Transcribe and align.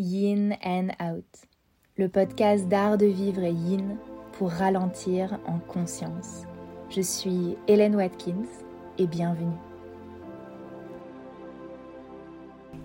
Yin 0.00 0.56
and 0.64 0.88
Out, 0.98 1.26
le 1.98 2.08
podcast 2.08 2.66
d'art 2.68 2.96
de 2.96 3.04
vivre 3.04 3.42
et 3.42 3.52
yin 3.52 3.98
pour 4.32 4.48
ralentir 4.48 5.38
en 5.46 5.58
conscience. 5.58 6.46
Je 6.88 7.02
suis 7.02 7.58
Hélène 7.68 7.96
Watkins 7.96 8.48
et 8.96 9.06
bienvenue. 9.06 9.69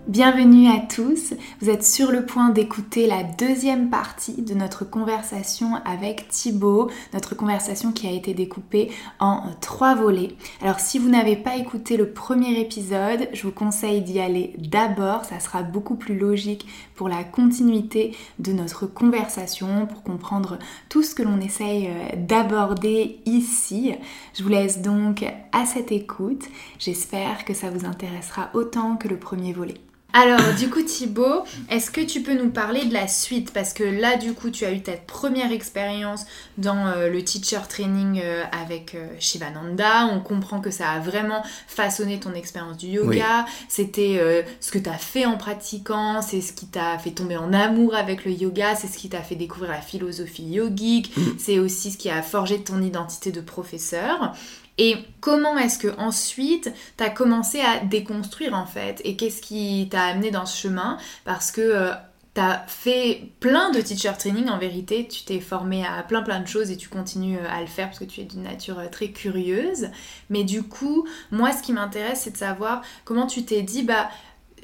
Bienvenue 0.08 0.68
à 0.68 0.78
tous, 0.78 1.34
vous 1.60 1.68
êtes 1.68 1.84
sur 1.84 2.12
le 2.12 2.24
point 2.24 2.50
d'écouter 2.50 3.08
la 3.08 3.24
deuxième 3.24 3.90
partie 3.90 4.40
de 4.40 4.54
notre 4.54 4.84
conversation 4.84 5.80
avec 5.84 6.28
Thibaut, 6.28 6.88
notre 7.12 7.34
conversation 7.34 7.90
qui 7.90 8.06
a 8.06 8.12
été 8.12 8.32
découpée 8.32 8.92
en 9.18 9.42
trois 9.60 9.96
volets. 9.96 10.36
Alors 10.62 10.78
si 10.78 11.00
vous 11.00 11.08
n'avez 11.08 11.34
pas 11.34 11.56
écouté 11.56 11.96
le 11.96 12.10
premier 12.10 12.60
épisode, 12.60 13.28
je 13.32 13.42
vous 13.42 13.50
conseille 13.50 14.00
d'y 14.00 14.20
aller 14.20 14.54
d'abord, 14.58 15.24
ça 15.24 15.40
sera 15.40 15.64
beaucoup 15.64 15.96
plus 15.96 16.16
logique 16.16 16.68
pour 16.94 17.08
la 17.08 17.24
continuité 17.24 18.16
de 18.38 18.52
notre 18.52 18.86
conversation, 18.86 19.86
pour 19.86 20.04
comprendre 20.04 20.60
tout 20.88 21.02
ce 21.02 21.16
que 21.16 21.24
l'on 21.24 21.40
essaye 21.40 21.88
euh, 21.88 22.16
d'aborder 22.16 23.18
ici. 23.26 23.92
Je 24.34 24.44
vous 24.44 24.50
laisse 24.50 24.82
donc 24.82 25.24
à 25.50 25.66
cette 25.66 25.90
écoute, 25.90 26.44
j'espère 26.78 27.44
que 27.44 27.54
ça 27.54 27.70
vous 27.70 27.84
intéressera 27.84 28.50
autant 28.54 28.96
que 28.96 29.08
le 29.08 29.18
premier 29.18 29.52
volet. 29.52 29.74
Alors, 30.12 30.54
du 30.58 30.70
coup, 30.70 30.82
Thibaut, 30.82 31.44
est-ce 31.68 31.90
que 31.90 32.00
tu 32.00 32.22
peux 32.22 32.32
nous 32.32 32.48
parler 32.48 32.86
de 32.86 32.94
la 32.94 33.06
suite? 33.06 33.52
Parce 33.52 33.74
que 33.74 33.84
là, 33.84 34.16
du 34.16 34.32
coup, 34.32 34.48
tu 34.48 34.64
as 34.64 34.72
eu 34.72 34.80
ta 34.80 34.92
première 34.92 35.52
expérience 35.52 36.24
dans 36.56 36.86
euh, 36.86 37.10
le 37.10 37.22
teacher 37.22 37.60
training 37.68 38.22
euh, 38.24 38.42
avec 38.50 38.94
euh, 38.94 39.06
Shivananda. 39.18 40.06
On 40.06 40.20
comprend 40.20 40.60
que 40.60 40.70
ça 40.70 40.88
a 40.88 41.00
vraiment 41.00 41.42
façonné 41.66 42.18
ton 42.18 42.32
expérience 42.32 42.78
du 42.78 42.86
yoga. 42.86 43.44
C'était 43.68 44.46
ce 44.60 44.70
que 44.70 44.78
tu 44.78 44.88
as 44.88 44.98
fait 44.98 45.26
en 45.26 45.36
pratiquant, 45.36 46.22
c'est 46.22 46.40
ce 46.40 46.52
qui 46.52 46.66
t'a 46.66 46.98
fait 46.98 47.10
tomber 47.10 47.36
en 47.36 47.52
amour 47.52 47.94
avec 47.94 48.24
le 48.24 48.32
yoga, 48.32 48.74
c'est 48.74 48.86
ce 48.86 48.96
qui 48.96 49.08
t'a 49.08 49.20
fait 49.20 49.34
découvrir 49.34 49.72
la 49.72 49.80
philosophie 49.80 50.44
yogique, 50.44 51.16
mm. 51.16 51.22
c'est 51.38 51.58
aussi 51.58 51.90
ce 51.90 51.98
qui 51.98 52.08
a 52.08 52.22
forgé 52.22 52.62
ton 52.62 52.80
identité 52.80 53.32
de 53.32 53.40
professeur. 53.40 54.34
Et 54.78 54.96
comment 55.20 55.56
est-ce 55.56 55.78
que 55.78 55.88
ensuite 55.98 56.72
tu 56.98 57.04
as 57.04 57.10
commencé 57.10 57.60
à 57.60 57.80
déconstruire 57.80 58.54
en 58.54 58.66
fait? 58.66 59.00
Et 59.04 59.16
qu'est-ce 59.16 59.40
qui 59.40 59.88
t'a 59.90 60.04
amené 60.04 60.30
dans 60.30 60.46
ce 60.46 60.56
chemin? 60.60 60.98
Parce 61.24 61.50
que 61.50 61.60
euh, 61.62 61.92
tu 62.34 62.40
as 62.42 62.64
fait 62.68 63.30
plein 63.40 63.70
de 63.70 63.80
teacher 63.80 64.12
training 64.18 64.48
en 64.48 64.58
vérité, 64.58 65.08
tu 65.08 65.24
t'es 65.24 65.40
formé 65.40 65.84
à 65.86 66.02
plein 66.02 66.22
plein 66.22 66.40
de 66.40 66.46
choses 66.46 66.70
et 66.70 66.76
tu 66.76 66.88
continues 66.88 67.38
euh, 67.38 67.50
à 67.50 67.60
le 67.62 67.66
faire 67.66 67.86
parce 67.86 67.98
que 67.98 68.04
tu 68.04 68.20
es 68.20 68.24
d'une 68.24 68.42
nature 68.42 68.78
euh, 68.78 68.88
très 68.90 69.08
curieuse. 69.10 69.88
Mais 70.28 70.44
du 70.44 70.62
coup, 70.62 71.06
moi 71.30 71.52
ce 71.52 71.62
qui 71.62 71.72
m'intéresse 71.72 72.20
c'est 72.24 72.32
de 72.32 72.36
savoir 72.36 72.82
comment 73.04 73.26
tu 73.26 73.44
t'es 73.44 73.62
dit 73.62 73.82
bah 73.82 74.10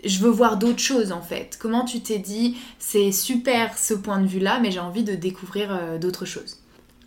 je 0.04 0.18
veux 0.18 0.30
voir 0.30 0.58
d'autres 0.58 0.80
choses 0.80 1.12
en 1.12 1.22
fait. 1.22 1.56
Comment 1.60 1.84
tu 1.84 2.00
t'es 2.00 2.18
dit 2.18 2.58
c'est 2.78 3.12
super 3.12 3.78
ce 3.78 3.94
point 3.94 4.20
de 4.20 4.26
vue 4.26 4.40
là 4.40 4.58
mais 4.60 4.70
j'ai 4.70 4.80
envie 4.80 5.04
de 5.04 5.14
découvrir 5.14 5.98
d'autres 5.98 6.26
choses? 6.26 6.61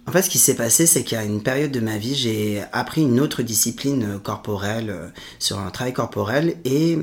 En 0.08 0.12
fait, 0.12 0.22
ce 0.22 0.30
qui 0.30 0.38
s'est 0.38 0.56
passé, 0.56 0.86
c'est 0.86 1.04
qu'à 1.04 1.24
une 1.24 1.42
période 1.42 1.72
de 1.72 1.80
ma 1.80 1.98
vie, 1.98 2.16
j'ai 2.16 2.64
appris 2.72 3.02
une 3.02 3.20
autre 3.20 3.42
discipline 3.42 4.20
corporelle 4.24 4.90
euh, 4.90 5.08
sur 5.40 5.60
un 5.60 5.72
travail 5.72 5.94
corporel 5.94 6.58
et 6.64 6.98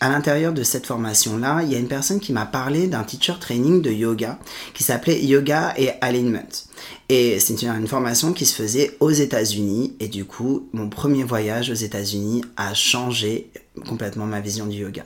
à 0.00 0.08
l'intérieur 0.08 0.52
de 0.52 0.62
cette 0.62 0.86
formation-là, 0.86 1.62
il 1.62 1.72
y 1.72 1.76
a 1.76 1.78
une 1.78 1.88
personne 1.88 2.20
qui 2.20 2.32
m'a 2.32 2.46
parlé 2.46 2.88
d'un 2.88 3.04
teacher 3.04 3.34
training 3.40 3.80
de 3.80 3.90
yoga 3.90 4.38
qui 4.74 4.82
s'appelait 4.82 5.24
Yoga 5.24 5.72
et 5.76 5.90
Alignment. 6.00 6.66
Et 7.08 7.38
c'est 7.38 7.62
une 7.62 7.86
formation 7.86 8.32
qui 8.32 8.44
se 8.44 8.54
faisait 8.54 8.96
aux 9.00 9.10
États-Unis. 9.10 9.96
Et 10.00 10.08
du 10.08 10.24
coup, 10.24 10.68
mon 10.72 10.88
premier 10.88 11.22
voyage 11.22 11.70
aux 11.70 11.74
États-Unis 11.74 12.44
a 12.56 12.74
changé 12.74 13.50
complètement 13.88 14.26
ma 14.26 14.40
vision 14.40 14.66
du 14.66 14.78
yoga. 14.78 15.04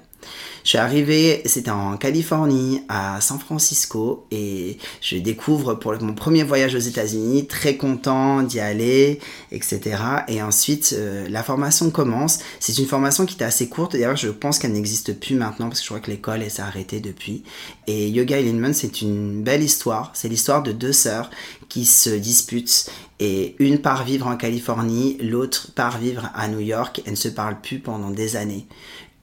Je 0.65 0.71
suis 0.71 0.79
arrivé, 0.79 1.43
c'était 1.47 1.71
en 1.71 1.97
Californie, 1.97 2.83
à 2.89 3.21
San 3.21 3.39
Francisco, 3.39 4.27
et 4.31 4.77
je 5.01 5.17
découvre 5.17 5.75
pour 5.75 5.95
mon 6.03 6.15
premier 6.15 6.43
voyage 6.43 6.75
aux 6.75 6.79
États-Unis, 6.79 7.47
très 7.47 7.77
content 7.77 8.43
d'y 8.43 8.61
aller, 8.61 9.21
etc. 9.51 9.97
Et 10.29 10.43
ensuite, 10.43 10.95
euh, 10.97 11.27
la 11.31 11.43
formation 11.43 11.91
commence. 11.91 12.41
C'est 12.61 12.77
une 12.77 12.87
formation 12.87 13.25
qui 13.25 13.35
était 13.37 13.45
assez 13.45 13.69
courte, 13.69 13.93
d'ailleurs, 13.93 14.17
je 14.17 14.29
pense 14.29 14.59
qu'elle 14.59 14.73
n'existe 14.73 15.19
plus 15.19 15.37
maintenant, 15.37 15.69
parce 15.69 15.81
que 15.81 15.85
je 15.85 15.91
crois 15.91 16.01
que 16.01 16.11
l'école 16.11 16.49
s'est 16.51 16.63
arrêtée 16.63 17.01
depuis. 17.01 17.45
Et 17.87 18.09
Yoga 18.11 18.37
Alignment, 18.37 18.75
c'est 18.75 19.01
une 19.01 19.43
belle 19.43 19.63
histoire. 19.63 20.11
C'est 20.15 20.29
l'histoire 20.29 20.63
de 20.63 20.73
deux 20.73 20.93
sœurs 20.93 21.31
qui 21.69 21.87
se 21.87 22.11
disputent 22.11 22.91
et 23.21 23.57
une 23.59 23.79
part 23.79 24.05
vivre 24.05 24.27
en 24.27 24.37
Californie, 24.37 25.17
l'autre 25.21 25.73
part 25.75 25.99
vivre 25.99 26.31
à 26.35 26.49
New 26.49 26.61
York. 26.61 27.03
Elles 27.05 27.13
ne 27.13 27.17
se 27.17 27.29
parlent 27.29 27.61
plus 27.61 27.81
pendant 27.81 28.11
des 28.11 28.37
années. 28.37 28.67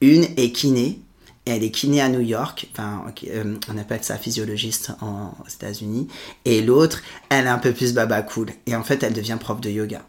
Une 0.00 0.24
est 0.36 0.52
kiné, 0.52 1.00
elle 1.46 1.62
est 1.62 1.70
kiné 1.70 2.00
à 2.00 2.08
New 2.08 2.20
York, 2.20 2.68
enfin, 2.72 3.04
euh, 3.28 3.56
on 3.72 3.78
appelle 3.78 4.02
ça 4.02 4.18
physiologiste 4.18 4.92
en, 5.00 5.28
aux 5.44 5.48
États-Unis, 5.48 6.08
et 6.44 6.60
l'autre, 6.60 7.02
elle 7.30 7.46
est 7.46 7.50
un 7.50 7.58
peu 7.58 7.72
plus 7.72 7.94
baba 7.94 8.20
cool, 8.22 8.50
et 8.66 8.74
en 8.76 8.82
fait, 8.82 9.02
elle 9.02 9.14
devient 9.14 9.38
prof 9.40 9.60
de 9.60 9.70
yoga. 9.70 10.04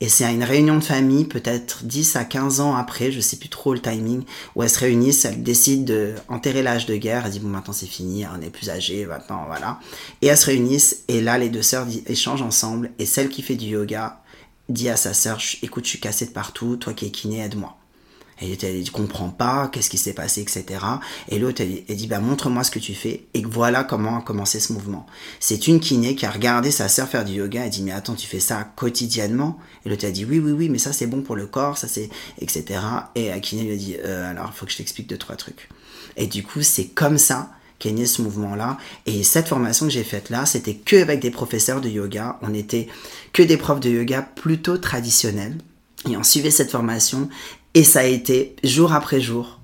Et 0.00 0.08
c'est 0.08 0.24
à 0.24 0.30
une 0.30 0.44
réunion 0.44 0.76
de 0.76 0.84
famille, 0.84 1.24
peut-être 1.24 1.84
10 1.84 2.16
à 2.16 2.24
15 2.24 2.60
ans 2.60 2.76
après, 2.76 3.10
je 3.10 3.20
sais 3.20 3.36
plus 3.36 3.48
trop 3.48 3.74
le 3.74 3.80
timing, 3.80 4.22
où 4.54 4.62
elles 4.62 4.70
se 4.70 4.78
réunissent, 4.78 5.24
elles 5.24 5.42
décident 5.42 5.92
d'enterrer 6.28 6.62
l'âge 6.62 6.86
de 6.86 6.96
guerre, 6.96 7.26
elles 7.26 7.32
disent 7.32 7.42
bon 7.42 7.48
maintenant 7.48 7.72
c'est 7.72 7.86
fini, 7.86 8.24
on 8.26 8.40
est 8.40 8.50
plus 8.50 8.70
âgé, 8.70 9.06
maintenant 9.06 9.44
voilà. 9.46 9.80
Et 10.22 10.28
elles 10.28 10.36
se 10.36 10.46
réunissent, 10.46 11.04
et 11.08 11.20
là 11.20 11.36
les 11.36 11.48
deux 11.48 11.62
sœurs 11.62 11.86
échangent 12.06 12.42
ensemble, 12.42 12.90
et 12.98 13.06
celle 13.06 13.28
qui 13.28 13.42
fait 13.42 13.56
du 13.56 13.66
yoga 13.66 14.20
dit 14.68 14.88
à 14.88 14.96
sa 14.96 15.14
sœur, 15.14 15.40
écoute 15.62 15.84
je 15.84 15.90
suis 15.90 16.00
cassée 16.00 16.26
de 16.26 16.32
partout, 16.32 16.76
toi 16.76 16.92
qui 16.92 17.06
es 17.06 17.10
kiné, 17.10 17.40
aide-moi. 17.40 17.77
Elle, 18.40 18.56
elle, 18.62 18.90
comprend 18.90 19.28
pas, 19.28 19.68
qu'est-ce 19.68 19.90
qui 19.90 19.98
s'est 19.98 20.12
passé, 20.12 20.40
etc. 20.40 20.64
Et 21.28 21.38
l'autre, 21.38 21.62
elle, 21.62 21.96
dit, 21.96 22.06
bah, 22.06 22.20
montre-moi 22.20 22.64
ce 22.64 22.70
que 22.70 22.78
tu 22.78 22.94
fais. 22.94 23.26
Et 23.34 23.42
voilà 23.44 23.84
comment 23.84 24.18
a 24.18 24.22
commencé 24.22 24.60
ce 24.60 24.72
mouvement. 24.72 25.06
C'est 25.40 25.66
une 25.66 25.80
kiné 25.80 26.14
qui 26.14 26.26
a 26.26 26.30
regardé 26.30 26.70
sa 26.70 26.88
sœur 26.88 27.08
faire 27.08 27.24
du 27.24 27.34
yoga. 27.34 27.64
Elle 27.64 27.70
dit, 27.70 27.82
mais 27.82 27.92
attends, 27.92 28.14
tu 28.14 28.26
fais 28.26 28.40
ça 28.40 28.70
quotidiennement? 28.76 29.58
Et 29.84 29.88
l'autre 29.88 30.06
a 30.06 30.10
dit, 30.10 30.24
oui, 30.24 30.38
oui, 30.38 30.52
oui, 30.52 30.68
mais 30.68 30.78
ça, 30.78 30.92
c'est 30.92 31.06
bon 31.06 31.22
pour 31.22 31.36
le 31.36 31.46
corps, 31.46 31.78
ça, 31.78 31.88
c'est, 31.88 32.10
etc. 32.40 32.80
Et 33.14 33.28
la 33.28 33.40
kiné 33.40 33.64
lui 33.64 33.72
a 33.72 33.76
dit, 33.76 33.96
euh, 34.04 34.30
alors, 34.30 34.52
faut 34.54 34.66
que 34.66 34.72
je 34.72 34.78
t'explique 34.78 35.08
deux, 35.08 35.18
trois 35.18 35.36
trucs. 35.36 35.68
Et 36.16 36.26
du 36.26 36.42
coup, 36.42 36.62
c'est 36.62 36.86
comme 36.86 37.18
ça 37.18 37.50
qu'est 37.78 37.92
né 37.92 38.06
ce 38.06 38.22
mouvement-là. 38.22 38.76
Et 39.06 39.22
cette 39.22 39.48
formation 39.48 39.86
que 39.86 39.92
j'ai 39.92 40.04
faite 40.04 40.30
là, 40.30 40.46
c'était 40.46 40.74
que 40.74 40.96
avec 40.96 41.20
des 41.20 41.30
professeurs 41.30 41.80
de 41.80 41.88
yoga. 41.88 42.38
On 42.42 42.54
était 42.54 42.88
que 43.32 43.42
des 43.42 43.56
profs 43.56 43.80
de 43.80 43.90
yoga 43.90 44.22
plutôt 44.22 44.78
traditionnels. 44.78 45.58
Et 46.08 46.16
on 46.16 46.22
suivait 46.22 46.50
cette 46.50 46.70
formation 46.70 47.28
et 47.74 47.84
ça 47.84 48.00
a 48.00 48.04
été 48.04 48.56
jour 48.64 48.92
après 48.92 49.20
jour 49.20 49.58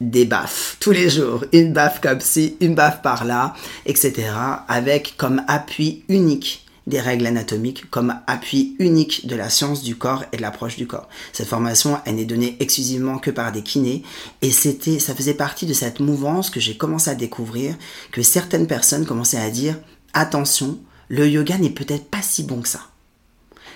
des 0.00 0.24
baffes, 0.24 0.76
tous 0.78 0.92
les 0.92 1.10
jours, 1.10 1.44
une 1.52 1.72
baffe 1.72 2.00
comme 2.00 2.20
ci, 2.20 2.56
une 2.60 2.74
baffe 2.74 3.02
par 3.02 3.24
là, 3.24 3.54
etc. 3.84 4.28
Avec 4.68 5.14
comme 5.16 5.42
appui 5.48 6.04
unique 6.08 6.64
des 6.86 7.00
règles 7.00 7.26
anatomiques 7.26 7.90
comme 7.90 8.14
appui 8.26 8.74
unique 8.78 9.26
de 9.26 9.36
la 9.36 9.50
science 9.50 9.82
du 9.82 9.96
corps 9.96 10.24
et 10.32 10.38
de 10.38 10.42
l'approche 10.42 10.76
du 10.76 10.86
corps. 10.86 11.08
Cette 11.32 11.48
formation, 11.48 11.98
elle 12.06 12.16
n'est 12.16 12.24
donnée 12.24 12.56
exclusivement 12.60 13.18
que 13.18 13.30
par 13.30 13.52
des 13.52 13.62
kinés 13.62 14.02
et 14.40 14.50
c'était, 14.50 14.98
ça 14.98 15.14
faisait 15.14 15.34
partie 15.34 15.66
de 15.66 15.74
cette 15.74 16.00
mouvance 16.00 16.48
que 16.48 16.60
j'ai 16.60 16.76
commencé 16.76 17.10
à 17.10 17.14
découvrir 17.14 17.74
que 18.10 18.22
certaines 18.22 18.66
personnes 18.66 19.04
commençaient 19.04 19.40
à 19.40 19.50
dire 19.50 19.76
attention, 20.14 20.78
le 21.08 21.28
yoga 21.28 21.58
n'est 21.58 21.70
peut-être 21.70 22.06
pas 22.06 22.22
si 22.22 22.42
bon 22.42 22.62
que 22.62 22.68
ça 22.68 22.80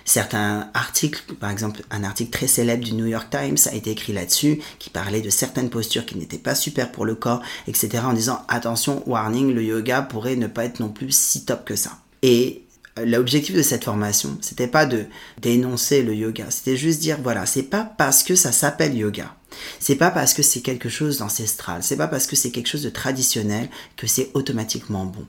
certains 0.05 0.71
articles, 0.75 1.23
par 1.35 1.51
exemple 1.51 1.83
un 1.91 2.05
article 2.05 2.31
très 2.31 2.47
célèbre 2.47 2.85
du 2.85 2.95
New 2.95 3.07
York 3.07 3.29
Times 3.31 3.57
a 3.71 3.75
été 3.75 3.91
écrit 3.91 4.13
là-dessus, 4.13 4.61
qui 4.79 4.91
parlait 4.91 5.21
de 5.21 5.31
certaines 5.31 5.71
postures 5.71 6.07
qui 6.07 6.17
n'étaient 6.17 6.39
pas 6.39 6.55
super 6.55 6.93
pour 6.93 7.05
le 7.05 7.15
corps, 7.15 7.43
etc. 7.67 8.03
en 8.05 8.13
disant 8.13 8.43
attention, 8.49 9.03
warning, 9.07 9.53
le 9.53 9.63
yoga 9.63 10.03
pourrait 10.03 10.37
ne 10.37 10.47
pas 10.47 10.65
être 10.65 10.81
non 10.81 10.89
plus 10.89 11.15
si 11.15 11.45
top 11.45 11.65
que 11.65 11.77
ça. 11.77 11.99
Et 12.23 12.65
euh, 12.99 13.07
l'objectif 13.07 13.57
de 13.57 13.63
cette 13.63 13.85
formation, 13.85 14.37
c'était 14.41 14.67
pas 14.67 14.87
de 14.87 15.07
dénoncer 15.41 16.03
le 16.03 16.15
yoga, 16.15 16.47
c'était 16.51 16.77
juste 16.77 17.01
dire 17.01 17.19
voilà, 17.23 17.47
c'est 17.47 17.63
pas 17.63 17.85
parce 17.85 18.23
que 18.23 18.35
ça 18.35 18.53
s'appelle 18.53 18.97
yoga, 18.97 19.35
c'est 19.81 19.97
pas 19.97 20.11
parce 20.11 20.35
que 20.35 20.43
c'est 20.43 20.61
quelque 20.61 20.89
chose 20.89 21.19
d'ancestral, 21.19 21.83
c'est 21.83 21.97
pas 21.97 22.09
parce 22.09 22.27
que 22.27 22.37
c'est 22.37 22.51
quelque 22.51 22.69
chose 22.69 22.83
de 22.83 22.91
traditionnel 22.91 23.71
que 23.97 24.07
c'est 24.07 24.31
automatiquement 24.35 25.07
bon. 25.07 25.27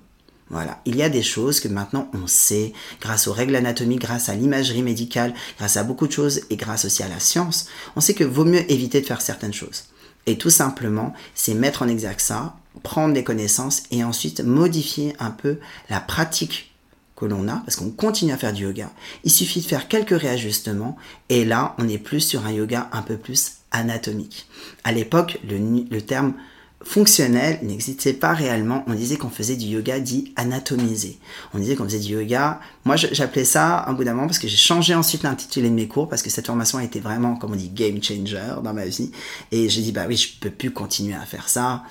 Voilà, 0.54 0.80
il 0.86 0.96
y 0.96 1.02
a 1.02 1.10
des 1.10 1.24
choses 1.24 1.60
que 1.60 1.68
maintenant 1.68 2.08
on 2.14 2.28
sait, 2.28 2.74
grâce 3.02 3.28
aux 3.28 3.34
règles 3.34 3.56
anatomiques, 3.56 4.02
grâce 4.02 4.30
à 4.30 4.36
l'imagerie 4.36 4.84
médicale, 4.84 5.34
grâce 5.58 5.78
à 5.78 5.84
beaucoup 5.84 6.06
de 6.06 6.12
choses 6.12 6.42
et 6.52 6.58
grâce 6.58 6.86
aussi 6.86 7.02
à 7.02 7.08
la 7.08 7.20
science, 7.20 7.66
on 7.96 8.02
sait 8.02 8.14
que 8.14 8.24
vaut 8.24 8.46
mieux 8.46 8.72
éviter 8.72 9.02
de 9.02 9.08
faire 9.08 9.24
certaines 9.24 9.52
choses. 9.52 9.86
Et 10.28 10.38
tout 10.38 10.52
simplement, 10.52 11.16
c'est 11.34 11.56
mettre 11.56 11.82
en 11.82 11.88
exergue 11.88 12.20
ça, 12.20 12.56
prendre 12.84 13.16
des 13.16 13.24
connaissances 13.24 13.82
et 13.90 14.04
ensuite 14.04 14.42
modifier 14.42 15.16
un 15.18 15.32
peu 15.32 15.58
la 15.90 16.00
pratique 16.00 16.72
que 17.16 17.26
l'on 17.26 17.48
a, 17.48 17.56
parce 17.66 17.76
qu'on 17.76 17.90
continue 17.90 18.32
à 18.32 18.38
faire 18.38 18.54
du 18.54 18.62
yoga. 18.62 18.92
Il 19.24 19.32
suffit 19.32 19.62
de 19.62 19.66
faire 19.66 19.88
quelques 19.88 20.22
réajustements 20.22 20.98
et 21.30 21.46
là, 21.46 21.74
on 21.80 21.90
est 21.90 21.98
plus 21.98 22.22
sur 22.22 22.46
un 22.46 22.52
yoga 22.52 22.90
un 22.92 23.02
peu 23.02 23.18
plus 23.18 23.54
anatomique. 23.72 24.48
À 24.84 24.92
l'époque, 24.92 25.40
le, 25.50 25.58
le 25.90 26.02
terme 26.04 26.36
fonctionnel 26.84 27.60
n'existait 27.64 28.14
pas 28.14 28.34
réellement. 28.34 28.84
On 28.88 28.94
disait 28.94 29.16
qu'on 29.18 29.30
faisait 29.30 29.56
du 29.56 29.68
yoga 29.68 30.00
dit 30.00 30.34
anatomisé. 30.36 31.18
On 31.54 31.60
disait 31.60 31.76
qu'on 31.76 31.86
faisait 31.86 32.00
du 32.00 32.14
yoga. 32.14 32.60
Moi, 32.86 32.96
j'appelais 32.96 33.46
ça 33.46 33.86
un 33.88 33.94
bout 33.94 34.04
d'un 34.04 34.14
moment 34.14 34.28
parce 34.28 34.40
que 34.40 34.48
j'ai 34.48 34.58
changé 34.58 34.94
ensuite 34.94 35.24
l'intitulé 35.24 35.70
de 35.70 35.76
mes 35.76 35.88
cours 35.88 36.10
parce 36.10 36.22
que 36.22 36.30
cette 36.30 36.48
formation 36.48 36.78
a 36.78 36.84
été 36.84 37.00
vraiment, 37.00 37.36
comme 37.36 37.54
on 37.54 37.56
dit, 37.56 37.70
game 37.70 38.02
changer 38.04 38.56
dans 38.64 38.74
ma 38.74 38.86
vie. 38.86 39.12
Et 39.52 39.70
j'ai 39.70 39.82
dit, 39.82 39.92
bah 39.92 40.06
oui, 40.08 40.18
je 40.18 40.40
peux 40.40 40.52
plus 40.52 40.72
continuer 40.72 41.16
à 41.16 41.26
faire 41.26 41.50
ça. 41.50 41.84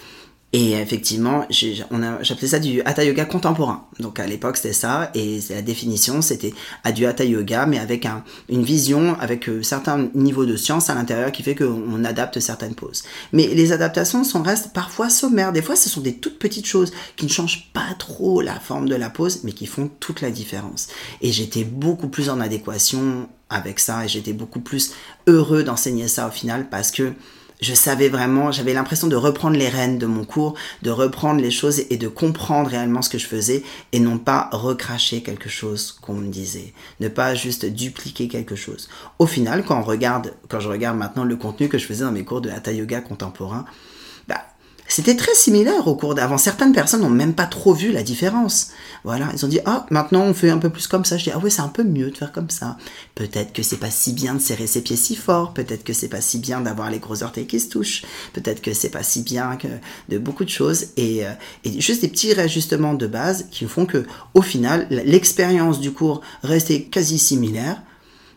Et 0.55 0.73
effectivement, 0.73 1.47
j'appelais 1.51 2.49
ça 2.49 2.59
du 2.59 2.83
hatha 2.83 3.03
yoga 3.05 3.25
contemporain. 3.25 3.87
Donc 4.01 4.21
à 4.21 4.27
l'époque 4.27 4.59
c'était 4.59 4.75
ça, 4.75 5.11
et 5.15 5.41
la 5.49 5.63
définition 5.63 6.21
c'était 6.21 6.53
du 6.95 7.07
hatha 7.07 7.25
yoga, 7.25 7.65
mais 7.65 7.79
avec 7.79 8.05
un, 8.05 8.23
une 8.51 8.63
vision, 8.63 9.17
avec 9.19 9.49
euh, 9.49 9.63
certains 9.63 10.11
niveaux 10.15 10.45
de 10.45 10.57
science 10.57 10.91
à 10.91 10.95
l'intérieur 10.95 11.33
qui 11.33 11.43
fait 11.43 11.55
qu'on 11.55 12.05
adapte 12.05 12.39
certaines 12.39 12.75
poses. 12.75 13.03
Mais 13.33 13.47
les 13.47 13.73
adaptations 13.73 14.25
sont 14.25 14.43
restent 14.43 14.75
parfois 14.75 15.09
sommaires. 15.09 15.53
Des 15.53 15.63
fois 15.63 15.75
ce 15.75 15.89
sont 15.89 16.03
des 16.03 16.17
toutes 16.17 16.39
petites 16.39 16.67
choses 16.67 16.93
qui 17.17 17.25
ne 17.25 17.31
changent 17.31 17.71
pas 17.73 17.95
trop 17.99 18.43
la 18.43 18.61
forme 18.61 18.91
de 18.91 18.95
la 18.95 19.09
pose, 19.09 19.45
mais 19.45 19.53
qui 19.53 19.65
font 19.65 19.91
toute 20.01 20.21
la 20.21 20.31
différence. 20.31 20.89
Et 21.23 21.33
j'étais 21.33 21.65
beaucoup 21.65 22.09
plus 22.09 22.29
en 22.29 22.41
adéquation 22.41 23.27
avec 23.49 23.81
ça, 23.81 24.05
et 24.05 24.09
j'étais 24.09 24.35
beaucoup 24.35 24.61
plus 24.61 24.93
heureux 25.27 25.63
d'enseigner 25.63 26.09
ça 26.09 26.29
au 26.29 26.31
final 26.31 26.69
parce 26.69 26.91
que 26.91 27.15
je 27.63 27.75
savais 27.75 28.09
vraiment, 28.09 28.51
j'avais 28.51 28.75
l'impression 28.75 29.07
de 29.07 29.17
reprendre 29.17 29.57
les 29.57 29.69
rênes 29.69 29.97
de 29.97 30.07
mon 30.07 30.25
cours, 30.25 30.55
de 30.83 30.91
reprendre 30.91 31.41
les 31.41 31.53
choses 31.53 31.85
et 31.89 31.97
de 31.97 32.09
comprendre 32.09 32.69
réellement 32.69 33.03
ce 33.03 33.09
que 33.09 33.19
je 33.19 33.27
faisais 33.27 33.63
et 33.93 34.01
non 34.01 34.19
pas 34.19 34.51
recracher 34.53 35.23
quelque 35.23 35.49
chose 35.49 35.93
qu'on 36.03 36.15
me 36.15 36.29
disait, 36.29 36.75
ne 37.01 37.09
pas 37.09 37.35
juste 37.35 37.65
dupliquer 37.65 38.27
quelque 38.29 38.57
chose. 38.57 38.89
Au 39.21 39.27
final, 39.27 39.65
quand 39.65 39.79
on 39.79 39.85
regarde, 39.85 40.35
quand 40.49 40.61
je 40.61 40.69
regarde 40.69 40.99
maintenant 40.99 41.25
le 41.25 41.37
contenu 41.37 41.69
que 41.69 41.79
je 41.79 41.87
faisais 41.87 42.05
dans 42.05 42.13
mes 42.13 42.25
cours 42.25 42.41
de 42.41 42.51
hatha 42.51 42.73
yoga 42.73 43.01
contemporain, 43.01 43.65
c'était 44.93 45.17
très 45.17 45.35
similaire 45.35 45.89
au 45.89 45.97
cours 45.97 46.15
d'avant. 46.15 46.37
Certaines 46.37 46.75
personnes 46.75 47.01
n'ont 47.01 47.09
même 47.09 47.33
pas 47.33 47.47
trop 47.47 47.73
vu 47.73 47.93
la 47.93 48.03
différence. 48.03 48.73
Voilà, 49.05 49.31
ils 49.35 49.45
ont 49.45 49.49
dit 49.49 49.59
ah 49.65 49.87
maintenant 49.91 50.23
on 50.23 50.35
fait 50.35 50.51
un 50.51 50.59
peu 50.59 50.71
plus 50.71 50.87
comme 50.87 51.05
ça. 51.05 51.17
Je 51.17 51.25
dis 51.25 51.31
ah 51.35 51.39
ouais 51.39 51.51
c'est 51.51 51.63
un 51.63 51.69
peu 51.69 51.83
mieux 51.83 52.11
de 52.11 52.17
faire 52.17 52.31
comme 52.31 52.51
ça. 52.51 52.77
Peut-être 53.15 53.53
que 53.53 53.63
c'est 53.63 53.79
pas 53.79 53.91
si 53.91 54.13
bien 54.13 54.35
de 54.35 54.41
serrer 54.41 54.67
ses 54.67 54.83
pieds 54.83 54.97
si 54.97 55.17
fort. 55.17 55.55
Peut-être 55.55 55.83
que 55.83 55.93
c'est 55.93 56.09
pas 56.09 56.21
si 56.21 56.39
bien 56.39 56.61
d'avoir 56.61 56.91
les 56.91 57.01
gros 57.01 57.23
orteils 57.23 57.47
qui 57.47 57.59
se 57.59 57.69
touchent. 57.69 58.03
Peut-être 58.33 58.63
que 58.63 58.73
c'est 58.75 58.91
pas 58.91 59.03
si 59.03 59.23
bien 59.23 59.57
que 59.57 59.69
de 60.09 60.19
beaucoup 60.19 60.45
de 60.45 60.51
choses 60.51 60.89
et, 60.97 61.27
euh, 61.27 61.33
juste 61.79 62.03
des 62.03 62.09
petits 62.09 62.33
réajustements 62.33 62.95
de 62.95 63.07
base 63.07 63.47
qui 63.51 63.65
font 63.67 63.87
que 63.87 64.07
au 64.35 64.43
final 64.43 64.87
l'expérience 64.91 65.81
du 65.81 65.93
cours 65.93 66.21
restait 66.43 66.83
quasi 66.85 67.19
similaire. 67.19 67.83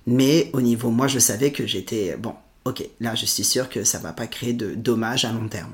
Mais 0.08 0.50
au 0.54 0.62
niveau 0.62 0.90
moi 0.90 1.08
je 1.08 1.20
savais 1.20 1.52
que 1.52 1.68
j'étais 1.68 2.16
bon 2.18 2.34
ok 2.66 2.88
là 3.00 3.14
je 3.14 3.26
suis 3.26 3.44
sûr 3.44 3.70
que 3.70 3.84
ça 3.84 4.00
va 4.00 4.14
pas 4.14 4.28
créer 4.28 4.54
de 4.54 4.74
dommages 4.74 5.26
à 5.26 5.32
long 5.32 5.48
terme. 5.48 5.72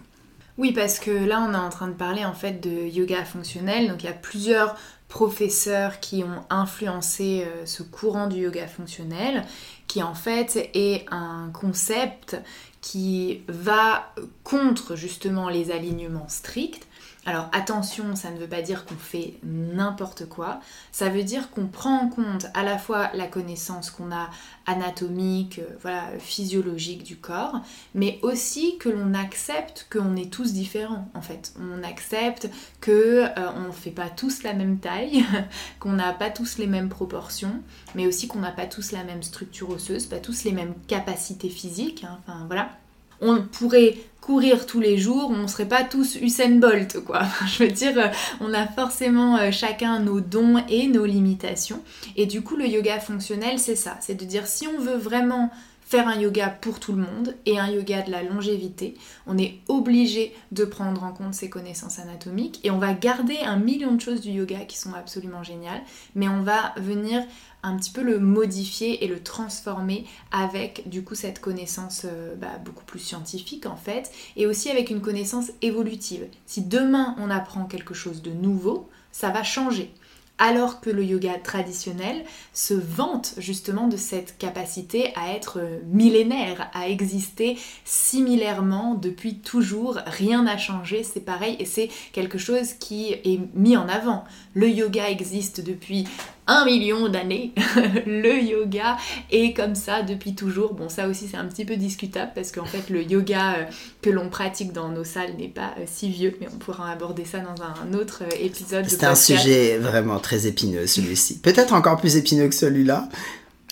Oui, 0.62 0.74
parce 0.74 1.00
que 1.00 1.10
là, 1.10 1.44
on 1.50 1.56
est 1.56 1.58
en 1.58 1.70
train 1.70 1.88
de 1.88 1.96
parler 1.96 2.24
en 2.24 2.36
fait 2.36 2.62
de 2.62 2.88
yoga 2.88 3.26
fonctionnel. 3.26 3.88
Donc, 3.88 4.04
il 4.04 4.06
y 4.06 4.10
a 4.10 4.14
plusieurs 4.14 4.76
professeurs 5.08 6.00
qui 6.00 6.24
ont 6.24 6.46
influencé 6.52 7.48
euh, 7.48 7.66
ce 7.66 7.82
courant 7.82 8.28
du 8.28 8.42
yoga 8.42 8.68
fonctionnel, 8.68 9.44
qui 9.88 10.04
en 10.04 10.14
fait 10.14 10.70
est 10.76 11.08
un 11.10 11.50
concept 11.52 12.38
qui 12.80 13.42
va 13.48 14.14
contre 14.44 14.96
justement 14.96 15.50
les 15.50 15.72
alignements 15.72 16.30
stricts 16.30 16.88
alors 17.26 17.50
attention, 17.52 18.16
ça 18.16 18.32
ne 18.32 18.40
veut 18.40 18.48
pas 18.48 18.64
dire 18.64 18.84
qu'on 18.86 18.96
fait 18.96 19.36
n'importe 19.44 20.28
quoi, 20.28 20.60
ça 20.92 21.10
veut 21.10 21.24
dire 21.24 21.52
qu'on 21.52 21.68
prend 21.68 22.00
en 22.00 22.10
compte 22.10 22.48
à 22.56 22.64
la 22.64 22.80
fois 22.80 23.12
la 23.14 23.28
connaissance 23.28 23.92
qu'on 23.92 24.12
a 24.12 24.32
anatomique, 24.66 25.62
euh, 25.86 26.18
physiologique 26.18 27.04
du 27.04 27.18
corps, 27.18 27.62
mais 27.94 28.20
aussi 28.24 28.80
que 28.80 28.90
l'on 28.90 29.14
accepte 29.14 29.88
qu'on 29.92 30.16
est 30.16 30.34
tous 30.34 30.54
différents 30.54 31.10
en 31.14 31.22
fait. 31.22 31.54
On 31.60 31.84
accepte 31.84 32.50
que 32.80 33.26
euh, 33.26 33.52
on 33.56 33.68
ne 33.68 33.72
fait 33.72 33.92
pas 33.92 34.10
tous 34.10 34.42
la 34.42 34.54
même 34.54 34.80
taille, 34.80 35.24
qu'on 35.80 35.94
n'a 35.94 36.14
pas 36.14 36.32
tous 36.32 36.58
les 36.58 36.68
mêmes 36.68 36.90
proportions, 36.90 37.62
mais 37.94 38.08
aussi 38.08 38.28
qu'on 38.28 38.40
n'a 38.40 38.52
pas 38.52 38.66
tous 38.66 38.92
la 38.92 39.04
même 39.04 39.22
structure 39.22 39.70
osseuse, 39.70 40.08
pas 40.08 40.20
tous 40.20 40.44
les 40.44 40.54
mêmes 40.54 40.74
capacités 40.88 41.50
physiques, 41.50 42.04
hein. 42.04 42.18
enfin 42.26 42.46
voilà 42.48 42.81
on 43.22 43.42
pourrait 43.42 43.96
courir 44.22 44.68
tous 44.68 44.80
les 44.80 44.98
jours, 44.98 45.32
on 45.34 45.44
ne 45.44 45.48
serait 45.48 45.68
pas 45.68 45.84
tous 45.84 46.16
Usain 46.16 46.60
Bolt, 46.60 47.00
quoi. 47.04 47.24
Je 47.48 47.64
veux 47.64 47.72
dire, 47.72 47.98
euh, 47.98 48.08
on 48.40 48.54
a 48.54 48.68
forcément 48.68 49.38
euh, 49.38 49.52
chacun 49.52 50.00
nos 50.00 50.22
dons 50.22 50.64
et 50.70 50.88
nos 50.88 51.06
limitations. 51.06 51.82
Et 52.16 52.28
du 52.28 52.42
coup, 52.42 52.56
le 52.56 52.68
yoga 52.68 53.00
fonctionnel, 53.00 53.58
c'est 53.58 53.76
ça. 53.76 53.98
C'est 54.00 54.16
de 54.16 54.26
dire 54.26 54.46
si 54.46 54.68
on 54.68 54.80
veut 54.80 54.98
vraiment 54.98 55.50
faire 55.92 56.08
un 56.08 56.18
yoga 56.18 56.48
pour 56.48 56.80
tout 56.80 56.94
le 56.94 57.02
monde 57.02 57.36
et 57.46 57.60
un 57.60 57.70
yoga 57.70 58.02
de 58.02 58.12
la 58.12 58.24
longévité, 58.24 58.94
on 59.28 59.38
est 59.38 59.60
obligé 59.68 60.34
de 60.54 60.64
prendre 60.64 61.04
en 61.04 61.12
compte 61.12 61.34
ses 61.34 61.50
connaissances 61.50 62.00
anatomiques 62.00 62.62
et 62.64 62.72
on 62.72 62.78
va 62.78 62.94
garder 62.94 63.38
un 63.40 63.58
million 63.58 63.92
de 63.94 64.00
choses 64.00 64.22
du 64.22 64.30
yoga 64.30 64.60
qui 64.60 64.78
sont 64.78 64.94
absolument 64.94 65.44
géniales, 65.44 65.82
mais 66.16 66.30
on 66.30 66.44
va 66.44 66.74
venir 66.78 67.22
un 67.62 67.76
petit 67.76 67.92
peu 67.92 68.04
le 68.04 68.20
modifier 68.20 69.04
et 69.04 69.08
le 69.10 69.22
transformer 69.22 70.06
avec 70.32 70.88
du 70.88 71.04
coup 71.04 71.14
cette 71.14 71.42
connaissance 71.42 72.06
euh, 72.06 72.36
bah, 72.36 72.58
beaucoup 72.64 72.86
plus 72.86 73.00
scientifique 73.00 73.66
en 73.66 73.76
fait 73.76 74.14
et 74.38 74.48
aussi 74.48 74.70
avec 74.70 74.92
une 74.92 75.02
connaissance 75.02 75.52
évolutive. 75.62 76.26
Si 76.46 76.62
demain 76.62 77.18
on 77.20 77.30
apprend 77.30 77.66
quelque 77.66 77.94
chose 77.94 78.22
de 78.22 78.32
nouveau, 78.32 78.90
ça 79.12 79.30
va 79.30 79.44
changer 79.44 79.94
alors 80.42 80.82
que 80.82 80.90
le 80.90 81.06
yoga 81.06 81.36
traditionnel 81.36 82.26
se 82.52 82.74
vante 82.74 83.36
justement 83.38 83.88
de 83.88 83.96
cette 83.96 84.40
capacité 84.40 85.14
à 85.16 85.34
être 85.36 85.60
millénaire, 85.86 86.72
à 86.74 86.90
exister 86.90 87.60
similairement 87.86 88.96
depuis 88.96 89.36
toujours, 89.36 90.00
rien 90.08 90.44
n'a 90.44 90.58
changé, 90.58 91.04
c'est 91.04 91.24
pareil 91.24 91.56
et 91.60 91.66
c'est 91.66 91.90
quelque 92.12 92.40
chose 92.40 92.74
qui 92.74 93.12
est 93.12 93.40
mis 93.54 93.78
en 93.78 93.88
avant. 93.88 94.24
Le 94.56 94.68
yoga 94.68 95.12
existe 95.12 95.62
depuis 95.62 96.08
un 96.48 96.66
million 96.66 97.08
d'années. 97.08 97.54
le 98.06 98.42
yoga 98.42 98.98
est 99.32 99.56
comme 99.56 99.76
ça 99.76 100.02
depuis 100.02 100.36
toujours. 100.36 100.74
Bon, 100.74 100.90
ça 100.90 101.08
aussi 101.08 101.28
c'est 101.30 101.38
un 101.38 101.46
petit 101.46 101.66
peu 101.66 101.76
discutable 101.76 102.32
parce 102.36 102.52
qu'en 102.52 102.66
fait 102.66 102.90
le 102.90 103.04
yoga 103.04 103.54
euh, 103.54 103.64
que 104.02 104.10
l'on 104.10 104.30
pratique 104.30 104.74
dans 104.74 104.90
nos 104.90 105.04
salles 105.04 105.36
n'est 105.38 105.48
pas 105.48 105.74
euh, 105.80 105.84
si 105.86 106.10
vieux, 106.10 106.36
mais 106.40 106.48
on 106.54 106.58
pourra 106.58 106.92
aborder 106.92 107.26
ça 107.26 107.40
dans 107.40 107.64
un 107.64 107.94
autre 107.98 108.24
euh, 108.24 108.36
épisode. 108.40 108.86
C'est 108.88 109.04
un 109.04 109.16
sujet 109.16 109.78
vraiment 109.78 110.20
très 110.20 110.48
épineux 110.48 110.88
celui-ci. 110.88 111.40
Peut-être 111.40 111.74
encore 111.74 111.98
plus 111.98 112.18
épineux 112.18 112.48
que 112.48 112.56
celui-là, 112.56 113.08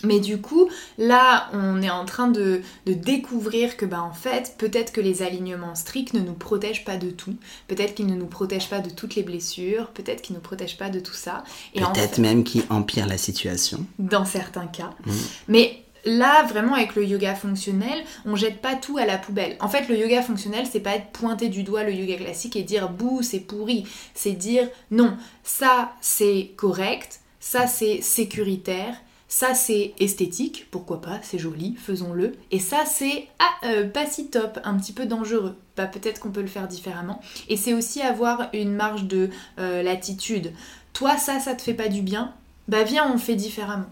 mais 0.04 0.20
du 0.20 0.40
coup, 0.40 0.70
là, 0.98 1.50
on 1.54 1.82
est 1.82 1.90
en 1.90 2.06
train 2.06 2.28
de, 2.28 2.62
découvrir 2.86 3.78
que, 3.78 3.86
bah, 3.86 4.02
en 4.02 4.14
fait, 4.14 4.56
peut-être 4.58 4.92
que 4.92 5.02
les 5.02 5.22
alignements 5.22 5.76
stricts 5.76 6.14
ne 6.14 6.22
nous 6.22 6.34
protègent 6.34 6.86
pas 6.86 6.98
de 6.98 7.10
tout. 7.10 7.36
Peut-être 7.68 7.96
qu'ils 7.96 8.08
ne 8.08 8.16
nous 8.16 8.26
protègent 8.26 8.70
pas 8.70 8.80
de 8.80 8.90
toutes 8.90 9.16
les 9.16 9.24
blessures. 9.24 9.88
Peut-être 9.88 10.22
qu'ils 10.22 10.36
ne 10.36 10.40
nous 10.40 10.44
protègent 10.44 10.78
pas 10.78 10.90
de 10.90 11.00
tout 11.00 11.14
ça. 11.14 11.44
Peut-être 11.76 12.18
même 12.20 12.44
qu'ils 12.44 12.64
empirent 12.70 13.08
la 13.08 13.18
situation. 13.18 13.86
Dans 13.98 14.26
certains 14.26 14.68
cas. 14.68 14.92
Mmh. 15.06 15.12
Mais 15.48 15.84
là, 16.06 16.44
vraiment, 16.44 16.76
avec 16.76 16.96
le 16.96 17.06
yoga 17.06 17.36
fonctionnel, 17.36 18.04
on 18.26 18.36
jette 18.36 18.62
pas 18.62 18.76
tout 18.76 18.98
à 18.98 19.06
la 19.06 19.18
poubelle. 19.18 19.58
En 19.60 19.68
fait, 19.68 19.88
le 19.90 19.98
yoga 19.98 20.22
fonctionnel, 20.22 20.66
c'est 20.72 20.80
pas 20.80 20.96
être 20.96 21.12
pointé 21.12 21.50
du 21.50 21.64
doigt 21.64 21.84
le 21.84 21.94
yoga 21.94 22.16
classique 22.18 22.56
et 22.56 22.64
dire 22.64 22.90
bouh, 22.90 23.22
c'est 23.22 23.40
pourri. 23.40 23.86
C'est 24.14 24.34
dire 24.34 24.68
non, 24.92 25.18
ça 25.44 25.92
c'est 26.02 26.52
correct, 26.56 27.22
ça 27.40 27.68
c'est 27.68 28.02
sécuritaire 28.02 28.96
ça, 29.32 29.54
c'est 29.54 29.94
esthétique, 30.00 30.66
pourquoi 30.72 31.02
pas, 31.02 31.20
c'est 31.22 31.38
joli, 31.38 31.76
faisons-le. 31.76 32.34
Et 32.50 32.58
ça, 32.58 32.84
c'est 32.88 33.28
ah, 33.38 33.68
euh, 33.68 33.88
pas 33.88 34.08
si 34.08 34.28
top, 34.28 34.60
un 34.64 34.76
petit 34.76 34.92
peu 34.92 35.06
dangereux. 35.06 35.56
Bah, 35.78 35.86
peut-être 35.86 36.20
qu'on 36.20 36.32
peut 36.32 36.42
le 36.42 36.48
faire 36.48 36.68
différemment. 36.68 37.22
Et 37.48 37.56
c'est 37.56 37.76
aussi 37.76 38.02
avoir 38.02 38.50
une 38.54 38.74
marge 38.74 39.04
de 39.04 39.30
euh, 39.60 39.84
latitude. 39.84 40.52
Toi, 40.94 41.16
ça, 41.16 41.40
ça 41.40 41.54
te 41.54 41.62
fait 41.62 41.76
pas 41.76 41.90
du 41.90 42.02
bien, 42.02 42.34
bah 42.68 42.84
viens, 42.84 43.10
on 43.14 43.20
fait 43.20 43.36
différemment. 43.36 43.86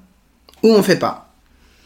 Ou 0.63 0.69
on 0.69 0.81
fait 0.81 0.97
pas, 0.97 1.31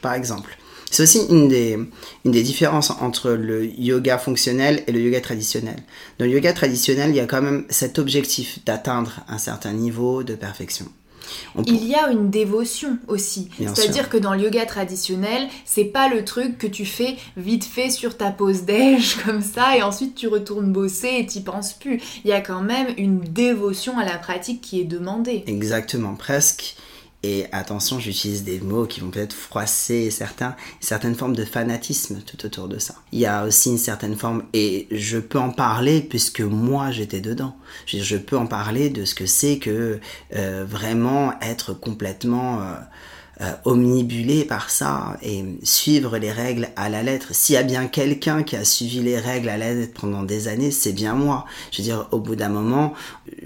par 0.02 0.14
exemple. 0.14 0.58
C'est 0.90 1.04
aussi 1.04 1.26
une 1.30 1.50
des, 1.50 1.78
une 2.26 2.32
des 2.32 2.44
différences 2.44 2.90
entre 2.90 3.32
le 3.32 3.66
yoga 3.66 4.18
fonctionnel 4.18 4.82
et 4.88 4.94
le 4.94 5.02
yoga 5.02 5.20
traditionnel. 5.20 5.84
Dans 6.20 6.26
le 6.26 6.32
yoga 6.32 6.54
traditionnel, 6.54 7.10
il 7.10 7.18
y 7.18 7.20
a 7.20 7.26
quand 7.26 7.42
même 7.42 7.66
cet 7.70 8.00
objectif 8.00 8.64
d'atteindre 8.66 9.20
un 9.28 9.38
certain 9.38 9.74
niveau 9.74 10.24
de 10.24 10.36
perfection. 10.36 10.86
Il 11.66 11.86
y 11.88 11.96
a 11.96 12.10
une 12.10 12.30
dévotion 12.30 12.98
aussi. 13.08 13.50
C'est-à-dire 13.58 14.10
que 14.10 14.18
dans 14.18 14.34
le 14.34 14.42
yoga 14.42 14.66
traditionnel, 14.66 15.48
c'est 15.66 15.86
pas 15.86 16.08
le 16.08 16.24
truc 16.24 16.58
que 16.58 16.68
tu 16.68 16.86
fais 16.86 17.16
vite 17.38 17.66
fait 17.66 17.90
sur 17.90 18.18
ta 18.18 18.32
pause 18.32 18.64
déj 18.64 19.18
comme 19.26 19.42
ça 19.42 19.78
et 19.78 19.84
ensuite 19.84 20.16
tu 20.16 20.28
retournes 20.28 20.72
bosser 20.72 21.18
et 21.20 21.26
t'y 21.26 21.42
penses 21.42 21.74
plus. 21.74 22.02
Il 22.24 22.30
y 22.30 22.34
a 22.34 22.42
quand 22.42 22.62
même 22.62 22.88
une 22.98 23.20
dévotion 23.20 23.98
à 23.98 24.06
la 24.06 24.18
pratique 24.18 24.62
qui 24.62 24.80
est 24.80 24.86
demandée. 24.86 25.44
Exactement, 25.48 26.16
presque 26.16 26.76
et 27.24 27.46
attention, 27.52 28.00
j'utilise 28.00 28.44
des 28.44 28.60
mots 28.60 28.86
qui 28.86 29.00
vont 29.00 29.12
peut-être 29.12 29.34
froisser 29.34 30.10
certains, 30.10 30.56
certaines 30.80 31.14
formes 31.14 31.36
de 31.36 31.46
fanatisme 31.46 32.22
tout 32.22 32.46
autour 32.46 32.68
de 32.68 32.80
ça. 32.80 32.96
Il 33.12 33.20
y 33.20 33.28
a 33.28 33.46
aussi 33.46 33.70
une 33.70 33.78
certaine 33.78 34.16
forme, 34.16 34.44
et 34.54 34.88
je 34.92 35.20
peux 35.20 35.38
en 35.40 35.52
parler 35.52 36.02
puisque 36.02 36.42
moi 36.42 36.90
j'étais 36.90 37.22
dedans. 37.22 37.56
Je, 37.86 38.18
peux 38.18 38.38
en 38.38 38.48
parler 38.48 38.90
de 38.90 39.06
ce 39.06 39.14
que 39.14 39.28
c'est 39.28 39.60
que 39.60 40.00
euh, 40.36 40.66
vraiment 40.68 41.40
être 41.42 41.74
complètement... 41.74 42.62
Euh, 42.62 42.76
euh, 43.42 43.54
omnibulé 43.66 44.46
par 44.46 44.70
ça 44.70 45.18
et 45.24 45.44
suivre 45.64 46.18
les 46.18 46.32
règles 46.32 46.70
à 46.76 46.90
la 46.90 47.02
lettre. 47.02 47.34
S'il 47.34 47.56
y 47.56 47.58
a 47.58 47.64
bien 47.64 47.88
quelqu'un 47.88 48.44
qui 48.44 48.56
a 48.56 48.64
suivi 48.64 49.00
les 49.00 49.18
règles 49.18 49.50
à 49.50 49.58
la 49.58 49.74
lettre 49.74 50.00
pendant 50.00 50.24
des 50.24 50.48
années, 50.48 50.72
c'est 50.72 50.94
bien 50.94 51.16
moi. 51.16 51.46
Je 51.72 51.78
veux 51.78 51.84
dire, 51.84 52.08
au 52.12 52.20
bout 52.20 52.36
d'un 52.36 52.50
moment, 52.50 52.94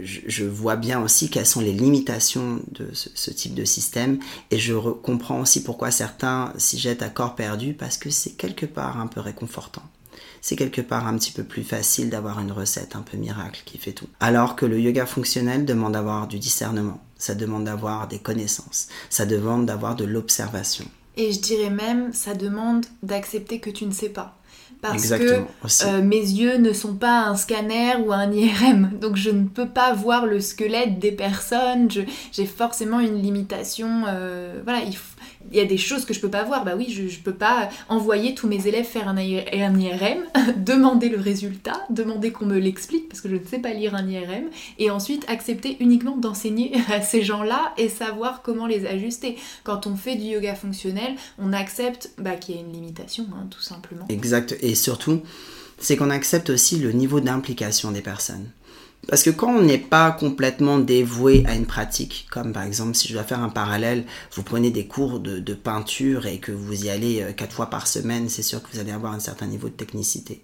je, 0.02 0.44
vois 0.44 0.75
bien 0.75 1.02
aussi 1.02 1.30
quelles 1.30 1.46
sont 1.46 1.62
les 1.62 1.74
limitations 1.74 2.60
de 2.72 2.90
ce, 2.94 3.30
type 3.32 3.54
de 3.54 3.66
système 3.66 4.20
et 4.52 4.58
je 4.58 4.74
comprends 4.74 5.40
aussi 5.40 5.64
pourquoi 5.64 5.92
certains 5.92 6.54
s'y 6.58 6.78
jettent 6.78 7.02
à 7.02 7.10
corps 7.10 7.36
perdu 7.36 7.74
parce 7.74 7.98
que 7.98 8.10
c'est 8.10 8.32
quelque 8.32 8.66
part 8.66 9.00
un 9.00 9.08
peu 9.08 9.20
réconfortant 9.20 9.84
c'est 10.46 10.56
quelque 10.56 10.82
part 10.82 11.08
un 11.08 11.18
petit 11.18 11.32
peu 11.32 11.44
plus 11.44 11.64
facile 11.64 12.12
d'avoir 12.12 12.40
une 12.40 12.52
recette 12.52 12.96
un 12.96 13.02
peu 13.02 13.18
miracle 13.18 13.64
qui 13.66 13.80
fait 13.80 13.94
tout. 13.94 14.06
Alors 14.20 14.56
que 14.56 14.68
le 14.68 14.80
yoga 14.80 15.08
fonctionnel 15.08 15.66
demande 15.66 15.94
d'avoir 15.94 16.28
du 16.28 16.38
discernement, 16.38 17.02
ça 17.18 17.34
demande 17.34 17.64
d'avoir 17.64 18.08
des 18.08 18.20
connaissances, 18.20 18.90
ça 19.10 19.25
demande 19.25 19.66
d'avoir 19.66 19.96
de 19.96 20.06
l'observation. 20.06 20.86
Et 21.18 21.32
je 21.32 21.40
dirais 21.40 21.72
même, 21.72 22.14
ça 22.14 22.36
demande 22.36 22.86
d'accepter 23.02 23.60
que 23.60 23.72
tu 23.72 23.88
ne 23.88 23.92
sais 23.92 24.10
pas 24.10 24.38
parce 24.82 25.10
que 25.10 25.42
euh, 25.86 26.02
mes 26.04 26.20
yeux 26.20 26.58
ne 26.58 26.74
sont 26.74 26.96
pas 26.96 27.24
un 27.24 27.36
scanner 27.36 27.96
ou 28.06 28.14
un 28.14 28.32
IRM, 28.32 28.92
donc 29.02 29.16
je 29.16 29.32
ne 29.32 29.48
peux 29.48 29.68
pas 29.68 29.94
voir 29.94 30.28
le 30.28 30.40
squelette 30.40 31.00
des 31.00 31.12
personnes, 31.12 31.90
j'ai 32.32 32.46
forcément 32.46 33.00
une 33.00 33.20
limitation, 33.20 34.04
euh, 34.08 34.62
voilà, 34.64 34.82
il 34.82 34.96
il 35.52 35.58
y 35.58 35.62
a 35.62 35.66
des 35.66 35.78
choses 35.78 36.06
que 36.06 36.14
je 36.14 36.20
peux 36.20 36.30
pas 36.30 36.44
voir. 36.44 36.66
Bah 36.66 36.74
oui, 36.78 36.88
je, 36.90 37.08
je 37.08 37.20
peux 37.20 37.34
pas 37.34 37.70
envoyer 37.90 38.36
tous 38.36 38.48
mes 38.48 38.68
élèves 38.68 38.86
faire 38.86 39.08
un, 39.08 39.18
IRM, 39.18 40.24
demander 40.58 41.10
le 41.10 41.20
résultat, 41.20 41.86
demander 41.90 42.32
qu'on 42.32 42.46
me 42.46 42.58
l'explique 42.58 43.10
parce 43.10 43.22
que 43.22 43.30
je 43.30 43.36
ne 43.36 43.46
sais 43.46 43.60
pas 43.60 43.74
lire 43.74 43.96
un 43.96 44.08
IRM, 44.08 44.46
et 44.80 44.90
ensuite 44.90 45.25
accepter 45.28 45.78
uniquement 45.80 46.18
d'enseigner 46.18 46.74
à 46.92 47.02
ces 47.02 47.22
gens-là 47.22 47.74
et 47.78 47.90
savoir 47.90 48.42
comment 48.42 48.68
les 48.68 48.86
ajuster. 48.86 49.38
Quand 49.64 49.88
on 49.88 49.96
fait 49.96 50.16
du 50.16 50.25
yoga 50.25 50.56
fonctionnel, 50.56 51.16
on 51.40 51.54
accepte 51.54 52.12
bah, 52.18 52.36
qu'il 52.36 52.56
y 52.56 52.58
a 52.58 52.62
une 52.62 52.74
limitation, 52.74 53.28
hein, 53.34 53.48
tout 53.50 53.62
simplement. 53.62 54.06
Exact. 54.10 54.56
Et 54.62 54.75
surtout, 54.75 55.22
c'est 55.80 55.98
qu'on 55.98 56.10
accepte 56.10 56.50
aussi 56.50 56.78
le 56.78 56.92
niveau 56.92 57.20
d'implication 57.20 57.92
des 57.92 58.02
personnes. 58.02 58.50
Parce 59.08 59.24
que 59.24 59.30
quand 59.30 59.54
on 59.54 59.62
n'est 59.62 59.78
pas 59.78 60.12
complètement 60.12 60.80
dévoué 60.80 61.44
à 61.48 61.56
une 61.56 61.66
pratique, 61.66 62.28
comme 62.32 62.54
par 62.54 62.64
exemple 62.64 62.96
si 62.96 63.08
je 63.08 63.14
dois 63.14 63.24
faire 63.24 63.42
un 63.42 63.50
parallèle, 63.50 64.06
vous 64.34 64.44
prenez 64.44 64.72
des 64.72 64.88
cours 64.88 65.20
de, 65.20 65.54
peinture 65.54 66.26
et 66.26 66.40
que 66.40 66.52
vous 66.52 66.86
y 66.86 66.90
allez 66.90 67.22
euh, 67.22 67.32
quatre 67.32 67.54
fois 67.54 67.70
par 67.70 67.88
semaine, 67.88 68.30
c'est 68.30 68.44
sûr 68.44 68.62
que 68.62 68.68
vous 68.72 68.80
allez 68.80 68.92
avoir 68.92 69.14
un 69.14 69.20
certain 69.20 69.48
niveau 69.48 69.70
de 69.70 69.74
technicité. 69.74 70.44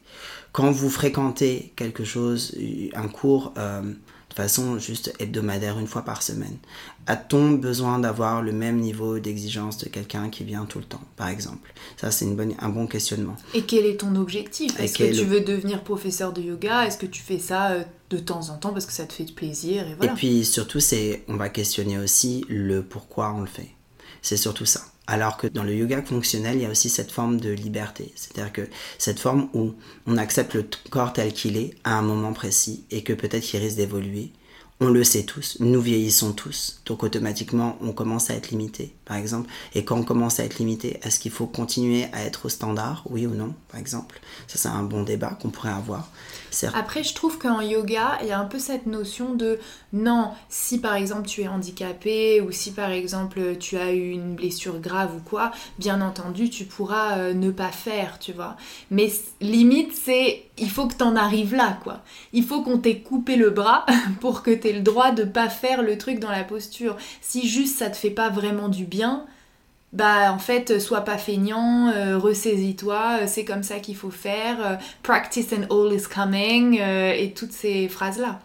Quand 0.51 0.71
vous 0.71 0.89
fréquentez 0.89 1.73
quelque 1.75 2.03
chose, 2.03 2.55
un 2.93 3.07
cours 3.07 3.53
euh, 3.57 3.81
de 4.31 4.35
façon 4.35 4.79
juste 4.79 5.13
hebdomadaire, 5.19 5.77
une 5.77 5.87
fois 5.87 6.03
par 6.03 6.23
semaine, 6.23 6.57
a-t-on 7.05 7.51
besoin 7.51 7.99
d'avoir 7.99 8.41
le 8.41 8.53
même 8.53 8.77
niveau 8.77 9.19
d'exigence 9.19 9.77
de 9.77 9.89
quelqu'un 9.89 10.29
qui 10.29 10.45
vient 10.45 10.65
tout 10.65 10.79
le 10.79 10.85
temps, 10.85 11.01
par 11.17 11.27
exemple? 11.27 11.73
Ça, 11.97 12.11
c'est 12.11 12.25
un 12.59 12.69
bon 12.69 12.87
questionnement. 12.87 13.35
Et 13.53 13.63
quel 13.63 13.85
est 13.85 13.97
ton 13.97 14.15
objectif? 14.15 14.79
Est-ce 14.79 14.97
que 14.97 15.13
tu 15.13 15.25
veux 15.25 15.41
devenir 15.41 15.83
professeur 15.83 16.31
de 16.31 16.41
yoga? 16.41 16.85
Est-ce 16.85 16.97
que 16.97 17.05
tu 17.05 17.21
fais 17.21 17.39
ça 17.39 17.71
euh, 17.71 17.83
de 18.09 18.17
temps 18.17 18.49
en 18.49 18.57
temps 18.57 18.71
parce 18.71 18.85
que 18.85 18.93
ça 18.93 19.05
te 19.05 19.13
fait 19.13 19.29
plaisir 19.33 19.87
et, 19.87 19.95
voilà. 19.95 20.13
et 20.13 20.15
puis 20.15 20.45
surtout, 20.45 20.79
c'est 20.79 21.23
on 21.27 21.35
va 21.35 21.49
questionner 21.49 21.97
aussi 21.97 22.45
le 22.47 22.83
pourquoi 22.83 23.33
on 23.33 23.41
le 23.41 23.47
fait. 23.47 23.69
C'est 24.21 24.37
surtout 24.37 24.65
ça. 24.65 24.81
Alors 25.11 25.35
que 25.35 25.45
dans 25.45 25.63
le 25.63 25.75
yoga 25.75 26.01
fonctionnel, 26.01 26.55
il 26.55 26.61
y 26.61 26.65
a 26.65 26.69
aussi 26.69 26.89
cette 26.89 27.11
forme 27.11 27.37
de 27.37 27.49
liberté. 27.49 28.13
C'est-à-dire 28.15 28.53
que 28.53 28.69
cette 28.97 29.19
forme 29.19 29.49
où 29.53 29.73
on 30.07 30.15
accepte 30.17 30.53
le 30.53 30.65
corps 30.89 31.11
tel 31.11 31.33
qu'il 31.33 31.57
est 31.57 31.75
à 31.83 31.97
un 31.97 32.01
moment 32.01 32.31
précis 32.31 32.85
et 32.91 33.03
que 33.03 33.11
peut-être 33.11 33.53
il 33.53 33.59
risque 33.59 33.75
d'évoluer 33.75 34.31
on 34.83 34.89
le 34.89 35.03
sait 35.03 35.23
tous, 35.23 35.57
nous 35.59 35.79
vieillissons 35.79 36.33
tous, 36.33 36.81
donc 36.87 37.03
automatiquement 37.03 37.77
on 37.81 37.91
commence 37.91 38.31
à 38.31 38.33
être 38.33 38.49
limité, 38.49 38.95
par 39.05 39.15
exemple. 39.15 39.47
Et 39.75 39.85
quand 39.85 39.95
on 39.95 40.03
commence 40.03 40.39
à 40.39 40.43
être 40.43 40.57
limité, 40.57 40.99
est-ce 41.03 41.19
qu'il 41.19 41.29
faut 41.29 41.45
continuer 41.45 42.05
à 42.13 42.23
être 42.23 42.47
au 42.47 42.49
standard, 42.49 43.03
oui 43.07 43.27
ou 43.27 43.35
non, 43.35 43.53
par 43.69 43.79
exemple? 43.79 44.19
Ça 44.47 44.57
c'est 44.57 44.69
un 44.69 44.81
bon 44.81 45.03
débat 45.03 45.37
qu'on 45.39 45.51
pourrait 45.51 45.69
avoir. 45.69 46.09
Après, 46.73 47.03
je 47.03 47.13
trouve 47.13 47.37
qu'en 47.37 47.61
yoga, 47.61 48.17
il 48.21 48.27
y 48.27 48.31
a 48.31 48.39
un 48.39 48.45
peu 48.45 48.59
cette 48.59 48.85
notion 48.85 49.33
de 49.33 49.59
non, 49.93 50.31
si 50.49 50.79
par 50.79 50.95
exemple 50.95 51.27
tu 51.27 51.41
es 51.41 51.47
handicapé 51.47 52.41
ou 52.41 52.51
si 52.51 52.71
par 52.71 52.91
exemple 52.91 53.57
tu 53.59 53.77
as 53.77 53.91
eu 53.91 54.11
une 54.11 54.35
blessure 54.35 54.79
grave 54.79 55.15
ou 55.15 55.19
quoi, 55.19 55.51
bien 55.79 56.01
entendu 56.01 56.49
tu 56.49 56.65
pourras 56.65 57.17
euh, 57.17 57.33
ne 57.33 57.51
pas 57.51 57.71
faire, 57.71 58.19
tu 58.19 58.33
vois. 58.33 58.57
Mais 58.89 59.11
limite, 59.39 59.93
c'est 59.93 60.45
il 60.57 60.69
faut 60.69 60.87
que 60.87 60.95
t'en 60.95 61.15
arrives 61.15 61.55
là, 61.55 61.79
quoi. 61.83 62.01
Il 62.33 62.43
faut 62.43 62.61
qu'on 62.61 62.77
t'ait 62.77 62.99
coupé 62.99 63.35
le 63.35 63.49
bras 63.49 63.85
pour 64.21 64.43
que 64.43 64.51
t'aies 64.51 64.73
le 64.73 64.81
droit 64.81 65.11
de 65.11 65.23
pas 65.23 65.49
faire 65.49 65.81
le 65.81 65.97
truc 65.97 66.19
dans 66.19 66.31
la 66.31 66.43
posture. 66.43 66.97
Si 67.21 67.47
juste 67.47 67.77
ça 67.77 67.89
te 67.89 67.97
fait 67.97 68.11
pas 68.11 68.29
vraiment 68.29 68.69
du 68.69 68.85
bien, 68.85 69.25
bah 69.93 70.31
en 70.31 70.39
fait 70.39 70.79
sois 70.79 71.01
pas 71.01 71.17
feignant, 71.17 71.89
euh, 71.89 72.17
ressaisis-toi, 72.17 73.19
euh, 73.21 73.25
c'est 73.27 73.43
comme 73.43 73.63
ça 73.63 73.79
qu'il 73.79 73.95
faut 73.95 74.11
faire, 74.11 74.65
euh, 74.65 74.75
practice 75.03 75.47
and 75.51 75.73
all 75.73 75.93
is 75.93 76.03
coming 76.03 76.79
et 76.79 77.33
toutes 77.35 77.51
ces 77.51 77.89
phrases 77.89 78.17
là. 78.17 78.39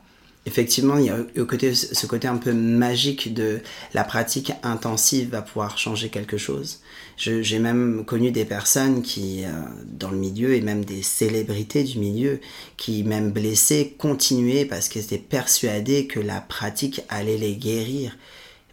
Effectivement, 0.48 0.96
il 0.96 1.06
y 1.06 1.10
a 1.10 1.44
côté, 1.44 1.74
ce 1.74 2.06
côté 2.06 2.28
un 2.28 2.36
peu 2.36 2.52
magique 2.52 3.34
de 3.34 3.60
la 3.94 4.04
pratique 4.04 4.52
intensive 4.62 5.30
va 5.30 5.42
pouvoir 5.42 5.76
changer 5.76 6.08
quelque 6.08 6.36
chose. 6.36 6.82
J'ai 7.16 7.58
même 7.58 8.04
connu 8.04 8.30
des 8.30 8.44
personnes 8.44 9.02
qui, 9.02 9.42
dans 9.86 10.10
le 10.10 10.16
milieu, 10.16 10.54
et 10.54 10.60
même 10.60 10.84
des 10.84 11.02
célébrités 11.02 11.82
du 11.82 11.98
milieu, 11.98 12.38
qui, 12.76 13.02
même 13.02 13.32
blessées, 13.32 13.96
continuaient 13.98 14.66
parce 14.66 14.88
qu'elles 14.88 15.02
étaient 15.02 15.18
persuadées 15.18 16.06
que 16.06 16.20
la 16.20 16.40
pratique 16.40 17.00
allait 17.08 17.38
les 17.38 17.56
guérir. 17.56 18.16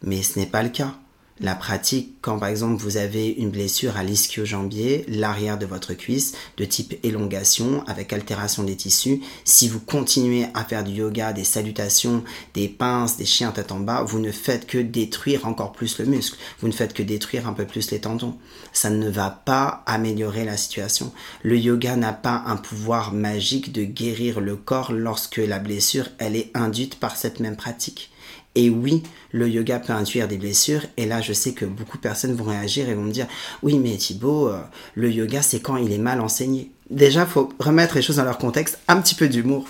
Mais 0.04 0.22
ce 0.22 0.38
n'est 0.38 0.46
pas 0.46 0.62
le 0.62 0.70
cas. 0.70 0.94
La 1.40 1.56
pratique, 1.56 2.14
quand 2.22 2.38
par 2.38 2.50
exemple 2.50 2.80
vous 2.80 2.98
avez 2.98 3.28
une 3.28 3.50
blessure 3.50 3.98
à 3.98 4.04
l'ischio-jambier, 4.04 5.04
l'arrière 5.08 5.58
de 5.58 5.66
votre 5.66 5.96
cuisse, 5.96 6.34
de 6.58 6.64
type 6.64 6.94
élongation 7.02 7.84
avec 7.88 8.14
altération 8.14 8.64
des 8.64 8.76
tissus, 8.76 9.20
si 9.44 9.68
vous 9.68 9.80
continuez 9.80 10.46
à 10.54 10.64
faire 10.64 10.84
du 10.84 10.92
yoga, 10.92 11.34
des 11.34 11.44
salutations, 11.44 12.24
des 12.54 12.68
pinces, 12.68 13.18
des 13.18 13.26
chiens 13.26 13.52
tête 13.52 13.72
en 13.72 13.80
bas, 13.80 14.04
vous 14.04 14.20
ne 14.20 14.32
faites 14.32 14.68
que 14.68 14.78
détruire 14.78 15.48
encore 15.48 15.72
plus 15.72 15.98
le 15.98 16.06
muscle, 16.06 16.38
vous 16.60 16.68
ne 16.68 16.74
faites 16.74 16.94
que 16.94 17.02
détruire 17.02 17.48
un 17.48 17.54
peu 17.54 17.66
plus 17.66 17.90
les 17.90 18.00
tendons. 18.00 18.38
Ça 18.72 18.92
ne 18.92 19.10
va 19.10 19.32
pas 19.32 19.82
améliorer 19.88 20.46
la 20.46 20.56
situation. 20.56 21.12
Le 21.42 21.58
yoga 21.58 21.96
n'a 21.96 22.14
pas 22.14 22.44
un 22.46 22.58
pouvoir 22.58 23.12
magique 23.12 23.72
de 23.72 23.86
guérir 23.86 24.40
le 24.40 24.56
corps 24.56 24.92
lorsque 24.92 25.38
la 25.38 25.58
blessure, 25.58 26.10
elle 26.20 26.36
est 26.36 26.52
induite 26.54 27.00
par 27.00 27.18
cette 27.18 27.40
même 27.40 27.56
pratique. 27.56 28.12
Et 28.56 28.70
oui, 28.70 29.04
le 29.32 29.50
yoga 29.50 29.80
peut 29.80 29.94
induire 29.94 30.28
des 30.28 30.38
blessures. 30.38 30.82
Et 30.98 31.06
là, 31.06 31.22
je 31.22 31.34
sais 31.34 31.54
que 31.54 31.66
beaucoup 31.66 31.98
de 31.98 32.02
personnes 32.02 32.34
vont 32.34 32.44
réagir 32.46 32.88
et 32.88 32.94
vont 32.94 33.04
me 33.04 33.12
dire, 33.12 33.28
oui, 33.64 33.80
mais 33.80 33.98
Thibaut, 33.98 34.50
euh, 34.50 34.62
le 34.96 35.12
yoga, 35.12 35.42
c'est 35.42 35.60
quand 35.60 35.78
il 35.78 35.92
est 35.92 35.98
mal 35.98 36.22
enseigné. 36.22 36.72
Déjà, 36.90 37.26
faut 37.26 37.50
remettre 37.60 37.96
les 37.96 38.02
choses 38.02 38.18
dans 38.18 38.24
leur 38.24 38.38
contexte, 38.38 38.80
un 38.88 39.02
petit 39.02 39.16
peu 39.16 39.28
d'humour. 39.28 39.66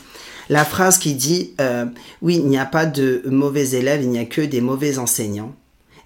La 0.49 0.65
phrase 0.65 0.97
qui 0.97 1.13
dit, 1.13 1.53
euh, 1.61 1.85
oui, 2.21 2.35
il 2.35 2.47
n'y 2.47 2.57
a 2.57 2.65
pas 2.65 2.85
de 2.85 3.23
mauvais 3.25 3.71
élèves, 3.71 4.03
il 4.03 4.09
n'y 4.09 4.19
a 4.19 4.25
que 4.25 4.41
des 4.41 4.59
mauvais 4.59 4.97
enseignants. 4.97 5.55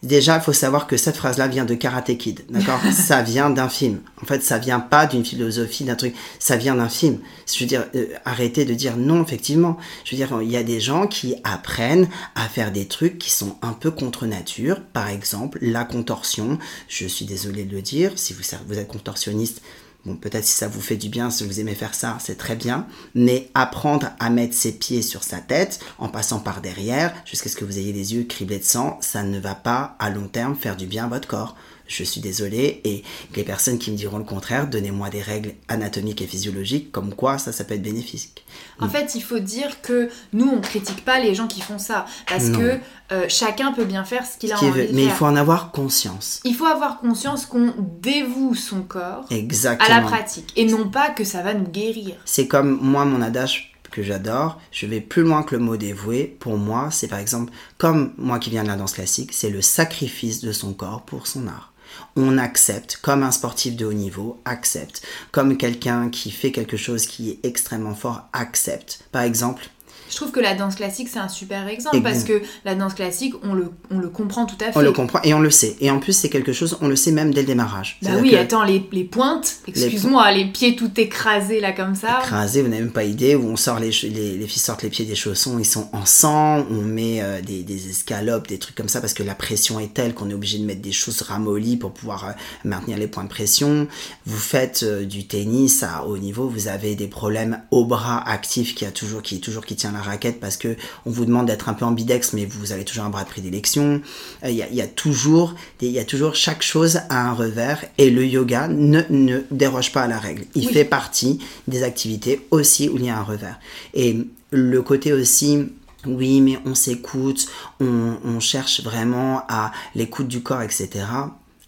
Déjà, 0.03 0.35
il 0.35 0.41
faut 0.41 0.53
savoir 0.53 0.85
que 0.85 0.95
cette 0.95 1.17
phrase-là 1.17 1.47
vient 1.47 1.65
de 1.65 1.73
Karate 1.73 2.15
Kid, 2.17 2.45
d'accord 2.49 2.79
Ça 2.91 3.23
vient 3.23 3.49
d'un 3.49 3.69
film. 3.69 4.01
En 4.21 4.25
fait, 4.25 4.43
ça 4.43 4.59
vient 4.59 4.79
pas 4.79 5.07
d'une 5.07 5.25
philosophie, 5.25 5.85
d'un 5.85 5.95
truc. 5.95 6.15
Ça 6.39 6.55
vient 6.55 6.75
d'un 6.75 6.89
film. 6.89 7.19
Je 7.51 7.59
veux 7.59 7.65
dire, 7.65 7.85
euh, 7.95 8.07
arrêtez 8.23 8.63
de 8.65 8.73
dire 8.73 8.95
non, 8.95 9.23
effectivement. 9.23 9.77
Je 10.05 10.11
veux 10.11 10.17
dire, 10.17 10.39
il 10.41 10.51
y 10.51 10.57
a 10.57 10.63
des 10.63 10.79
gens 10.79 11.07
qui 11.07 11.35
apprennent 11.43 12.07
à 12.35 12.47
faire 12.47 12.71
des 12.71 12.87
trucs 12.87 13.17
qui 13.17 13.31
sont 13.31 13.55
un 13.61 13.73
peu 13.73 13.89
contre 13.89 14.27
nature. 14.27 14.81
Par 14.93 15.09
exemple, 15.09 15.57
la 15.61 15.83
contorsion. 15.83 16.59
Je 16.87 17.07
suis 17.07 17.25
désolé 17.25 17.63
de 17.63 17.75
le 17.75 17.81
dire. 17.81 18.11
Si 18.15 18.33
vous, 18.33 18.43
vous 18.67 18.77
êtes 18.77 18.87
contorsionniste, 18.87 19.61
Bon, 20.07 20.15
peut-être 20.15 20.45
si 20.45 20.55
ça 20.55 20.69
vous 20.69 20.79
fait 20.79 20.95
du 20.95 21.09
bien, 21.09 21.29
si 21.29 21.45
vous 21.45 21.59
aimez 21.59 21.75
faire 21.75 21.93
ça, 21.93 22.17
c'est 22.21 22.37
très 22.37 22.55
bien. 22.55 22.87
Mais 23.13 23.49
apprendre 23.53 24.11
à 24.21 24.29
mettre 24.29 24.53
ses 24.53 24.71
pieds 24.71 25.01
sur 25.01 25.21
sa 25.21 25.39
tête 25.39 25.81
en 25.97 26.07
passant 26.07 26.39
par 26.39 26.61
derrière 26.61 27.13
jusqu'à 27.25 27.49
ce 27.49 27.57
que 27.57 27.65
vous 27.65 27.77
ayez 27.77 27.91
les 27.91 28.13
yeux 28.13 28.23
criblés 28.23 28.59
de 28.59 28.63
sang, 28.63 28.97
ça 29.01 29.23
ne 29.23 29.37
va 29.37 29.53
pas 29.53 29.97
à 29.99 30.09
long 30.09 30.29
terme 30.29 30.55
faire 30.55 30.77
du 30.77 30.85
bien 30.85 31.03
à 31.03 31.09
votre 31.09 31.27
corps 31.27 31.57
je 31.87 32.03
suis 32.03 32.21
désolé. 32.21 32.81
Et 32.83 33.03
les 33.35 33.43
personnes 33.43 33.79
qui 33.79 33.91
me 33.91 33.97
diront 33.97 34.17
le 34.17 34.23
contraire, 34.23 34.67
donnez-moi 34.67 35.09
des 35.09 35.21
règles 35.21 35.53
anatomiques 35.67 36.21
et 36.21 36.27
physiologiques, 36.27 36.91
comme 36.91 37.13
quoi 37.13 37.37
ça, 37.37 37.51
ça 37.51 37.63
peut 37.63 37.75
être 37.75 37.81
bénéfique. 37.81 38.45
En 38.79 38.89
fait, 38.89 39.15
il 39.15 39.21
faut 39.21 39.39
dire 39.39 39.81
que 39.81 40.09
nous, 40.33 40.47
on 40.47 40.61
critique 40.61 41.03
pas 41.03 41.19
les 41.19 41.33
gens 41.33 41.47
qui 41.47 41.61
font 41.61 41.79
ça, 41.79 42.05
parce 42.27 42.49
que 42.49 42.79
euh, 43.11 43.25
chacun 43.27 43.71
peut 43.71 43.85
bien 43.85 44.03
faire 44.03 44.25
ce 44.25 44.37
qu'il 44.37 44.51
a 44.51 44.57
envie 44.57 44.67
de 44.67 44.73
faire. 44.73 44.89
Mais 44.93 45.03
il 45.05 45.11
faut 45.11 45.25
en 45.25 45.35
avoir 45.35 45.71
conscience. 45.71 46.41
Il 46.43 46.55
faut 46.55 46.65
avoir 46.65 46.99
conscience 46.99 47.45
qu'on 47.45 47.73
dévoue 48.01 48.53
son 48.55 48.81
corps 48.81 49.25
à 49.29 49.89
la 49.89 50.01
pratique, 50.01 50.51
et 50.55 50.65
non 50.65 50.89
pas 50.89 51.09
que 51.09 51.23
ça 51.23 51.41
va 51.41 51.53
nous 51.53 51.67
guérir. 51.67 52.15
C'est 52.25 52.47
comme 52.47 52.79
moi, 52.81 53.05
mon 53.05 53.21
adage 53.21 53.73
que 53.91 54.03
j'adore, 54.03 54.59
je 54.71 54.85
vais 54.85 55.01
plus 55.01 55.23
loin 55.23 55.43
que 55.43 55.55
le 55.55 55.61
mot 55.61 55.77
dévoué. 55.77 56.37
Pour 56.39 56.57
moi, 56.57 56.89
c'est 56.91 57.07
par 57.07 57.19
exemple, 57.19 57.51
comme 57.77 58.13
moi 58.17 58.37
qui 58.37 58.49
viens 58.49 58.63
de 58.63 58.67
la 58.67 58.75
danse 58.75 58.93
classique, 58.93 59.31
c'est 59.33 59.49
le 59.49 59.61
sacrifice 59.61 60.41
de 60.41 60.51
son 60.51 60.73
corps 60.73 61.03
pour 61.03 61.25
son 61.25 61.47
art 61.47 61.73
on 62.15 62.37
accepte, 62.37 62.97
comme 63.01 63.23
un 63.23 63.31
sportif 63.31 63.75
de 63.75 63.85
haut 63.85 63.93
niveau, 63.93 64.39
accepte, 64.45 65.05
comme 65.31 65.57
quelqu'un 65.57 66.09
qui 66.09 66.31
fait 66.31 66.51
quelque 66.51 66.77
chose 66.77 67.05
qui 67.05 67.29
est 67.29 67.45
extrêmement 67.45 67.95
fort, 67.95 68.27
accepte. 68.33 69.03
Par 69.11 69.23
exemple, 69.23 69.69
Je 70.09 70.15
trouve 70.15 70.31
que 70.31 70.39
la 70.39 70.55
danse 70.55 70.75
classique, 70.75 71.09
c'est 71.11 71.19
un 71.19 71.27
super 71.27 71.67
exemple 71.67 72.01
parce 72.01 72.23
que 72.23 72.41
la 72.65 72.75
danse 72.75 72.93
classique, 72.93 73.33
on 73.43 73.53
le, 73.53 73.71
on 73.91 73.99
le 73.99 74.09
comprend 74.09 74.45
tout 74.45 74.55
à 74.61 74.71
fait. 74.71 74.77
On 74.77 74.81
le 74.81 74.91
comprend 74.91 75.19
et 75.23 75.33
on 75.33 75.39
le 75.39 75.49
sait. 75.49 75.75
Et 75.81 75.91
en 75.91 75.99
plus, 75.99 76.13
c'est 76.13 76.29
quelque 76.29 76.53
chose, 76.53 76.77
on 76.81 76.87
le 76.87 76.95
sait 76.95 77.11
même 77.11 77.33
dès 77.33 77.41
le 77.41 77.47
démarrage. 77.47 77.97
Bah 78.01 78.11
oui, 78.21 78.35
attends, 78.35 78.63
les, 78.63 78.87
les 78.91 79.03
pointes, 79.03 79.57
excuse-moi, 79.67 80.31
les... 80.31 80.45
pieds 80.45 80.75
tout 80.75 80.91
écrasés 80.97 81.59
là 81.59 81.71
comme 81.71 81.95
ça. 81.95 82.19
Écrasés, 82.23 82.61
vous 82.61 82.69
n'avez 82.69 82.81
même 82.81 82.91
pas 82.91 83.03
idée, 83.03 83.35
où 83.35 83.47
on 83.47 83.55
sort 83.55 83.79
les, 83.79 83.91
les, 84.03 84.37
les, 84.37 84.47
filles 84.47 84.61
sortent 84.61 84.83
les 84.83 84.89
pieds 84.89 85.05
des 85.05 85.15
chaussons, 85.15 85.59
ils 85.59 85.65
sont 85.65 85.89
en 85.93 86.05
sang, 86.05 86.65
on 86.69 86.81
met 86.81 87.21
euh, 87.21 87.41
des, 87.41 87.63
des, 87.63 87.89
escalopes, 87.89 88.47
des 88.47 88.59
trucs 88.59 88.75
comme 88.75 88.89
ça 88.89 89.01
parce 89.01 89.13
que 89.13 89.23
la 89.23 89.35
pression 89.35 89.79
est 89.79 89.93
telle 89.93 90.13
qu'on 90.13 90.29
est 90.29 90.33
obligé 90.33 90.57
de 90.57 90.65
mettre 90.65 90.81
des 90.81 90.91
choses 90.91 91.21
ramollies 91.21 91.77
pour 91.77 91.91
pouvoir 91.91 92.25
euh, 92.25 92.31
maintenir 92.63 92.97
les 92.97 93.07
points 93.07 93.23
de 93.23 93.29
pression. 93.29 93.87
Vous 94.25 94.37
faites 94.37 94.83
euh, 94.83 95.05
du 95.05 95.27
tennis 95.27 95.83
à 95.83 96.05
haut 96.05 96.17
niveau, 96.17 96.47
vous 96.47 96.67
avez 96.67 96.95
des 96.95 97.07
problèmes 97.07 97.61
au 97.71 97.85
bras 97.85 98.27
actif 98.27 98.75
qui 98.75 98.85
a 98.85 98.91
toujours, 98.91 99.21
qui 99.21 99.41
toujours 99.41 99.65
qui 99.65 99.75
tient 99.75 99.91
la 99.97 100.03
raquette 100.03 100.39
parce 100.39 100.57
que 100.57 100.75
on 101.05 101.11
vous 101.11 101.25
demande 101.25 101.47
d'être 101.47 101.69
un 101.69 101.73
peu 101.73 101.85
ambidex, 101.85 102.33
mais 102.33 102.45
vous 102.45 102.71
avez 102.71 102.85
toujours 102.85 103.05
un 103.05 103.09
bras 103.09 103.23
de 103.23 103.29
prédilection. 103.29 104.01
Il 104.43 104.51
y, 104.51 104.63
a, 104.63 104.69
y, 104.69 104.81
a, 104.81 104.87
toujours, 104.87 105.55
il 105.81 105.91
y 105.91 105.99
a 105.99 106.05
toujours 106.05 106.35
chaque 106.35 106.63
chose 106.63 106.99
à 107.09 107.29
un 107.29 107.33
revers 107.33 107.83
et 107.97 108.09
le 108.09 108.25
yoga 108.25 108.67
ne, 108.67 109.01
ne 109.09 109.41
déroge 109.51 109.91
pas 109.91 110.03
à 110.03 110.07
la 110.07 110.19
règle. 110.19 110.45
Il 110.55 110.69
fait 110.69 110.85
partie 110.85 111.39
des 111.67 111.83
activités 111.83 112.45
aussi 112.51 112.89
où 112.89 112.97
il 112.97 113.05
y 113.05 113.09
a 113.09 113.17
un 113.17 113.23
revers. 113.23 113.59
Et 113.93 114.17
le 114.51 114.81
côté 114.81 115.13
aussi 115.13 115.67
oui, 116.05 116.41
mais 116.41 116.57
on 116.65 116.75
s'écoute, 116.75 117.47
on, 117.81 118.17
on, 118.23 118.39
cherche 118.39 118.81
vraiment 118.81 119.43
à 119.49 119.71
l'écoute 119.95 120.27
du 120.27 120.41
corps, 120.41 120.61
etc. 120.61 121.05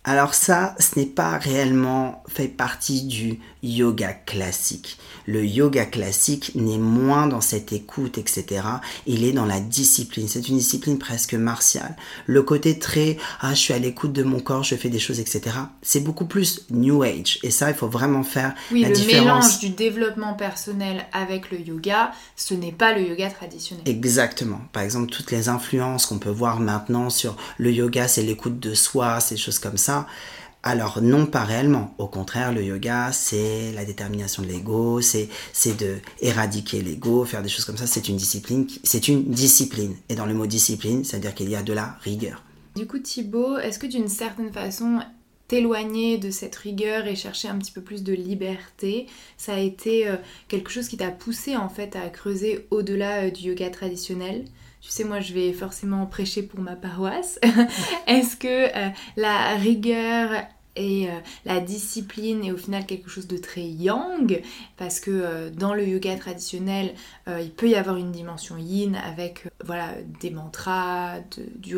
Alors 0.04 0.34
ça, 0.34 0.76
ce 0.80 0.98
n'est 0.98 1.06
pas 1.06 1.38
réellement 1.38 2.24
fait 2.28 2.48
partie 2.48 3.04
du 3.04 3.40
yoga 3.62 4.14
classique. 4.14 4.98
Le 5.30 5.46
yoga 5.46 5.86
classique 5.86 6.54
n'est 6.56 6.80
moins 6.80 7.28
dans 7.28 7.40
cette 7.40 7.72
écoute, 7.72 8.18
etc. 8.18 8.64
Il 9.06 9.24
est 9.24 9.32
dans 9.32 9.46
la 9.46 9.60
discipline. 9.60 10.28
C'est 10.28 10.50
une 10.50 10.58
discipline 10.58 10.98
presque 10.98 11.36
martiale. 11.36 11.96
Le 12.26 12.42
côté 12.42 12.80
très, 12.80 13.18
ah, 13.40 13.54
je 13.54 13.60
suis 13.60 13.74
à 13.76 13.78
l'écoute 13.78 14.12
de 14.12 14.24
mon 14.24 14.40
corps, 14.40 14.64
je 14.64 14.74
fais 14.74 14.90
des 14.90 14.98
choses, 14.98 15.20
etc. 15.20 15.56
C'est 15.84 16.00
beaucoup 16.00 16.26
plus 16.26 16.66
New 16.72 17.04
Age. 17.04 17.38
Et 17.44 17.52
ça, 17.52 17.70
il 17.70 17.76
faut 17.76 17.88
vraiment 17.88 18.24
faire 18.24 18.56
oui, 18.72 18.82
la 18.82 18.90
le 18.90 18.96
différence. 18.96 19.24
mélange 19.24 19.60
du 19.60 19.70
développement 19.70 20.34
personnel 20.34 21.06
avec 21.14 21.52
le 21.52 21.60
yoga, 21.60 22.12
ce 22.36 22.56
n'est 22.56 22.72
pas 22.72 22.94
le 22.94 23.08
yoga 23.08 23.30
traditionnel. 23.30 23.84
Exactement. 23.88 24.62
Par 24.74 24.82
exemple, 24.82 25.12
toutes 25.12 25.30
les 25.30 25.48
influences 25.48 26.08
qu'on 26.08 26.18
peut 26.18 26.32
voir 26.32 26.60
maintenant 26.60 27.12
sur 27.12 27.38
le 27.60 27.72
yoga, 27.72 28.08
c'est 28.08 28.24
l'écoute 28.24 28.60
de 28.60 28.74
soi, 28.74 29.20
ces 29.20 29.38
choses 29.38 29.60
comme 29.60 29.78
ça. 29.78 30.08
Alors 30.62 31.02
non, 31.02 31.26
pas 31.26 31.46
réellement. 31.46 31.96
Au 31.98 32.08
contraire, 32.08 32.52
le 32.52 32.64
yoga, 32.64 33.12
c'est 33.14 33.72
la 33.72 33.86
détermination 33.86 34.44
de 34.44 34.48
l'ego, 34.48 35.00
c'est 35.02 35.30
de 35.78 35.98
éradiquer 36.20 36.82
l'ego, 36.82 37.24
faire 37.24 37.42
des 37.42 37.50
choses 37.50 37.64
comme 37.64 37.78
ça. 37.78 37.88
C'est 37.88 38.10
une 38.10 38.18
discipline. 38.18 38.68
C'est 38.84 39.08
une 39.08 39.24
discipline. 39.24 39.96
Et 40.10 40.16
dans 40.16 40.26
le 40.26 40.34
mot 40.34 40.46
discipline, 40.46 41.06
c'est-à-dire 41.06 41.34
qu'il 41.34 41.50
y 41.50 41.56
a 41.56 41.64
de 41.64 41.72
la 41.72 41.98
rigueur. 42.02 42.44
Du 42.76 42.88
coup, 42.88 43.00
Thibaut, 43.00 43.58
est-ce 43.58 43.80
que 43.80 43.88
d'une 43.88 44.10
certaine 44.10 44.52
façon, 44.52 45.00
t'éloigner 45.50 46.20
de 46.20 46.30
cette 46.30 46.56
rigueur 46.56 47.08
et 47.08 47.16
chercher 47.16 47.50
un 47.50 47.58
petit 47.58 47.72
peu 47.72 47.82
plus 47.82 48.04
de 48.04 48.14
liberté, 48.14 49.08
ça 49.36 49.56
a 49.56 49.60
été 49.60 50.08
euh, 50.08 50.16
quelque 50.48 50.70
chose 50.70 50.88
qui 50.88 50.96
t'a 50.96 51.10
poussé 51.10 51.58
en 51.58 51.70
fait 51.70 51.96
à 51.96 52.08
creuser 52.10 52.68
au-delà 52.70 53.24
euh, 53.24 53.32
du 53.32 53.50
yoga 53.50 53.70
traditionnel 53.70 54.46
tu 54.82 54.92
sais, 54.92 55.04
moi, 55.04 55.20
je 55.20 55.34
vais 55.34 55.52
forcément 55.52 56.06
prêcher 56.06 56.42
pour 56.42 56.62
ma 56.62 56.78
paroisse. 56.78 57.38
Est-ce 58.08 58.38
que 58.38 58.48
euh, 58.48 58.90
la 59.18 59.56
rigueur 59.56 60.30
et 60.78 61.10
la 61.44 61.60
discipline 61.60 62.46
est 62.46 62.54
au 62.54 62.58
final 62.58 62.86
quelque 62.86 63.10
chose 63.10 63.28
de 63.28 63.36
très 63.36 63.66
yang? 63.66 64.42
Parce 64.78 65.02
que 65.02 65.50
dans 65.50 65.74
le 65.74 65.86
yoga 65.86 66.16
traditionnel 66.16 66.94
il 67.28 67.52
peut 67.52 67.68
y 67.68 67.76
avoir 67.76 67.98
une 67.98 68.14
dimension 68.14 68.56
yin 68.56 68.96
avec 68.96 69.44
voilà 69.66 69.90
des 70.22 70.30
mantras 70.30 71.20
du, 71.58 71.76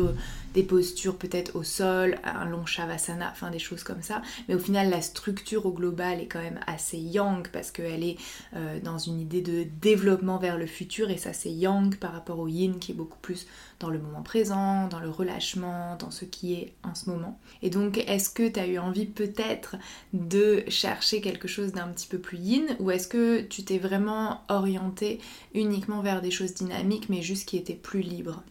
des 0.54 0.62
postures 0.62 1.16
peut-être 1.16 1.56
au 1.56 1.62
sol, 1.62 2.18
un 2.24 2.44
long 2.44 2.66
shavasana, 2.66 3.30
enfin 3.30 3.50
des 3.50 3.58
choses 3.58 3.82
comme 3.82 4.02
ça. 4.02 4.22
Mais 4.48 4.54
au 4.54 4.58
final, 4.58 4.90
la 4.90 5.00
structure 5.00 5.66
au 5.66 5.72
global 5.72 6.20
est 6.20 6.26
quand 6.26 6.42
même 6.42 6.60
assez 6.66 6.98
yang 6.98 7.46
parce 7.48 7.70
qu'elle 7.70 8.04
est 8.04 8.16
euh, 8.54 8.80
dans 8.80 8.98
une 8.98 9.20
idée 9.20 9.40
de 9.42 9.64
développement 9.80 10.38
vers 10.38 10.58
le 10.58 10.66
futur 10.66 11.10
et 11.10 11.16
ça 11.16 11.32
c'est 11.32 11.50
yang 11.50 11.96
par 11.96 12.12
rapport 12.12 12.38
au 12.38 12.48
yin 12.48 12.78
qui 12.78 12.92
est 12.92 12.94
beaucoup 12.94 13.18
plus 13.20 13.46
dans 13.80 13.90
le 13.90 13.98
moment 13.98 14.22
présent, 14.22 14.86
dans 14.88 15.00
le 15.00 15.10
relâchement, 15.10 15.96
dans 15.96 16.10
ce 16.10 16.24
qui 16.24 16.54
est 16.54 16.72
en 16.84 16.94
ce 16.94 17.10
moment. 17.10 17.38
Et 17.62 17.70
donc, 17.70 17.98
est-ce 17.98 18.30
que 18.30 18.48
tu 18.48 18.60
as 18.60 18.66
eu 18.66 18.78
envie 18.78 19.06
peut-être 19.06 19.76
de 20.12 20.64
chercher 20.68 21.20
quelque 21.20 21.48
chose 21.48 21.72
d'un 21.72 21.88
petit 21.88 22.06
peu 22.06 22.18
plus 22.18 22.38
yin 22.38 22.76
ou 22.78 22.90
est-ce 22.90 23.08
que 23.08 23.40
tu 23.40 23.64
t'es 23.64 23.78
vraiment 23.78 24.42
orienté 24.48 25.20
uniquement 25.54 26.00
vers 26.00 26.22
des 26.22 26.30
choses 26.30 26.54
dynamiques 26.54 27.08
mais 27.08 27.22
juste 27.22 27.48
qui 27.48 27.56
étaient 27.56 27.74
plus 27.74 28.00
libres? 28.00 28.42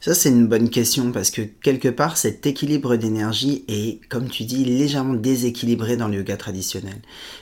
Ça, 0.00 0.14
c'est 0.14 0.28
une 0.28 0.46
bonne 0.46 0.70
question 0.70 1.10
parce 1.10 1.30
que 1.30 1.42
quelque 1.42 1.88
part, 1.88 2.16
cet 2.16 2.46
équilibre 2.46 2.94
d'énergie 2.96 3.64
est, 3.66 4.00
comme 4.08 4.28
tu 4.28 4.44
dis, 4.44 4.64
légèrement 4.64 5.14
déséquilibré 5.14 5.96
dans 5.96 6.06
le 6.06 6.18
yoga 6.18 6.36
traditionnel. 6.36 7.00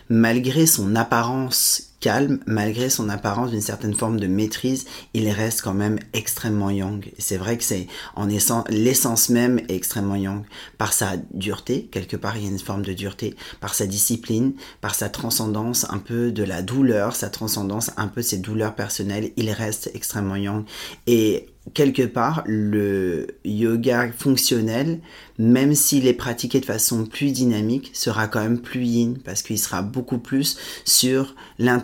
Malgré 0.09 0.65
son 0.67 0.97
apparence 0.97 1.96
calme, 2.01 2.41
malgré 2.47 2.91
son 2.91 3.09
apparence 3.09 3.51
d'une 3.51 3.61
certaine 3.61 3.95
forme 3.95 4.21
de 4.21 4.27
maîtrise, 4.27 4.87
il 5.15 5.29
reste 5.31 5.63
quand 5.63 5.75
même 5.75 5.99
extrêmement 6.13 6.71
yang. 6.71 7.05
C'est 7.19 7.37
vrai 7.37 7.57
que 7.57 7.65
c'est 7.65 7.87
en 8.15 8.29
essence, 8.29 8.65
l'essence 8.69 9.29
même 9.29 9.59
est 9.69 9.75
extrêmement 9.75 10.17
yang. 10.17 10.45
Par 10.79 10.93
sa 10.93 11.17
dureté, 11.33 11.89
quelque 11.91 12.17
part 12.17 12.37
il 12.37 12.45
y 12.45 12.47
a 12.47 12.51
une 12.51 12.59
forme 12.59 12.83
de 12.83 12.93
dureté, 12.93 13.35
par 13.61 13.75
sa 13.75 13.87
discipline, 13.87 14.55
par 14.81 14.95
sa 14.95 15.09
transcendance 15.09 15.87
un 15.91 15.99
peu 15.99 16.33
de 16.33 16.43
la 16.43 16.63
douleur, 16.63 17.15
sa 17.17 17.31
transcendance 17.31 17.91
un 17.97 18.09
peu 18.09 18.21
de 18.21 18.27
ses 18.27 18.39
douleurs 18.39 18.75
personnelles, 18.75 19.31
il 19.37 19.51
reste 19.51 19.91
extrêmement 19.95 20.37
yang. 20.37 20.65
Et 21.07 21.49
quelque 21.75 22.03
part, 22.03 22.43
le 22.47 23.27
yoga 23.45 24.11
fonctionnel, 24.13 25.01
même 25.39 25.75
s'il 25.75 26.07
est 26.07 26.15
pratiqué 26.15 26.61
de 26.61 26.65
façon 26.65 27.05
plus 27.05 27.33
dynamique, 27.33 27.91
sera 27.93 28.29
quand 28.29 28.41
même 28.41 28.61
plus 28.61 28.85
yin 28.85 29.19
parce 29.25 29.43
qu'il 29.43 29.59
sera 29.59 29.83
beaucoup 29.83 30.19
plus 30.19 30.57
sur 30.85 31.35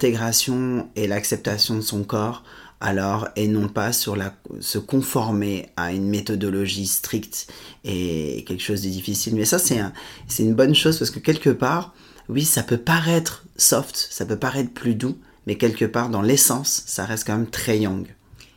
l'intégration 0.02 0.88
et 0.96 1.06
l'acceptation 1.06 1.76
de 1.76 1.80
son 1.80 2.02
corps 2.02 2.42
alors 2.80 3.28
et 3.36 3.46
non 3.46 3.68
pas 3.68 3.92
sur 3.92 4.16
la, 4.16 4.34
se 4.58 4.78
conformer 4.78 5.68
à 5.76 5.92
une 5.92 6.08
méthodologie 6.08 6.88
stricte 6.88 7.46
et 7.84 8.44
quelque 8.48 8.62
chose 8.62 8.82
de 8.82 8.88
difficile. 8.88 9.36
Mais 9.36 9.44
ça, 9.44 9.60
c'est 9.60 9.78
un, 9.78 9.92
une 10.40 10.54
bonne 10.54 10.74
chose 10.74 10.98
parce 10.98 11.12
que 11.12 11.20
quelque 11.20 11.50
part, 11.50 11.94
oui, 12.28 12.44
ça 12.44 12.64
peut 12.64 12.78
paraître 12.78 13.44
soft, 13.56 14.08
ça 14.10 14.26
peut 14.26 14.36
paraître 14.36 14.72
plus 14.72 14.96
doux, 14.96 15.16
mais 15.46 15.54
quelque 15.54 15.84
part, 15.84 16.08
dans 16.08 16.22
l'essence, 16.22 16.82
ça 16.86 17.04
reste 17.04 17.24
quand 17.28 17.36
même 17.36 17.50
très 17.50 17.78
yang. 17.78 18.04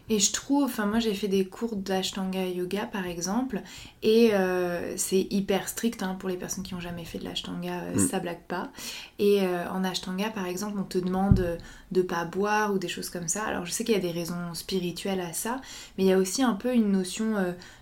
Et 0.08 0.20
je 0.20 0.32
trouve, 0.32 0.64
enfin 0.64 0.86
moi 0.86 1.00
j'ai 1.00 1.16
fait 1.16 1.28
des 1.28 1.46
cours 1.46 1.76
d'Ashtanga 1.76 2.46
Yoga 2.46 2.86
par 2.86 3.08
exemple, 3.08 3.64
et 4.04 4.36
euh, 4.36 4.94
c'est 4.98 5.28
hyper 5.32 5.68
strict 5.68 6.04
hein, 6.04 6.16
pour 6.20 6.30
les 6.30 6.38
personnes 6.38 6.64
qui 6.64 6.76
n'ont 6.76 6.80
jamais 6.80 7.06
fait 7.06 7.18
de 7.18 7.24
l'Ashtanga, 7.24 7.82
euh, 7.82 7.96
mm. 7.96 8.08
ça 8.08 8.20
blague 8.20 8.44
pas. 8.48 8.70
Et 9.18 9.42
euh, 9.42 9.68
en 9.72 9.84
Ashtanga 9.84 10.30
par 10.30 10.46
exemple, 10.46 10.78
on 10.80 10.84
te 10.84 11.00
demande 11.00 11.58
de 11.96 12.02
pas 12.02 12.26
boire 12.26 12.74
ou 12.74 12.78
des 12.78 12.90
choses 12.90 13.10
comme 13.10 13.28
ça. 13.28 13.44
Alors 13.46 13.66
je 13.66 13.72
sais 13.72 13.84
qu'il 13.84 13.96
y 13.96 13.98
a 13.98 14.02
des 14.02 14.12
raisons 14.12 14.54
spirituelles 14.54 15.22
à 15.22 15.34
ça, 15.34 15.62
mais 15.98 16.04
il 16.04 16.08
y 16.08 16.14
a 16.14 16.18
aussi 16.18 16.44
un 16.44 16.54
peu 16.54 16.74
une 16.74 16.92
notion 16.92 17.36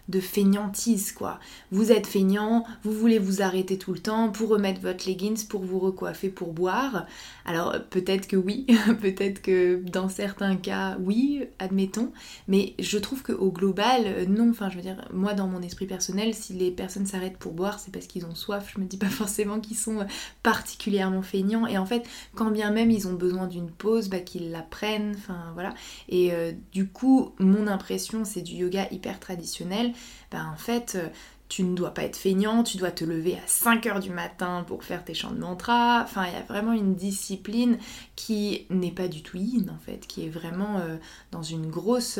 de 0.10 0.20
feignantise 0.20 1.14
quoi. 1.14 1.40
Vous 1.72 1.92
êtes 1.92 2.08
feignant, 2.08 2.66
vous 2.84 2.92
voulez 2.92 3.20
vous 3.20 3.42
arrêter 3.42 3.78
tout 3.78 3.94
le 3.94 4.00
temps 4.00 4.30
pour 4.30 4.50
remettre 4.50 4.82
votre 4.82 5.08
leggings, 5.08 5.48
pour 5.48 5.64
vous 5.64 5.80
recoiffer, 5.80 6.30
pour 6.30 6.52
boire. 6.52 7.06
Alors 7.46 7.76
peut-être 7.90 8.28
que 8.28 8.36
oui, 8.36 8.66
peut-être 9.02 9.42
que 9.42 9.82
dans 9.86 10.10
certains 10.10 10.58
cas 10.58 10.98
oui, 11.00 11.46
admettons, 11.60 12.12
mais 12.50 12.74
je 12.80 12.98
trouve 12.98 13.24
qu'au 13.24 13.52
global 13.52 14.28
non. 14.28 14.50
Enfin 14.50 14.70
je 14.70 14.76
veux 14.76 14.82
dire, 14.82 15.08
moi 15.14 15.34
dans 15.34 15.48
mon 15.48 15.62
esprit 15.62 15.86
personnel, 15.86 16.34
si 16.34 16.54
les 16.54 16.72
personnes 16.72 17.06
s'arrêtent 17.06 17.38
pour 17.38 17.54
boire, 17.54 17.80
c'est 17.80 17.92
parce 17.92 18.08
qu'ils 18.08 18.26
ont 18.26 18.36
soif. 18.36 18.74
Je 18.76 18.82
me 18.82 18.86
dis 18.86 18.98
pas 18.98 19.06
forcément 19.10 19.62
qu'ils 19.62 19.78
sont 19.78 20.06
particulièrement 20.44 21.22
feignants. 21.22 21.66
Et 21.66 21.78
en 21.78 21.86
fait, 21.86 22.04
quand 22.36 22.52
bien 22.52 22.72
même 22.72 22.92
ils 22.92 23.08
ont 23.08 23.14
besoin 23.14 23.48
d'une 23.48 23.72
pause, 23.72 24.03
bah, 24.10 24.20
qu'ils 24.20 24.52
la 24.52 24.62
prennent. 24.62 25.16
Enfin 25.18 25.52
voilà. 25.54 25.74
Et 26.10 26.34
euh, 26.34 26.52
du 26.72 26.88
coup, 26.88 27.34
mon 27.40 27.68
impression 27.68 28.26
c'est 28.26 28.42
du 28.42 28.56
yoga 28.56 28.88
hyper 28.92 29.20
traditionnel 29.20 29.94
ben 30.32 30.50
en 30.52 30.58
fait, 30.58 30.96
euh, 30.96 31.10
tu 31.50 31.64
ne 31.64 31.76
dois 31.76 31.94
pas 31.94 32.04
être 32.04 32.16
feignant, 32.16 32.64
tu 32.64 32.78
dois 32.78 32.90
te 32.90 33.04
lever 33.06 33.36
à 33.36 33.46
5h 33.46 34.00
du 34.02 34.10
matin 34.10 34.64
pour 34.66 34.84
faire 34.84 35.06
tes 35.06 35.14
chants 35.14 35.32
de 35.32 35.40
mantra. 35.40 36.02
Enfin, 36.04 36.26
il 36.26 36.34
y 36.34 36.36
a 36.36 36.42
vraiment 36.42 36.74
une 36.74 36.96
discipline 36.96 37.78
qui 38.16 38.66
n'est 38.72 38.92
pas 38.92 39.08
du 39.08 39.22
tout 39.22 39.38
yin 39.38 39.70
en 39.70 39.78
fait, 39.78 40.08
qui 40.08 40.26
est 40.26 40.30
vraiment 40.30 40.80
euh, 40.80 40.98
dans 41.32 41.44
une 41.44 41.70
grosse 41.70 42.20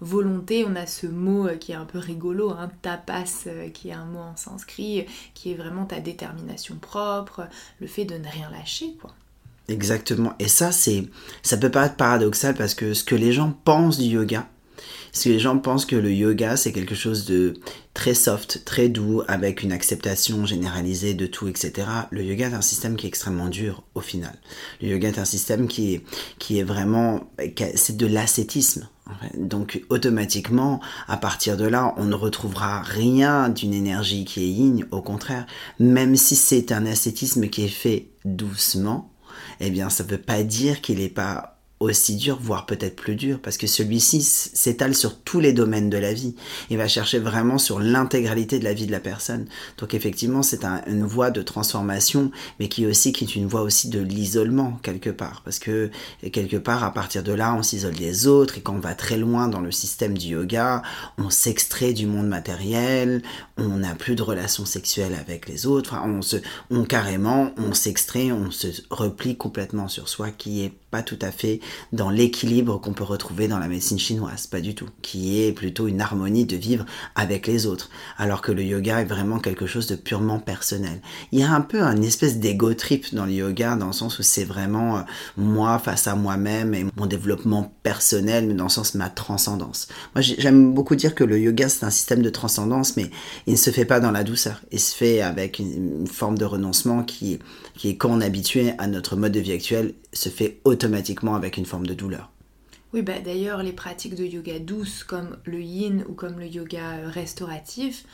volonté. 0.00 0.66
On 0.68 0.76
a 0.76 0.86
ce 0.86 1.06
mot 1.06 1.48
qui 1.58 1.72
est 1.72 1.76
un 1.76 1.86
peu 1.86 1.98
rigolo, 1.98 2.50
hein, 2.50 2.70
tapas, 2.82 3.48
qui 3.72 3.88
est 3.88 3.94
un 3.94 4.04
mot 4.04 4.20
en 4.20 4.36
sanskrit, 4.36 5.06
qui 5.32 5.52
est 5.52 5.56
vraiment 5.56 5.86
ta 5.86 6.00
détermination 6.00 6.76
propre, 6.76 7.48
le 7.80 7.86
fait 7.86 8.04
de 8.04 8.16
ne 8.16 8.28
rien 8.28 8.50
lâcher 8.50 8.94
quoi. 9.00 9.14
Exactement. 9.68 10.34
Et 10.38 10.48
ça, 10.48 10.72
c'est, 10.72 11.04
ça 11.42 11.56
peut 11.56 11.70
paraître 11.70 11.96
paradoxal 11.96 12.54
parce 12.54 12.74
que 12.74 12.94
ce 12.94 13.04
que 13.04 13.14
les 13.14 13.32
gens 13.32 13.52
pensent 13.64 13.98
du 13.98 14.04
yoga, 14.04 14.48
Parce 15.12 15.24
que 15.24 15.28
les 15.30 15.40
gens 15.40 15.58
pensent 15.58 15.86
que 15.86 15.96
le 15.96 16.12
yoga, 16.12 16.56
c'est 16.56 16.72
quelque 16.72 16.94
chose 16.94 17.24
de 17.26 17.54
très 17.94 18.14
soft, 18.14 18.64
très 18.64 18.88
doux, 18.88 19.22
avec 19.26 19.62
une 19.62 19.72
acceptation 19.72 20.46
généralisée 20.46 21.14
de 21.14 21.26
tout, 21.26 21.48
etc. 21.48 21.88
Le 22.10 22.22
yoga 22.22 22.48
est 22.48 22.54
un 22.54 22.60
système 22.60 22.96
qui 22.96 23.06
est 23.06 23.08
extrêmement 23.08 23.48
dur 23.48 23.82
au 23.94 24.00
final. 24.00 24.38
Le 24.80 24.88
yoga 24.88 25.08
est 25.08 25.18
un 25.18 25.24
système 25.24 25.66
qui 25.66 25.94
est, 25.94 26.04
qui 26.38 26.58
est 26.58 26.64
vraiment... 26.64 27.28
C'est 27.74 27.96
de 27.96 28.06
l'ascétisme. 28.06 28.88
Donc 29.36 29.82
automatiquement, 29.88 30.80
à 31.08 31.16
partir 31.16 31.56
de 31.56 31.64
là, 31.64 31.94
on 31.96 32.04
ne 32.04 32.14
retrouvera 32.14 32.82
rien 32.82 33.48
d'une 33.48 33.72
énergie 33.72 34.24
qui 34.24 34.42
est 34.42 34.48
yin, 34.48 34.84
au 34.90 35.00
contraire, 35.00 35.46
même 35.78 36.16
si 36.16 36.34
c'est 36.34 36.72
un 36.72 36.86
ascétisme 36.86 37.48
qui 37.48 37.64
est 37.64 37.68
fait 37.68 38.08
doucement, 38.24 39.12
eh 39.60 39.70
bien 39.70 39.90
ça 39.90 40.04
ne 40.04 40.08
veut 40.10 40.20
pas 40.20 40.42
dire 40.42 40.80
qu'il 40.80 40.98
n'est 40.98 41.08
pas 41.08 41.55
aussi 41.78 42.16
dur, 42.16 42.38
voire 42.40 42.64
peut-être 42.64 42.96
plus 42.96 43.16
dur, 43.16 43.38
parce 43.42 43.58
que 43.58 43.66
celui-ci 43.66 44.22
s'étale 44.22 44.94
sur 44.94 45.18
tous 45.20 45.40
les 45.40 45.52
domaines 45.52 45.90
de 45.90 45.98
la 45.98 46.14
vie. 46.14 46.34
Il 46.70 46.78
va 46.78 46.88
chercher 46.88 47.18
vraiment 47.18 47.58
sur 47.58 47.80
l'intégralité 47.80 48.58
de 48.58 48.64
la 48.64 48.72
vie 48.72 48.86
de 48.86 48.92
la 48.92 49.00
personne. 49.00 49.46
Donc 49.76 49.92
effectivement, 49.92 50.42
c'est 50.42 50.64
une 50.64 51.04
voie 51.04 51.30
de 51.30 51.42
transformation, 51.42 52.30
mais 52.58 52.68
qui 52.68 52.86
aussi 52.86 53.12
qui 53.12 53.24
est 53.24 53.36
une 53.36 53.46
voie 53.46 53.60
aussi 53.60 53.88
de 53.88 54.00
l'isolement 54.00 54.78
quelque 54.82 55.10
part, 55.10 55.42
parce 55.44 55.58
que 55.58 55.90
quelque 56.32 56.56
part 56.56 56.82
à 56.82 56.94
partir 56.94 57.22
de 57.22 57.32
là, 57.32 57.54
on 57.54 57.62
s'isole 57.62 57.94
des 57.94 58.26
autres 58.26 58.56
et 58.56 58.60
quand 58.62 58.74
on 58.74 58.80
va 58.80 58.94
très 58.94 59.18
loin 59.18 59.48
dans 59.48 59.60
le 59.60 59.70
système 59.70 60.16
du 60.16 60.28
yoga, 60.28 60.82
on 61.18 61.28
s'extrait 61.28 61.92
du 61.92 62.06
monde 62.06 62.28
matériel, 62.28 63.22
on 63.58 63.78
n'a 63.78 63.94
plus 63.94 64.14
de 64.14 64.22
relations 64.22 64.64
sexuelles 64.64 65.14
avec 65.14 65.46
les 65.46 65.66
autres, 65.66 65.92
enfin, 65.92 66.08
on 66.08 66.22
se, 66.22 66.36
on 66.70 66.84
carrément, 66.84 67.52
on 67.58 67.74
s'extrait, 67.74 68.32
on 68.32 68.50
se 68.50 68.68
replie 68.90 69.36
complètement 69.36 69.88
sur 69.88 70.08
soi, 70.08 70.30
qui 70.30 70.62
est 70.62 70.72
pas 70.90 71.02
tout 71.02 71.18
à 71.20 71.30
fait 71.30 71.60
dans 71.92 72.10
l'équilibre 72.10 72.80
qu'on 72.80 72.92
peut 72.92 73.04
retrouver 73.04 73.48
dans 73.48 73.58
la 73.58 73.68
médecine 73.68 73.98
chinoise, 73.98 74.46
pas 74.46 74.60
du 74.60 74.74
tout, 74.74 74.88
qui 75.02 75.42
est 75.42 75.52
plutôt 75.52 75.88
une 75.88 76.00
harmonie 76.00 76.44
de 76.44 76.56
vivre 76.56 76.84
avec 77.14 77.46
les 77.46 77.66
autres, 77.66 77.90
alors 78.18 78.42
que 78.42 78.52
le 78.52 78.62
yoga 78.62 79.00
est 79.00 79.06
vraiment 79.06 79.38
quelque 79.38 79.66
chose 79.66 79.86
de 79.86 79.96
purement 79.96 80.38
personnel. 80.38 81.00
Il 81.32 81.40
y 81.40 81.42
a 81.42 81.50
un 81.50 81.60
peu 81.60 81.82
un 81.82 82.02
espèce 82.02 82.38
d'ego 82.38 82.74
trip 82.74 83.14
dans 83.14 83.26
le 83.26 83.32
yoga, 83.32 83.76
dans 83.76 83.88
le 83.88 83.92
sens 83.92 84.18
où 84.18 84.22
c'est 84.22 84.44
vraiment 84.44 84.98
euh, 84.98 85.00
moi 85.36 85.78
face 85.78 86.06
à 86.06 86.14
moi-même 86.14 86.74
et 86.74 86.86
mon 86.96 87.06
développement 87.06 87.72
personnel, 87.82 88.46
mais 88.46 88.54
dans 88.54 88.64
le 88.64 88.70
sens 88.70 88.92
de 88.92 88.98
ma 88.98 89.08
transcendance. 89.08 89.88
Moi 90.14 90.22
j'aime 90.22 90.72
beaucoup 90.74 90.96
dire 90.96 91.14
que 91.14 91.24
le 91.24 91.38
yoga 91.38 91.68
c'est 91.68 91.84
un 91.84 91.90
système 91.90 92.22
de 92.22 92.30
transcendance, 92.30 92.96
mais 92.96 93.10
il 93.46 93.54
ne 93.54 93.58
se 93.58 93.70
fait 93.70 93.84
pas 93.84 94.00
dans 94.00 94.10
la 94.10 94.24
douceur, 94.24 94.60
il 94.72 94.80
se 94.80 94.94
fait 94.94 95.20
avec 95.20 95.58
une, 95.58 96.06
forme 96.06 96.38
de 96.38 96.44
renoncement 96.44 97.02
qui, 97.02 97.38
qui 97.74 97.90
est 97.90 97.96
quand 97.96 98.10
on 98.10 98.20
est 98.20 98.24
habitué 98.24 98.72
à 98.78 98.86
notre 98.86 99.16
mode 99.16 99.32
de 99.32 99.40
vie 99.40 99.52
actuel, 99.52 99.94
se 100.16 100.28
fait 100.28 100.60
automatiquement 100.64 101.34
avec 101.34 101.56
une 101.56 101.66
forme 101.66 101.86
de 101.86 101.94
douleur. 101.94 102.30
Oui, 102.92 103.02
bah 103.02 103.20
d'ailleurs, 103.24 103.62
les 103.62 103.72
pratiques 103.72 104.14
de 104.14 104.24
yoga 104.24 104.58
douce 104.58 105.04
comme 105.04 105.36
le 105.44 105.60
yin 105.60 106.04
ou 106.08 106.12
comme 106.12 106.38
le 106.38 106.46
yoga 106.46 107.08
restauratif, 107.08 108.04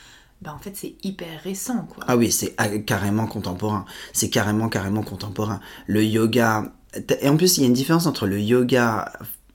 bah 0.41 0.53
en 0.55 0.59
fait, 0.59 0.77
c'est 0.77 0.95
hyper 1.05 1.41
récent, 1.43 1.87
quoi. 1.87 2.05
Ah 2.09 2.17
oui, 2.17 2.33
c'est 2.33 2.55
carrément 2.85 3.27
contemporain. 3.27 3.85
C'est 4.13 4.31
carrément, 4.31 4.69
carrément 4.69 5.03
contemporain. 5.03 5.61
Le 5.87 6.05
yoga... 6.05 6.73
Et 7.21 7.29
en 7.29 7.37
plus, 7.37 7.57
il 7.57 7.61
y 7.61 7.65
a 7.65 7.69
une 7.69 7.73
différence 7.73 8.07
entre 8.07 8.27
le 8.27 8.41
yoga 8.41 9.13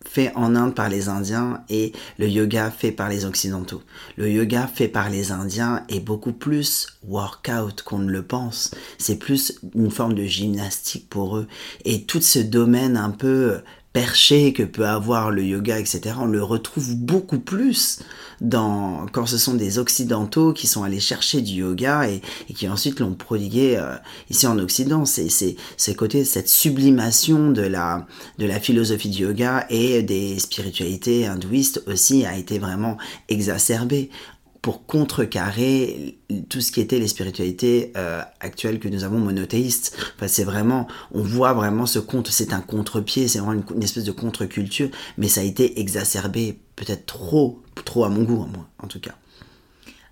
fait 0.08 0.32
en 0.36 0.56
Inde 0.56 0.74
par 0.74 0.90
les 0.90 1.10
Indiens 1.10 1.62
et 1.70 1.92
le 2.18 2.28
yoga 2.28 2.72
fait 2.72 2.92
par 2.92 3.10
les 3.10 3.26
Occidentaux. 3.26 3.84
Le 4.16 4.30
yoga 4.30 4.68
fait 4.68 4.88
par 4.88 5.10
les 5.10 5.32
Indiens 5.32 5.84
est 5.90 6.00
beaucoup 6.00 6.34
plus 6.34 6.88
workout 7.04 7.82
qu'on 7.84 8.00
ne 8.00 8.12
le 8.12 8.24
pense. 8.24 8.72
C'est 8.98 9.18
plus 9.18 9.60
une 9.76 9.92
forme 9.92 10.14
de 10.14 10.24
gymnastique 10.24 11.10
pour 11.10 11.38
eux. 11.38 11.48
Et 11.86 12.04
tout 12.04 12.22
ce 12.22 12.40
domaine 12.40 12.98
un 12.98 13.12
peu 13.12 13.60
perché 13.98 14.54
que 14.54 14.62
peut 14.62 14.86
avoir 14.86 15.32
le 15.32 15.44
yoga, 15.44 15.80
etc., 15.80 16.18
on 16.20 16.28
le 16.28 16.44
retrouve 16.44 16.96
beaucoup 16.96 17.40
plus 17.40 17.98
dans, 18.42 19.08
quand 19.12 19.26
ce 19.26 19.40
sont 19.40 19.56
des 19.56 19.80
occidentaux 19.80 20.54
qui 20.54 20.68
sont 20.68 20.84
allés 20.84 21.00
chercher 21.00 21.42
du 21.42 21.54
yoga 21.54 22.08
et, 22.08 22.22
qui 22.54 22.70
ensuite 22.70 23.00
l'ont 23.00 23.16
prodigué 23.16 23.76
euh, 23.76 23.96
ici 24.30 24.46
en 24.46 24.60
Occident. 24.60 25.06
C'est, 25.06 25.30
c'est, 25.30 25.56
c'est 25.78 25.96
côté 25.96 26.26
cette 26.26 26.48
sublimation 26.48 27.50
de 27.50 27.64
la, 27.64 28.06
de 28.38 28.46
la 28.46 28.60
philosophie 28.60 29.10
du 29.10 29.24
yoga 29.24 29.66
et 29.72 30.04
des 30.04 30.38
spiritualités 30.38 31.26
hindouistes 31.26 31.82
aussi 31.88 32.24
a 32.24 32.38
été 32.38 32.60
vraiment 32.60 32.98
exacerbée 33.30 34.12
pour 34.62 34.86
contrecarrer 34.86 36.18
tout 36.50 36.62
ce 36.62 36.72
qui 36.72 36.82
était 36.82 37.00
les 37.00 37.08
spiritualités 37.08 37.92
euh, 37.96 38.22
actuelles 38.40 38.80
que 38.80 38.88
nous 38.88 39.04
avons 39.04 39.20
monothéistes. 39.20 39.96
Enfin, 40.16 40.28
c'est 40.28 40.44
vraiment, 40.44 40.88
on 41.12 41.22
voit 41.22 41.54
vraiment 41.54 41.86
ce 41.86 42.00
contre, 42.00 42.32
c'est 42.32 42.54
un 42.54 42.62
contre-pied, 42.62 43.28
c'est 43.28 43.40
vraiment 43.40 43.62
une, 43.74 43.84
espèce 43.84 44.04
de 44.04 44.12
contre-culture, 44.12 44.90
mais 45.18 45.28
ça 45.28 45.42
a 45.42 45.44
été 45.44 45.80
exacerbé 45.80 46.60
peut-être 46.76 47.06
trop, 47.06 47.62
trop 47.86 48.04
à 48.04 48.10
mon 48.10 48.24
goût, 48.24 48.46
moi, 48.46 48.68
en 48.82 48.88
tout 48.88 49.00
cas. 49.00 49.16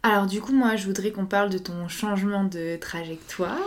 Alors 0.07 0.27
du 0.27 0.39
coup, 0.39 0.53
moi, 0.53 0.75
je 0.75 0.85
voudrais 0.85 1.09
qu'on 1.09 1.25
parle 1.25 1.49
de 1.49 1.57
ton 1.57 1.87
changement 1.87 2.43
de 2.43 2.77
trajectoire. 2.79 3.57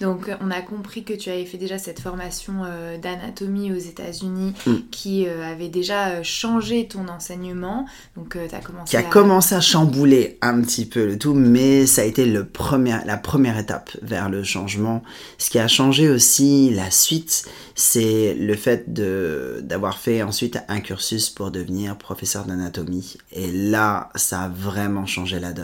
Donc, 0.00 0.30
on 0.40 0.52
a 0.52 0.60
compris 0.60 1.02
que 1.02 1.12
tu 1.12 1.30
avais 1.30 1.44
fait 1.46 1.58
déjà 1.58 1.78
cette 1.78 1.98
formation 1.98 2.62
euh, 2.64 2.96
d'anatomie 2.96 3.72
aux 3.72 3.78
États-Unis 3.78 4.54
mm. 4.66 4.74
qui 4.92 5.26
euh, 5.26 5.44
avait 5.44 5.68
déjà 5.68 6.10
euh, 6.10 6.20
changé 6.22 6.86
ton 6.86 7.08
enseignement. 7.08 7.86
Donc, 8.16 8.38
tu 8.48 8.54
as 8.54 8.60
commencé 8.60 8.90
Qui 8.90 8.96
a 8.96 9.02
commencé 9.02 9.56
à 9.56 9.60
chambouler 9.60 10.38
un 10.42 10.60
petit 10.60 10.86
peu 10.86 11.06
le 11.06 11.18
tout, 11.18 11.34
mais 11.34 11.86
ça 11.86 12.02
a 12.02 12.04
été 12.04 12.24
le 12.24 12.46
premier, 12.46 12.98
la 13.04 13.16
première 13.16 13.58
étape 13.58 13.90
vers 14.00 14.30
le 14.30 14.44
changement. 14.44 15.02
Ce 15.38 15.50
qui 15.50 15.58
a 15.58 15.66
changé 15.66 16.08
aussi 16.08 16.70
la 16.70 16.92
suite, 16.92 17.46
c'est 17.74 18.34
le 18.38 18.54
fait 18.54 18.84
d'avoir 19.66 19.98
fait 19.98 20.22
ensuite 20.22 20.56
un 20.68 20.78
cursus 20.78 21.30
pour 21.30 21.50
devenir 21.50 21.98
professeur 21.98 22.44
d'anatomie. 22.44 23.16
Et 23.32 23.50
là, 23.50 24.10
ça 24.14 24.42
a 24.42 24.48
vraiment 24.48 25.06
changé 25.06 25.40
la 25.40 25.52
donne. 25.52 25.63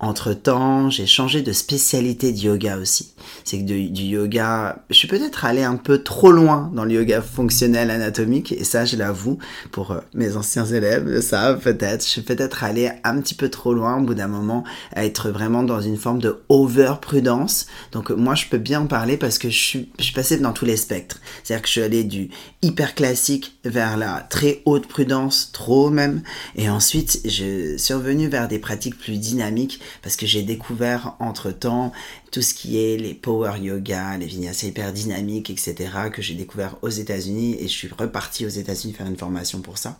Entre-temps, 0.00 0.90
j'ai 0.90 1.06
changé 1.06 1.42
de 1.42 1.52
spécialité 1.52 2.32
de 2.32 2.38
yoga 2.38 2.76
aussi. 2.76 3.14
C'est 3.44 3.58
que 3.58 3.64
du 3.64 4.02
yoga, 4.02 4.82
je 4.90 4.96
suis 4.96 5.06
peut-être 5.08 5.44
allé 5.44 5.62
un 5.62 5.76
peu 5.76 6.02
trop 6.02 6.32
loin 6.32 6.70
dans 6.74 6.84
le 6.84 6.92
yoga 6.92 7.22
fonctionnel 7.22 7.90
anatomique, 7.90 8.52
et 8.52 8.64
ça, 8.64 8.84
je 8.84 8.96
l'avoue, 8.96 9.38
pour 9.70 9.92
euh, 9.92 10.00
mes 10.14 10.36
anciens 10.36 10.66
élèves, 10.66 11.20
ça, 11.20 11.54
peut-être. 11.54 12.04
Je 12.04 12.08
suis 12.08 12.22
peut-être 12.22 12.64
allé 12.64 12.90
un 13.04 13.20
petit 13.20 13.34
peu 13.34 13.48
trop 13.48 13.74
loin 13.74 13.98
au 13.98 14.02
bout 14.02 14.14
d'un 14.14 14.26
moment, 14.26 14.64
à 14.94 15.04
être 15.04 15.30
vraiment 15.30 15.62
dans 15.62 15.80
une 15.80 15.96
forme 15.96 16.18
de 16.18 16.42
over-prudence. 16.48 17.66
Donc, 17.92 18.10
moi, 18.10 18.34
je 18.34 18.46
peux 18.46 18.58
bien 18.58 18.80
en 18.80 18.86
parler 18.86 19.16
parce 19.16 19.38
que 19.38 19.50
je 19.50 19.58
suis, 19.58 19.92
je 19.98 20.04
suis 20.04 20.14
passé 20.14 20.36
dans 20.38 20.52
tous 20.52 20.64
les 20.64 20.76
spectres. 20.76 21.20
C'est-à-dire 21.44 21.62
que 21.62 21.68
je 21.68 21.72
suis 21.72 21.82
allé 21.82 22.04
du 22.04 22.30
hyper 22.60 22.94
classique 22.94 23.56
vers 23.64 23.96
la 23.96 24.26
très 24.28 24.62
haute 24.64 24.88
prudence, 24.88 25.50
trop 25.52 25.90
même, 25.90 26.22
et 26.56 26.68
ensuite, 26.68 27.20
je 27.24 27.76
suis 27.76 27.94
revenu 27.94 28.28
vers 28.28 28.48
des 28.48 28.58
pratiques 28.58 28.98
plus 28.98 29.18
dynamiques 29.22 29.80
parce 30.02 30.16
que 30.16 30.26
j'ai 30.26 30.42
découvert 30.42 31.14
entre-temps 31.18 31.92
tout 32.30 32.42
ce 32.42 32.52
qui 32.52 32.78
est 32.78 32.98
les 32.98 33.14
power 33.14 33.58
yoga, 33.58 34.18
les 34.18 34.26
vinyasa 34.26 34.66
hyper 34.66 34.92
dynamiques, 34.92 35.48
etc., 35.48 35.74
que 36.12 36.20
j'ai 36.20 36.34
découvert 36.34 36.76
aux 36.82 36.88
États-Unis 36.88 37.56
et 37.58 37.62
je 37.62 37.72
suis 37.72 37.88
reparti 37.88 38.44
aux 38.44 38.50
États-Unis 38.50 38.92
faire 38.92 39.06
une 39.06 39.16
formation 39.16 39.60
pour 39.60 39.78
ça 39.78 39.98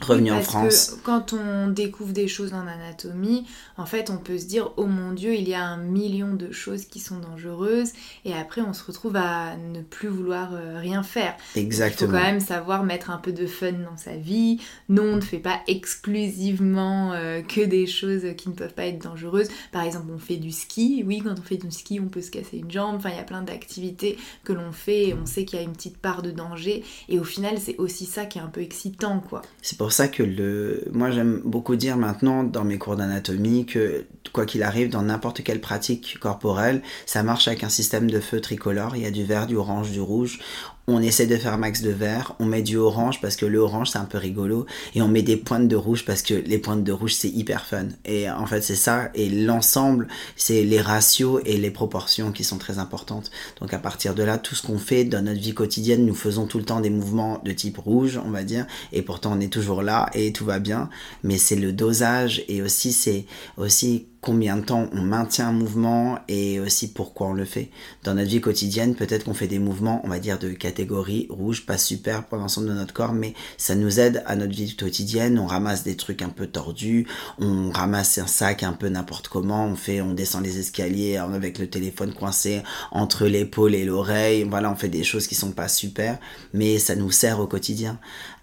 revenu 0.00 0.32
en 0.32 0.40
France. 0.40 0.96
Que 0.96 1.04
quand 1.04 1.32
on 1.32 1.68
découvre 1.68 2.12
des 2.12 2.28
choses 2.28 2.52
en 2.54 2.66
anatomie, 2.66 3.46
en 3.76 3.86
fait, 3.86 4.10
on 4.10 4.18
peut 4.18 4.38
se 4.38 4.46
dire 4.46 4.72
oh 4.76 4.86
mon 4.86 5.12
dieu, 5.12 5.34
il 5.34 5.48
y 5.48 5.54
a 5.54 5.64
un 5.64 5.76
million 5.76 6.34
de 6.34 6.52
choses 6.52 6.84
qui 6.84 7.00
sont 7.00 7.18
dangereuses, 7.18 7.92
et 8.24 8.34
après 8.34 8.60
on 8.60 8.72
se 8.72 8.84
retrouve 8.84 9.16
à 9.16 9.56
ne 9.56 9.82
plus 9.82 10.08
vouloir 10.08 10.50
euh, 10.52 10.78
rien 10.78 11.02
faire. 11.02 11.36
Exactement. 11.56 12.10
il 12.10 12.12
faut 12.12 12.18
quand 12.18 12.32
même 12.32 12.40
savoir 12.40 12.84
mettre 12.84 13.10
un 13.10 13.18
peu 13.18 13.32
de 13.32 13.46
fun 13.46 13.72
dans 13.72 13.96
sa 13.96 14.16
vie. 14.16 14.60
Non, 14.88 15.04
on 15.04 15.16
ne 15.16 15.20
fait 15.20 15.38
pas 15.38 15.60
exclusivement 15.66 17.12
euh, 17.12 17.42
que 17.42 17.60
des 17.60 17.86
choses 17.86 18.24
qui 18.36 18.48
ne 18.48 18.54
peuvent 18.54 18.74
pas 18.74 18.86
être 18.86 19.02
dangereuses. 19.02 19.48
Par 19.72 19.82
exemple, 19.82 20.06
on 20.14 20.18
fait 20.18 20.36
du 20.36 20.52
ski. 20.52 21.02
Oui, 21.06 21.20
quand 21.24 21.34
on 21.38 21.42
fait 21.42 21.56
du 21.56 21.70
ski, 21.70 22.00
on 22.00 22.08
peut 22.08 22.22
se 22.22 22.30
casser 22.30 22.58
une 22.58 22.70
jambe. 22.70 22.96
Enfin, 22.96 23.10
il 23.10 23.16
y 23.16 23.20
a 23.20 23.24
plein 23.24 23.42
d'activités 23.42 24.16
que 24.44 24.52
l'on 24.52 24.72
fait 24.72 25.08
et 25.08 25.14
on 25.14 25.26
sait 25.26 25.44
qu'il 25.44 25.58
y 25.58 25.62
a 25.62 25.64
une 25.64 25.72
petite 25.72 25.98
part 25.98 26.22
de 26.22 26.30
danger. 26.30 26.84
Et 27.08 27.18
au 27.18 27.24
final, 27.24 27.58
c'est 27.58 27.76
aussi 27.78 28.06
ça 28.06 28.26
qui 28.26 28.38
est 28.38 28.42
un 28.42 28.48
peu 28.48 28.60
excitant, 28.60 29.20
quoi. 29.20 29.42
C'est 29.62 29.78
pour 29.84 29.92
ça 29.92 30.08
que 30.08 30.22
le, 30.22 30.82
moi 30.92 31.10
j'aime 31.10 31.42
beaucoup 31.44 31.76
dire 31.76 31.98
maintenant 31.98 32.42
dans 32.42 32.64
mes 32.64 32.78
cours 32.78 32.96
d'anatomie 32.96 33.66
que 33.66 34.06
quoi 34.32 34.46
qu'il 34.46 34.62
arrive 34.62 34.88
dans 34.88 35.02
n'importe 35.02 35.44
quelle 35.44 35.60
pratique 35.60 36.16
corporelle, 36.18 36.80
ça 37.04 37.22
marche 37.22 37.48
avec 37.48 37.64
un 37.64 37.68
système 37.68 38.10
de 38.10 38.18
feu 38.18 38.40
tricolore. 38.40 38.96
Il 38.96 39.02
y 39.02 39.04
a 39.04 39.10
du 39.10 39.24
vert, 39.24 39.46
du 39.46 39.56
orange, 39.56 39.90
du 39.90 40.00
rouge 40.00 40.38
on 40.86 41.00
essaie 41.00 41.26
de 41.26 41.36
faire 41.36 41.56
max 41.56 41.82
de 41.82 41.90
vert, 41.90 42.34
on 42.38 42.44
met 42.44 42.62
du 42.62 42.76
orange 42.76 43.20
parce 43.20 43.36
que 43.36 43.46
le 43.46 43.58
orange 43.58 43.90
c'est 43.90 43.98
un 43.98 44.04
peu 44.04 44.18
rigolo 44.18 44.66
et 44.94 45.02
on 45.02 45.08
met 45.08 45.22
des 45.22 45.36
pointes 45.36 45.68
de 45.68 45.76
rouge 45.76 46.04
parce 46.04 46.22
que 46.22 46.34
les 46.34 46.58
pointes 46.58 46.84
de 46.84 46.92
rouge 46.92 47.14
c'est 47.14 47.28
hyper 47.28 47.64
fun. 47.64 47.86
Et 48.04 48.30
en 48.30 48.46
fait 48.46 48.62
c'est 48.62 48.76
ça 48.76 49.10
et 49.14 49.28
l'ensemble 49.30 50.08
c'est 50.36 50.62
les 50.62 50.80
ratios 50.80 51.40
et 51.46 51.56
les 51.56 51.70
proportions 51.70 52.32
qui 52.32 52.44
sont 52.44 52.58
très 52.58 52.78
importantes. 52.78 53.30
Donc 53.60 53.72
à 53.72 53.78
partir 53.78 54.14
de 54.14 54.22
là 54.22 54.36
tout 54.36 54.54
ce 54.54 54.62
qu'on 54.66 54.78
fait 54.78 55.04
dans 55.04 55.22
notre 55.22 55.40
vie 55.40 55.54
quotidienne 55.54 56.04
nous 56.04 56.14
faisons 56.14 56.46
tout 56.46 56.58
le 56.58 56.64
temps 56.64 56.80
des 56.80 56.90
mouvements 56.90 57.40
de 57.44 57.52
type 57.52 57.78
rouge 57.78 58.20
on 58.24 58.30
va 58.30 58.44
dire 58.44 58.66
et 58.92 59.02
pourtant 59.02 59.32
on 59.36 59.40
est 59.40 59.52
toujours 59.52 59.82
là 59.82 60.10
et 60.12 60.32
tout 60.32 60.44
va 60.44 60.58
bien. 60.58 60.90
Mais 61.22 61.38
c'est 61.38 61.56
le 61.56 61.72
dosage 61.72 62.44
et 62.48 62.62
aussi 62.62 62.92
c'est 62.92 63.24
aussi 63.56 64.06
combien 64.24 64.56
de 64.56 64.62
temps 64.62 64.88
on 64.92 65.02
maintient 65.02 65.48
un 65.48 65.52
mouvement 65.52 66.18
et 66.28 66.58
aussi 66.58 66.90
pourquoi 66.90 67.26
on 67.26 67.32
le 67.34 67.44
fait. 67.44 67.68
Dans 68.04 68.14
notre 68.14 68.30
vie 68.30 68.40
quotidienne, 68.40 68.94
peut-être 68.94 69.24
qu'on 69.24 69.34
fait 69.34 69.48
des 69.48 69.58
mouvements, 69.58 70.00
on 70.02 70.08
va 70.08 70.18
dire, 70.18 70.38
de 70.38 70.48
catégorie 70.48 71.26
rouge, 71.28 71.66
pas 71.66 71.76
super 71.76 72.24
pour 72.24 72.38
l'ensemble 72.38 72.68
de 72.68 72.72
notre 72.72 72.94
corps, 72.94 73.12
mais 73.12 73.34
ça 73.58 73.74
nous 73.74 74.00
aide 74.00 74.22
à 74.24 74.34
notre 74.34 74.54
vie 74.54 74.74
quotidienne. 74.76 75.38
On 75.38 75.46
ramasse 75.46 75.84
des 75.84 75.96
trucs 75.96 76.22
un 76.22 76.30
peu 76.30 76.46
tordus, 76.46 77.06
on 77.38 77.70
ramasse 77.70 78.16
un 78.16 78.26
sac 78.26 78.62
un 78.62 78.72
peu 78.72 78.88
n'importe 78.88 79.28
comment, 79.28 79.66
on 79.66 79.76
fait, 79.76 80.00
on 80.00 80.14
descend 80.14 80.42
les 80.42 80.58
escaliers 80.58 81.18
avec 81.18 81.58
le 81.58 81.68
téléphone 81.68 82.14
coincé 82.14 82.62
entre 82.92 83.26
l'épaule 83.26 83.74
et 83.74 83.84
l'oreille. 83.84 84.44
Voilà, 84.48 84.70
on 84.70 84.76
fait 84.76 84.88
des 84.88 85.04
choses 85.04 85.26
qui 85.26 85.34
sont 85.34 85.52
pas 85.52 85.68
super, 85.68 86.18
mais 86.54 86.78
ça 86.78 86.96
nous 86.96 87.10
sert 87.10 87.40
au 87.40 87.46
quotidien. 87.46 87.98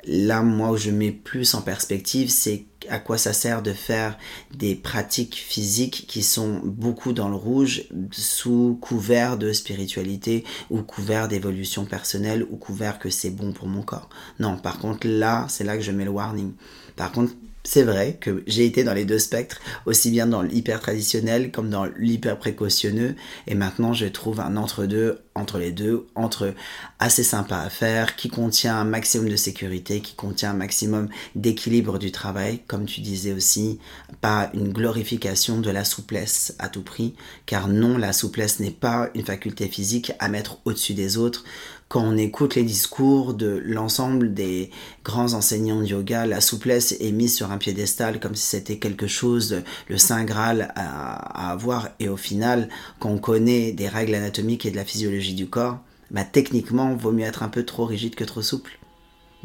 Là, 0.06 0.42
moi, 0.42 0.72
où 0.72 0.78
je 0.78 0.92
mets 0.92 1.12
plus 1.12 1.54
en 1.54 1.62
perspective, 1.62 2.30
c'est 2.30 2.66
à 2.90 3.00
quoi 3.00 3.18
ça 3.18 3.34
sert 3.34 3.62
de 3.62 3.74
faire 3.74 4.18
des 4.56 4.76
pratiques 4.76 5.36
physiques 5.36 6.06
qui 6.08 6.24
sont 6.24 6.62
beaucoup 6.64 7.14
dans 7.14 7.30
le 7.30 7.36
rouge 7.36 7.84
sous 8.12 8.78
couvert 8.82 9.38
de 9.38 9.54
spiritualité 9.54 10.44
ou 10.70 10.82
couvert 10.82 11.28
d'évolution 11.28 11.86
personnelle 11.86 12.46
ou 12.50 12.58
couvert 12.58 13.00
que 13.00 13.10
c'est 13.10 13.30
bon 13.30 13.52
pour 13.52 13.68
mon 13.68 13.84
corps. 13.84 14.10
Non, 14.40 14.58
par 14.58 14.80
contre 14.80 15.08
là, 15.08 15.46
c'est 15.50 15.64
là 15.64 15.78
que 15.78 15.84
je 15.84 15.92
mets 15.92 16.06
le 16.06 16.12
warning. 16.12 16.54
Par 16.96 17.12
contre, 17.12 17.34
c'est 17.64 17.84
vrai 17.84 18.18
que 18.20 18.44
j'ai 18.48 18.66
été 18.66 18.84
dans 18.84 18.94
les 18.94 19.06
deux 19.06 19.20
spectres, 19.20 19.62
aussi 19.86 20.10
bien 20.10 20.28
dans 20.28 20.42
l'hyper 20.42 20.80
traditionnel 20.80 21.52
comme 21.52 21.70
dans 21.70 21.86
l'hyper 21.98 22.38
précautionneux, 22.38 23.16
et 23.48 23.56
maintenant 23.56 23.94
je 23.94 24.08
trouve 24.08 24.40
un 24.40 24.58
entre-deux 24.58 25.20
entre 25.36 25.60
les 25.60 25.72
deux, 25.72 26.08
entre 26.16 26.54
assez 27.00 27.24
sympa 27.24 27.60
à 27.60 27.70
faire, 27.70 28.16
qui 28.16 28.30
contient 28.30 28.78
un 28.78 28.84
maximum 28.84 29.30
de 29.30 29.36
sécurité, 29.36 30.02
qui 30.02 30.16
contient 30.16 30.52
un 30.52 30.56
maximum 30.56 31.08
d'équilibre 31.36 32.00
du 32.00 32.12
travail, 32.12 32.60
comme 32.68 32.86
tu 32.86 33.02
disais 33.02 33.32
aussi, 33.32 33.80
pas 34.20 34.50
une 34.54 34.74
glorification 34.74 35.60
de 35.60 35.70
la 35.70 35.86
souplesse 35.86 36.56
à 36.60 36.68
tout 36.68 36.84
prix, 36.84 37.16
car 37.46 37.68
non, 37.68 37.98
la 37.98 38.12
souplesse 38.12 38.60
n'est 38.60 38.72
pas 38.72 39.10
une 39.16 39.26
faculté 39.26 39.68
physique 39.68 40.12
à 40.20 40.28
mettre 40.28 40.60
au-dessus 40.66 40.94
des 40.94 41.18
autres 41.18 41.46
quand 41.92 42.06
on 42.06 42.16
écoute 42.16 42.56
les 42.56 42.64
discours 42.64 43.34
de 43.34 43.62
l'ensemble 43.66 44.34
des 44.34 44.70
grands 45.04 45.34
enseignants 45.34 45.82
de 45.82 45.88
yoga, 45.88 46.26
la 46.26 46.40
souplesse 46.40 46.96
est 47.02 47.12
mise 47.12 47.36
sur 47.36 47.52
un 47.52 47.58
piédestal 47.58 48.22
comme 48.22 48.34
si 48.34 48.46
c'était 48.46 48.78
quelque 48.78 49.08
chose, 49.08 49.62
le 49.90 49.98
saint 49.98 50.24
graal 50.24 50.72
à, 50.78 51.52
avoir. 51.52 51.90
Et 52.00 52.08
au 52.08 52.16
final, 52.16 52.70
quand 53.02 53.10
on 53.10 53.18
connaît 53.18 53.74
des 53.74 53.90
règles 53.90 54.16
anatomiques 54.16 54.66
et 54.66 54.72
de 54.72 54.78
la 54.78 54.86
physiologie 54.86 55.34
du 55.34 55.50
corps, 55.50 55.80
bah, 56.12 56.24
techniquement, 56.24 56.96
vaut 56.96 57.12
mieux 57.12 57.26
être 57.26 57.44
un 57.44 57.50
peu 57.50 57.66
trop 57.66 57.84
rigide 57.84 58.16
que 58.16 58.24
trop 58.24 58.42
souple. 58.42 58.80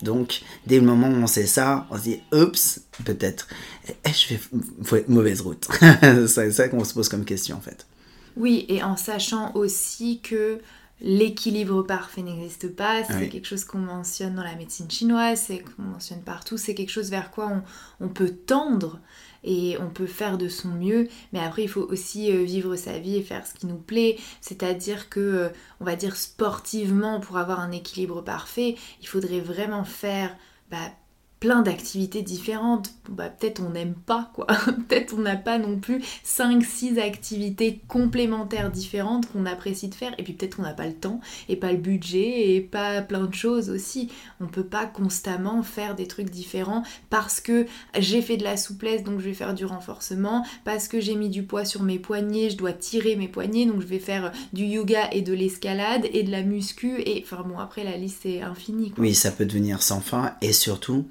Donc, 0.01 0.43
dès 0.69 0.79
le 0.79 0.87
moment 0.87 1.09
où 1.09 1.17
on 1.17 1.27
sait 1.27 1.47
ça, 1.47 1.89
on 1.91 1.97
se 1.97 2.03
dit, 2.03 2.21
oups, 2.33 2.81
peut-être, 3.05 3.49
eh, 3.89 4.13
je 4.13 4.37
fais 4.37 5.05
mauvaise 5.09 5.41
route. 5.41 5.67
c'est 6.29 6.53
ça 6.53 6.69
qu'on 6.69 6.85
se 6.85 6.95
pose 6.95 7.09
comme 7.09 7.25
question 7.25 7.57
en 7.57 7.61
fait. 7.61 7.89
Oui, 8.37 8.67
et 8.69 8.85
en 8.85 8.97
sachant 8.97 9.51
aussi 9.55 10.21
que 10.23 10.61
l'équilibre 11.01 11.83
parfait 11.83 12.23
n'existe 12.23 12.75
pas, 12.75 13.05
c'est 13.05 13.29
quelque 13.29 13.47
chose 13.47 13.65
qu'on 13.65 13.79
mentionne 13.79 14.35
dans 14.35 14.43
la 14.43 14.55
médecine 14.55 14.91
chinoise, 14.91 15.41
c'est 15.47 15.59
qu'on 15.59 15.83
mentionne 15.83 16.23
partout, 16.23 16.57
c'est 16.57 16.75
quelque 16.75 16.91
chose 16.91 17.11
vers 17.11 17.31
quoi 17.31 17.63
on, 18.01 18.09
peut 18.09 18.31
tendre 18.31 19.01
et 19.45 19.77
on 19.79 19.91
peut 19.91 20.07
faire 20.07 20.39
de 20.39 20.49
son 20.49 20.69
mieux, 20.69 21.09
mais 21.33 21.41
après 21.41 21.65
il 21.65 21.69
faut 21.69 21.83
aussi 21.83 22.33
euh, 22.33 22.45
vivre 22.45 22.77
sa 22.77 22.99
vie 22.99 23.17
et 23.17 23.23
faire 23.23 23.47
ce 23.47 23.55
qui 23.55 23.67
nous 23.67 23.77
plaît, 23.77 24.17
c'est-à-dire 24.41 25.11
que, 25.11 25.21
euh, 25.21 25.49
on 25.81 25.85
va 25.85 25.97
dire 25.97 26.17
sportivement, 26.17 27.21
pour 27.21 27.37
avoir 27.37 27.61
un 27.61 27.73
équilibre 27.73 28.23
parfait, 28.23 28.77
il 29.03 29.07
faudrait 29.07 29.41
vraiment 29.41 29.85
faire 29.85 30.35
bah, 30.71 30.91
plein 31.40 31.62
d'activités 31.62 32.22
différentes. 32.22 32.90
Bah, 33.09 33.29
peut-être 33.29 33.62
on 33.64 33.70
n'aime 33.70 33.94
pas 33.94 34.31
quoi. 34.35 34.46
peut-être 34.88 35.14
on 35.16 35.20
n'a 35.20 35.37
pas 35.37 35.59
non 35.59 35.79
plus 35.79 36.03
5-6 36.25 36.99
activités 36.99 37.81
complémentaires 37.88 38.70
différentes 38.70 39.31
qu'on 39.31 39.46
apprécie 39.46 39.88
de 39.88 39.94
faire. 39.94 40.14
Et 40.18 40.22
puis 40.22 40.33
peut-être 40.33 40.57
qu'on 40.57 40.62
n'a 40.62 40.72
pas 40.72 40.87
le 40.87 40.94
temps 40.94 41.20
et 41.49 41.57
pas 41.57 41.72
le 41.72 41.79
budget 41.79 42.55
et 42.55 42.61
pas 42.61 43.03
plein 43.03 43.27
de 43.27 43.35
choses 43.35 43.70
aussi. 43.70 44.11
On 44.40 44.46
peut 44.46 44.64
pas 44.64 44.87
constamment 44.87 45.62
faire 45.62 45.94
des 45.94 46.07
trucs 46.07 46.31
différents 46.31 46.83
parce 47.11 47.40
que 47.40 47.66
j'ai 47.99 48.22
fait 48.22 48.37
de 48.37 48.44
la 48.44 48.57
souplesse 48.57 49.05
donc 49.05 49.20
je 49.20 49.27
vais 49.27 49.35
faire 49.35 49.55
du 49.55 49.66
renforcement. 49.66 50.44
Parce 50.64 50.88
que 50.88 51.01
j'ai 51.01 51.16
mis 51.16 51.29
du 51.29 51.42
poids 51.42 51.64
sur 51.64 51.83
mes 51.83 51.99
poignets, 51.99 52.51
je 52.51 52.57
dois 52.57 52.72
tirer 52.72 53.14
mes 53.14 53.29
poignets 53.29 53.66
donc 53.66 53.83
je 53.83 53.87
vais 53.87 53.99
faire 53.99 54.33
du 54.53 54.64
yoga 54.64 55.11
et 55.12 55.20
de 55.20 55.35
l'escalade 55.35 56.07
et 56.12 56.22
de 56.22 56.31
la 56.31 56.42
muscu. 56.42 57.01
Et 57.05 57.22
enfin 57.25 57.44
bon 57.46 57.59
après 57.59 57.85
la 57.85 57.96
liste 57.96 58.25
est 58.25 58.40
infinie. 58.40 58.94
Oui 58.96 59.14
ça 59.14 59.31
peut 59.31 59.44
devenir 59.44 59.83
sans 59.83 60.01
fin 60.01 60.35
et 60.40 60.53
surtout 60.53 61.07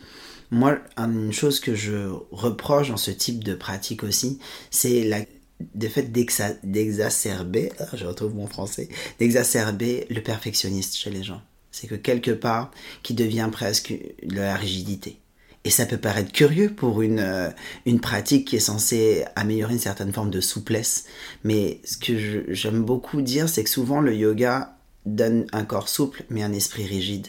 moi, 0.52 0.78
une 0.98 1.34
chose 1.34 1.60
que 1.60 1.76
je 1.76 2.10
reproche 2.32 2.90
dans 2.90 2.98
ce 2.98 3.12
type 3.12 3.44
de 3.44 3.56
pratique 3.56 4.04
aussi, 4.04 4.40
c'est 4.72 5.04
la 5.04 5.20
le 5.80 5.88
fait 5.88 6.12
d'exacerber, 6.12 7.72
ah, 7.80 7.86
je 7.94 8.06
retrouve 8.06 8.36
mon 8.36 8.48
français, 8.48 8.90
d'exacerber 9.20 10.06
le 10.10 10.22
perfectionniste 10.22 10.98
chez 10.98 11.10
les 11.10 11.24
gens. 11.24 11.42
C'est 11.72 11.88
que 11.88 11.96
quelque 11.96 12.32
part, 12.32 12.72
qui 13.04 13.14
devient 13.14 13.50
presque 13.52 13.94
la 14.22 14.56
rigidité. 14.56 15.20
Et 15.64 15.70
ça 15.70 15.86
peut 15.86 15.98
paraître 15.98 16.32
curieux 16.32 16.72
pour 16.72 17.02
une, 17.02 17.20
euh, 17.20 17.50
une 17.86 18.00
pratique 18.00 18.48
qui 18.50 18.58
est 18.58 18.60
censée 18.60 19.26
améliorer 19.36 19.74
une 19.74 19.80
certaine 19.80 20.14
forme 20.14 20.30
de 20.30 20.42
souplesse. 20.42 21.06
Mais 21.44 21.80
ce 21.84 21.98
que 21.98 22.54
j'aime 22.54 22.84
beaucoup 22.84 23.22
dire, 23.22 23.50
c'est 23.50 23.64
que 23.64 23.70
souvent 23.70 24.00
le 24.00 24.16
yoga 24.16 24.78
donne 25.06 25.48
un 25.54 25.66
corps 25.66 25.90
souple, 25.90 26.24
mais 26.30 26.44
un 26.44 26.54
esprit 26.54 26.86
rigide. 26.86 27.28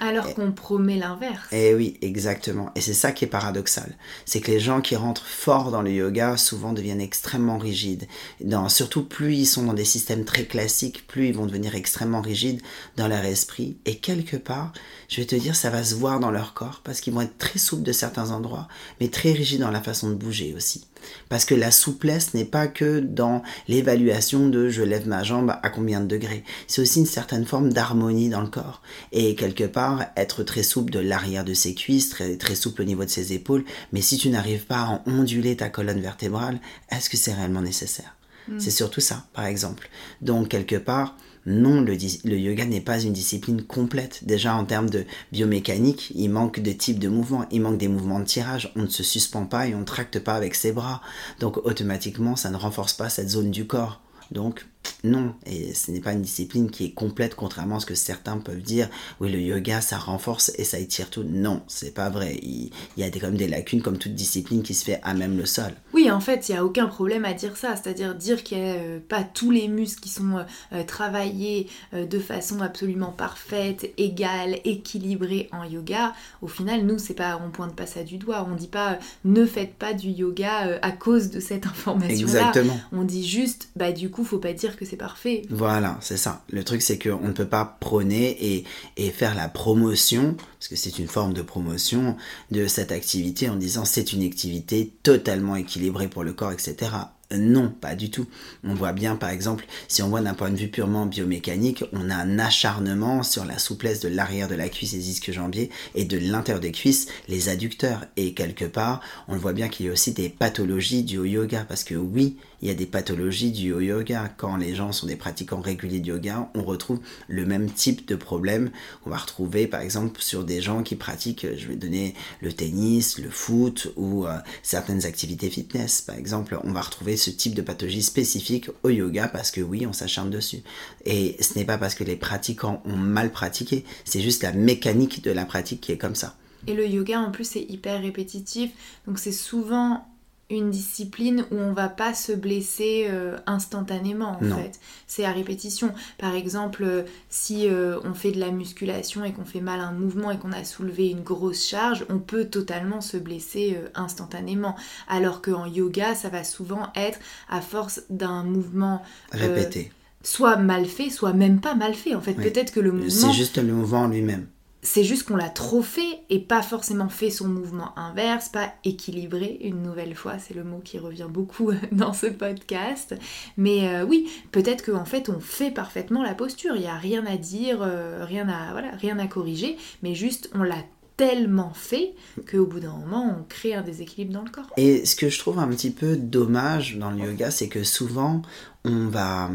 Alors 0.00 0.34
qu'on 0.34 0.52
promet 0.52 0.96
l'inverse. 0.96 1.48
Eh 1.52 1.74
oui, 1.74 1.98
exactement. 2.02 2.70
Et 2.74 2.80
c'est 2.80 2.94
ça 2.94 3.12
qui 3.12 3.24
est 3.24 3.28
paradoxal. 3.28 3.96
C'est 4.24 4.40
que 4.40 4.50
les 4.50 4.60
gens 4.60 4.80
qui 4.80 4.96
rentrent 4.96 5.26
fort 5.26 5.70
dans 5.70 5.82
le 5.82 5.90
yoga 5.90 6.36
souvent 6.36 6.72
deviennent 6.72 7.00
extrêmement 7.00 7.58
rigides. 7.58 8.06
Dans, 8.40 8.68
surtout 8.68 9.04
plus 9.04 9.34
ils 9.34 9.46
sont 9.46 9.64
dans 9.64 9.74
des 9.74 9.84
systèmes 9.84 10.24
très 10.24 10.44
classiques, 10.44 11.06
plus 11.06 11.28
ils 11.28 11.34
vont 11.34 11.46
devenir 11.46 11.74
extrêmement 11.74 12.20
rigides 12.20 12.62
dans 12.96 13.08
leur 13.08 13.24
esprit. 13.24 13.76
Et 13.86 13.96
quelque 13.96 14.36
part, 14.36 14.72
je 15.08 15.20
vais 15.20 15.26
te 15.26 15.34
dire, 15.34 15.56
ça 15.56 15.70
va 15.70 15.82
se 15.82 15.94
voir 15.94 16.20
dans 16.20 16.30
leur 16.30 16.54
corps 16.54 16.80
parce 16.84 17.00
qu'ils 17.00 17.12
vont 17.12 17.22
être 17.22 17.38
très 17.38 17.58
souples 17.58 17.82
de 17.82 17.92
certains 17.92 18.30
endroits, 18.30 18.68
mais 19.00 19.08
très 19.08 19.32
rigides 19.32 19.60
dans 19.60 19.70
la 19.70 19.82
façon 19.82 20.10
de 20.10 20.14
bouger 20.14 20.54
aussi. 20.56 20.86
Parce 21.28 21.44
que 21.44 21.54
la 21.54 21.70
souplesse 21.70 22.34
n'est 22.34 22.44
pas 22.44 22.66
que 22.66 23.00
dans 23.00 23.42
l'évaluation 23.68 24.48
de 24.48 24.68
je 24.68 24.82
lève 24.82 25.08
ma 25.08 25.22
jambe 25.22 25.54
à 25.62 25.70
combien 25.70 26.00
de 26.00 26.06
degrés. 26.06 26.44
C'est 26.66 26.82
aussi 26.82 27.00
une 27.00 27.06
certaine 27.06 27.44
forme 27.44 27.72
d'harmonie 27.72 28.28
dans 28.28 28.40
le 28.40 28.48
corps. 28.48 28.82
Et 29.12 29.34
quelque 29.34 29.64
part, 29.64 30.06
être 30.16 30.42
très 30.42 30.62
souple 30.62 30.90
de 30.92 30.98
l'arrière 30.98 31.44
de 31.44 31.54
ses 31.54 31.74
cuisses, 31.74 32.10
très, 32.10 32.36
très 32.36 32.54
souple 32.54 32.82
au 32.82 32.84
niveau 32.84 33.04
de 33.04 33.10
ses 33.10 33.32
épaules. 33.32 33.64
Mais 33.92 34.00
si 34.00 34.18
tu 34.18 34.28
n'arrives 34.30 34.66
pas 34.66 34.80
à 34.80 35.02
onduler 35.06 35.56
ta 35.56 35.68
colonne 35.68 36.00
vertébrale, 36.00 36.60
est-ce 36.90 37.10
que 37.10 37.16
c'est 37.16 37.34
réellement 37.34 37.62
nécessaire? 37.62 38.16
Hmm. 38.48 38.58
C'est 38.58 38.70
surtout 38.70 39.00
ça, 39.00 39.26
par 39.32 39.46
exemple. 39.46 39.88
Donc, 40.22 40.48
quelque 40.48 40.76
part, 40.76 41.16
non, 41.48 41.80
le, 41.80 41.94
yoga 42.38 42.66
n'est 42.66 42.82
pas 42.82 43.00
une 43.00 43.14
discipline 43.14 43.62
complète. 43.62 44.24
Déjà 44.24 44.54
en 44.54 44.66
termes 44.66 44.90
de 44.90 45.06
biomécanique, 45.32 46.12
il 46.14 46.28
manque 46.28 46.60
de 46.60 46.72
types 46.72 46.98
de 46.98 47.08
mouvements, 47.08 47.46
il 47.50 47.62
manque 47.62 47.78
des 47.78 47.88
mouvements 47.88 48.20
de 48.20 48.26
tirage, 48.26 48.70
on 48.76 48.82
ne 48.82 48.88
se 48.88 49.02
suspend 49.02 49.46
pas 49.46 49.66
et 49.66 49.74
on 49.74 49.80
ne 49.80 49.84
tracte 49.84 50.18
pas 50.18 50.34
avec 50.34 50.54
ses 50.54 50.72
bras. 50.72 51.00
Donc 51.40 51.56
automatiquement, 51.64 52.36
ça 52.36 52.50
ne 52.50 52.56
renforce 52.56 52.92
pas 52.92 53.08
cette 53.08 53.30
zone 53.30 53.50
du 53.50 53.66
corps. 53.66 54.02
Donc 54.30 54.66
non, 55.04 55.34
et 55.46 55.74
ce 55.74 55.92
n'est 55.92 56.00
pas 56.00 56.12
une 56.12 56.22
discipline 56.22 56.70
qui 56.70 56.86
est 56.86 56.90
complète, 56.90 57.36
contrairement 57.36 57.76
à 57.76 57.80
ce 57.80 57.86
que 57.86 57.94
certains 57.94 58.38
peuvent 58.38 58.60
dire. 58.60 58.88
Oui, 59.20 59.30
le 59.30 59.40
yoga, 59.40 59.80
ça 59.80 59.96
renforce 59.96 60.50
et 60.56 60.64
ça 60.64 60.78
étire 60.78 61.08
tout. 61.08 61.22
Non, 61.22 61.62
c'est 61.68 61.94
pas 61.94 62.10
vrai. 62.10 62.38
Il, 62.42 62.70
y 62.96 63.04
a 63.04 63.10
des, 63.10 63.20
comme 63.20 63.36
des 63.36 63.46
lacunes, 63.46 63.80
comme 63.80 63.98
toute 63.98 64.14
discipline 64.14 64.62
qui 64.62 64.74
se 64.74 64.84
fait 64.84 65.00
à 65.04 65.14
même 65.14 65.36
le 65.36 65.46
sol. 65.46 65.72
Oui, 65.94 66.10
en 66.10 66.20
fait, 66.20 66.48
il 66.48 66.52
n'y 66.52 66.58
a 66.58 66.64
aucun 66.64 66.86
problème 66.86 67.24
à 67.24 67.32
dire 67.32 67.56
ça. 67.56 67.76
C'est-à-dire 67.76 68.14
dire 68.14 68.42
qu'il 68.42 68.58
n'y 68.58 68.70
a 68.70 68.74
euh, 68.74 68.98
pas 69.06 69.22
tous 69.22 69.52
les 69.52 69.68
muscles 69.68 70.00
qui 70.00 70.08
sont 70.08 70.38
euh, 70.38 70.42
euh, 70.72 70.82
travaillés 70.82 71.68
de 71.92 72.18
façon 72.18 72.60
absolument 72.60 73.12
parfaite, 73.12 73.92
égale, 73.98 74.58
équilibrée 74.64 75.48
en 75.52 75.64
yoga. 75.64 76.12
Au 76.42 76.48
final, 76.48 76.84
nous, 76.84 76.98
c'est 76.98 77.14
pas, 77.14 77.40
on 77.44 77.50
pointe 77.50 77.76
pas 77.76 77.86
ça 77.86 78.02
du 78.02 78.18
doigt. 78.18 78.46
On 78.50 78.56
dit 78.56 78.66
pas 78.66 78.98
ne 79.24 79.46
faites 79.46 79.74
pas 79.74 79.94
du 79.94 80.08
yoga 80.08 80.78
à 80.82 80.90
cause 80.90 81.30
de 81.30 81.40
cette 81.40 81.66
information-là. 81.66 82.48
Exactement. 82.48 82.78
On 82.92 83.04
dit 83.04 83.26
juste, 83.26 83.68
bah 83.76 83.92
du 83.92 84.10
coup, 84.10 84.24
faut 84.24 84.38
pas 84.38 84.52
dire 84.52 84.67
que 84.76 84.84
c'est 84.84 84.96
parfait. 84.96 85.42
Voilà, 85.50 85.98
c'est 86.00 86.16
ça. 86.16 86.42
Le 86.50 86.64
truc, 86.64 86.82
c'est 86.82 86.98
qu'on 86.98 87.28
ne 87.28 87.32
peut 87.32 87.46
pas 87.46 87.76
prôner 87.80 88.36
et, 88.54 88.64
et 88.96 89.10
faire 89.10 89.34
la 89.34 89.48
promotion, 89.48 90.36
parce 90.58 90.68
que 90.68 90.76
c'est 90.76 90.98
une 90.98 91.08
forme 91.08 91.32
de 91.32 91.42
promotion 91.42 92.16
de 92.50 92.66
cette 92.66 92.92
activité 92.92 93.48
en 93.48 93.56
disant 93.56 93.84
c'est 93.84 94.12
une 94.12 94.22
activité 94.22 94.92
totalement 95.02 95.56
équilibrée 95.56 96.08
pour 96.08 96.24
le 96.24 96.32
corps, 96.32 96.52
etc. 96.52 96.90
Non, 97.30 97.68
pas 97.68 97.94
du 97.94 98.10
tout. 98.10 98.26
On 98.64 98.74
voit 98.74 98.94
bien, 98.94 99.14
par 99.14 99.28
exemple, 99.28 99.66
si 99.86 100.02
on 100.02 100.08
voit 100.08 100.22
d'un 100.22 100.32
point 100.32 100.50
de 100.50 100.56
vue 100.56 100.68
purement 100.68 101.04
biomécanique, 101.04 101.84
on 101.92 102.08
a 102.08 102.14
un 102.14 102.38
acharnement 102.38 103.22
sur 103.22 103.44
la 103.44 103.58
souplesse 103.58 104.00
de 104.00 104.08
l'arrière 104.08 104.48
de 104.48 104.54
la 104.54 104.70
cuisse 104.70 104.94
et 104.94 104.98
disques 104.98 105.30
jambiers 105.30 105.68
et 105.94 106.06
de 106.06 106.16
l'intérieur 106.16 106.60
des 106.60 106.72
cuisses, 106.72 107.06
les 107.28 107.50
adducteurs. 107.50 108.06
Et 108.16 108.32
quelque 108.32 108.64
part, 108.64 109.02
on 109.28 109.36
voit 109.36 109.52
bien 109.52 109.68
qu'il 109.68 109.84
y 109.84 109.88
a 109.90 109.92
aussi 109.92 110.12
des 110.12 110.30
pathologies 110.30 111.02
du 111.02 111.18
yoga, 111.28 111.66
parce 111.68 111.84
que 111.84 111.94
oui, 111.94 112.38
il 112.62 112.68
y 112.68 112.70
a 112.70 112.74
des 112.74 112.86
pathologies 112.86 113.52
du 113.52 113.74
yoga. 113.74 114.32
Quand 114.38 114.56
les 114.56 114.74
gens 114.74 114.92
sont 114.92 115.06
des 115.06 115.16
pratiquants 115.16 115.60
réguliers 115.60 116.00
de 116.00 116.08
yoga, 116.08 116.50
on 116.54 116.64
retrouve 116.64 117.00
le 117.28 117.44
même 117.44 117.70
type 117.70 118.08
de 118.08 118.16
problème 118.16 118.70
qu'on 119.04 119.10
va 119.10 119.18
retrouver, 119.18 119.66
par 119.66 119.82
exemple, 119.82 120.22
sur 120.22 120.44
des 120.44 120.62
gens 120.62 120.82
qui 120.82 120.96
pratiquent, 120.96 121.46
je 121.58 121.68
vais 121.68 121.76
donner 121.76 122.14
le 122.40 122.54
tennis, 122.54 123.18
le 123.18 123.28
foot 123.28 123.92
ou 123.96 124.26
euh, 124.26 124.38
certaines 124.62 125.04
activités 125.04 125.50
fitness. 125.50 126.00
Par 126.00 126.16
exemple, 126.16 126.58
on 126.64 126.72
va 126.72 126.80
retrouver 126.80 127.17
ce 127.18 127.30
type 127.30 127.54
de 127.54 127.62
pathologie 127.62 128.02
spécifique 128.02 128.70
au 128.82 128.88
yoga 128.88 129.28
parce 129.28 129.50
que 129.50 129.60
oui, 129.60 129.86
on 129.86 129.92
s'acharne 129.92 130.30
dessus. 130.30 130.62
Et 131.04 131.36
ce 131.40 131.58
n'est 131.58 131.64
pas 131.64 131.78
parce 131.78 131.94
que 131.94 132.04
les 132.04 132.16
pratiquants 132.16 132.82
ont 132.86 132.96
mal 132.96 133.30
pratiqué, 133.30 133.84
c'est 134.04 134.20
juste 134.20 134.42
la 134.42 134.52
mécanique 134.52 135.22
de 135.22 135.30
la 135.30 135.44
pratique 135.44 135.82
qui 135.82 135.92
est 135.92 135.98
comme 135.98 136.14
ça. 136.14 136.36
Et 136.66 136.74
le 136.74 136.86
yoga 136.86 137.20
en 137.20 137.30
plus 137.30 137.44
c'est 137.44 137.66
hyper 137.68 138.00
répétitif, 138.00 138.70
donc 139.06 139.18
c'est 139.18 139.32
souvent 139.32 140.07
une 140.50 140.70
discipline 140.70 141.44
où 141.50 141.56
on 141.56 141.72
va 141.72 141.88
pas 141.88 142.14
se 142.14 142.32
blesser 142.32 143.06
euh, 143.10 143.36
instantanément 143.46 144.38
en 144.40 144.56
fait. 144.56 144.80
C'est 145.06 145.24
à 145.24 145.32
répétition. 145.32 145.92
Par 146.16 146.34
exemple, 146.34 146.84
euh, 146.84 147.02
si 147.28 147.68
euh, 147.68 147.98
on 148.04 148.14
fait 148.14 148.32
de 148.32 148.40
la 148.40 148.50
musculation 148.50 149.24
et 149.24 149.32
qu'on 149.32 149.44
fait 149.44 149.60
mal 149.60 149.80
un 149.80 149.92
mouvement 149.92 150.30
et 150.30 150.38
qu'on 150.38 150.52
a 150.52 150.64
soulevé 150.64 151.10
une 151.10 151.22
grosse 151.22 151.66
charge, 151.66 152.06
on 152.08 152.18
peut 152.18 152.46
totalement 152.46 153.02
se 153.02 153.18
blesser 153.18 153.78
instantanément. 153.94 154.74
Alors 155.06 155.42
qu'en 155.42 155.66
yoga, 155.66 156.14
ça 156.14 156.30
va 156.30 156.44
souvent 156.44 156.92
être 156.96 157.18
à 157.50 157.60
force 157.60 158.02
d'un 158.08 158.42
mouvement 158.42 159.02
répété. 159.32 159.92
Soit 160.22 160.56
mal 160.56 160.86
fait, 160.86 161.10
soit 161.10 161.32
même 161.32 161.60
pas 161.60 161.74
mal 161.74 161.94
fait. 161.94 162.14
En 162.14 162.20
fait, 162.20 162.34
peut-être 162.34 162.72
que 162.72 162.80
le 162.80 162.92
mouvement. 162.92 163.10
C'est 163.10 163.32
juste 163.32 163.58
le 163.58 163.72
mouvement 163.72 164.06
lui-même. 164.06 164.46
C'est 164.90 165.04
juste 165.04 165.24
qu'on 165.24 165.36
l'a 165.36 165.50
trop 165.50 165.82
fait 165.82 166.20
et 166.30 166.38
pas 166.38 166.62
forcément 166.62 167.10
fait 167.10 167.28
son 167.28 167.46
mouvement 167.46 167.96
inverse, 167.98 168.48
pas 168.48 168.72
équilibré 168.84 169.58
une 169.60 169.82
nouvelle 169.82 170.14
fois, 170.14 170.38
c'est 170.38 170.54
le 170.54 170.64
mot 170.64 170.80
qui 170.82 170.98
revient 170.98 171.26
beaucoup 171.28 171.72
dans 171.92 172.14
ce 172.14 172.24
podcast. 172.24 173.14
Mais 173.58 173.86
euh, 173.86 174.06
oui, 174.06 174.30
peut-être 174.50 174.86
qu'en 174.86 175.04
fait 175.04 175.28
on 175.28 175.40
fait 175.40 175.70
parfaitement 175.70 176.22
la 176.22 176.34
posture, 176.34 176.74
il 176.74 176.80
n'y 176.80 176.86
a 176.86 176.96
rien 176.96 177.26
à 177.26 177.36
dire, 177.36 177.82
euh, 177.82 178.24
rien, 178.24 178.48
à, 178.48 178.72
rien 178.96 179.18
à 179.18 179.26
corriger, 179.26 179.76
mais 180.02 180.14
juste 180.14 180.48
on 180.54 180.62
l'a 180.62 180.82
tellement 181.18 181.74
fait 181.74 182.14
qu'au 182.50 182.64
bout 182.64 182.80
d'un 182.80 182.96
moment 182.96 183.36
on 183.38 183.44
crée 183.46 183.74
un 183.74 183.82
déséquilibre 183.82 184.32
dans 184.32 184.42
le 184.42 184.50
corps. 184.50 184.72
Et 184.78 185.04
ce 185.04 185.16
que 185.16 185.28
je 185.28 185.38
trouve 185.38 185.58
un 185.58 185.68
petit 185.68 185.90
peu 185.90 186.16
dommage 186.16 186.96
dans 186.96 187.10
le 187.10 187.18
yoga, 187.18 187.50
c'est 187.50 187.68
que 187.68 187.84
souvent 187.84 188.40
on 188.86 189.08
va 189.08 189.50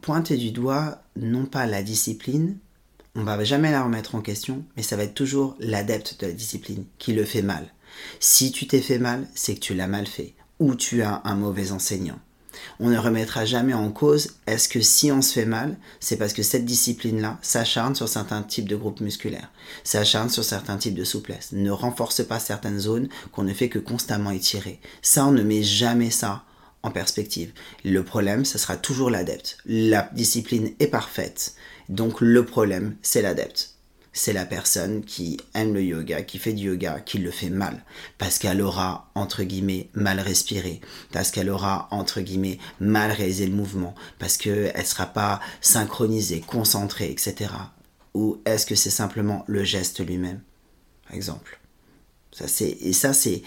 pointer 0.00 0.36
du 0.36 0.52
doigt 0.52 1.02
non 1.16 1.44
pas 1.44 1.66
la 1.66 1.82
discipline, 1.82 2.58
on 3.18 3.24
va 3.24 3.42
jamais 3.42 3.72
la 3.72 3.82
remettre 3.82 4.14
en 4.14 4.20
question, 4.20 4.64
mais 4.76 4.84
ça 4.84 4.96
va 4.96 5.02
être 5.02 5.14
toujours 5.14 5.56
l'adepte 5.58 6.20
de 6.20 6.26
la 6.26 6.32
discipline 6.32 6.84
qui 6.98 7.12
le 7.12 7.24
fait 7.24 7.42
mal. 7.42 7.66
Si 8.20 8.52
tu 8.52 8.68
t'es 8.68 8.80
fait 8.80 9.00
mal, 9.00 9.26
c'est 9.34 9.56
que 9.56 9.60
tu 9.60 9.74
l'as 9.74 9.88
mal 9.88 10.06
fait, 10.06 10.34
ou 10.60 10.76
tu 10.76 11.02
as 11.02 11.20
un 11.24 11.34
mauvais 11.34 11.72
enseignant. 11.72 12.20
On 12.78 12.90
ne 12.90 12.98
remettra 12.98 13.44
jamais 13.44 13.74
en 13.74 13.90
cause 13.90 14.36
est-ce 14.46 14.68
que 14.68 14.80
si 14.80 15.10
on 15.10 15.20
se 15.20 15.32
fait 15.32 15.46
mal, 15.46 15.76
c'est 15.98 16.16
parce 16.16 16.32
que 16.32 16.44
cette 16.44 16.64
discipline-là 16.64 17.38
s'acharne 17.42 17.96
sur 17.96 18.08
certains 18.08 18.42
types 18.42 18.68
de 18.68 18.76
groupes 18.76 19.00
musculaires, 19.00 19.50
s'acharne 19.82 20.30
sur 20.30 20.44
certains 20.44 20.76
types 20.76 20.94
de 20.94 21.04
souplesse, 21.04 21.50
ne 21.50 21.72
renforce 21.72 22.24
pas 22.24 22.38
certaines 22.38 22.78
zones 22.78 23.08
qu'on 23.32 23.42
ne 23.42 23.52
fait 23.52 23.68
que 23.68 23.80
constamment 23.80 24.30
étirer. 24.30 24.80
Ça, 25.02 25.26
on 25.26 25.32
ne 25.32 25.42
met 25.42 25.64
jamais 25.64 26.10
ça 26.10 26.44
en 26.84 26.90
perspective. 26.92 27.52
Le 27.84 28.04
problème, 28.04 28.44
ce 28.44 28.58
sera 28.58 28.76
toujours 28.76 29.10
l'adepte. 29.10 29.58
La 29.66 30.08
discipline 30.14 30.70
est 30.78 30.86
parfaite. 30.86 31.54
Donc 31.88 32.20
le 32.20 32.44
problème, 32.44 32.96
c'est 33.02 33.22
l'adepte. 33.22 33.74
C'est 34.12 34.32
la 34.32 34.46
personne 34.46 35.04
qui 35.04 35.38
aime 35.54 35.74
le 35.74 35.82
yoga, 35.82 36.22
qui 36.22 36.38
fait 36.38 36.52
du 36.52 36.66
yoga, 36.66 36.98
qui 37.00 37.18
le 37.18 37.30
fait 37.30 37.50
mal. 37.50 37.84
Parce 38.16 38.38
qu'elle 38.38 38.60
aura, 38.60 39.10
entre 39.14 39.44
guillemets, 39.44 39.90
mal 39.94 40.18
respiré. 40.18 40.80
Parce 41.12 41.30
qu'elle 41.30 41.50
aura, 41.50 41.88
entre 41.90 42.20
guillemets, 42.20 42.58
mal 42.80 43.12
réalisé 43.12 43.46
le 43.46 43.54
mouvement. 43.54 43.94
Parce 44.18 44.36
qu'elle 44.36 44.72
ne 44.76 44.84
sera 44.84 45.06
pas 45.06 45.40
synchronisée, 45.60 46.40
concentrée, 46.40 47.10
etc. 47.10 47.50
Ou 48.14 48.40
est-ce 48.44 48.66
que 48.66 48.74
c'est 48.74 48.90
simplement 48.90 49.44
le 49.46 49.62
geste 49.62 50.04
lui-même? 50.04 50.40
Par 51.06 51.14
exemple. 51.14 51.60
Ça, 52.32 52.46
et 52.64 52.92
ça, 52.92 53.12
c'est... 53.12 53.42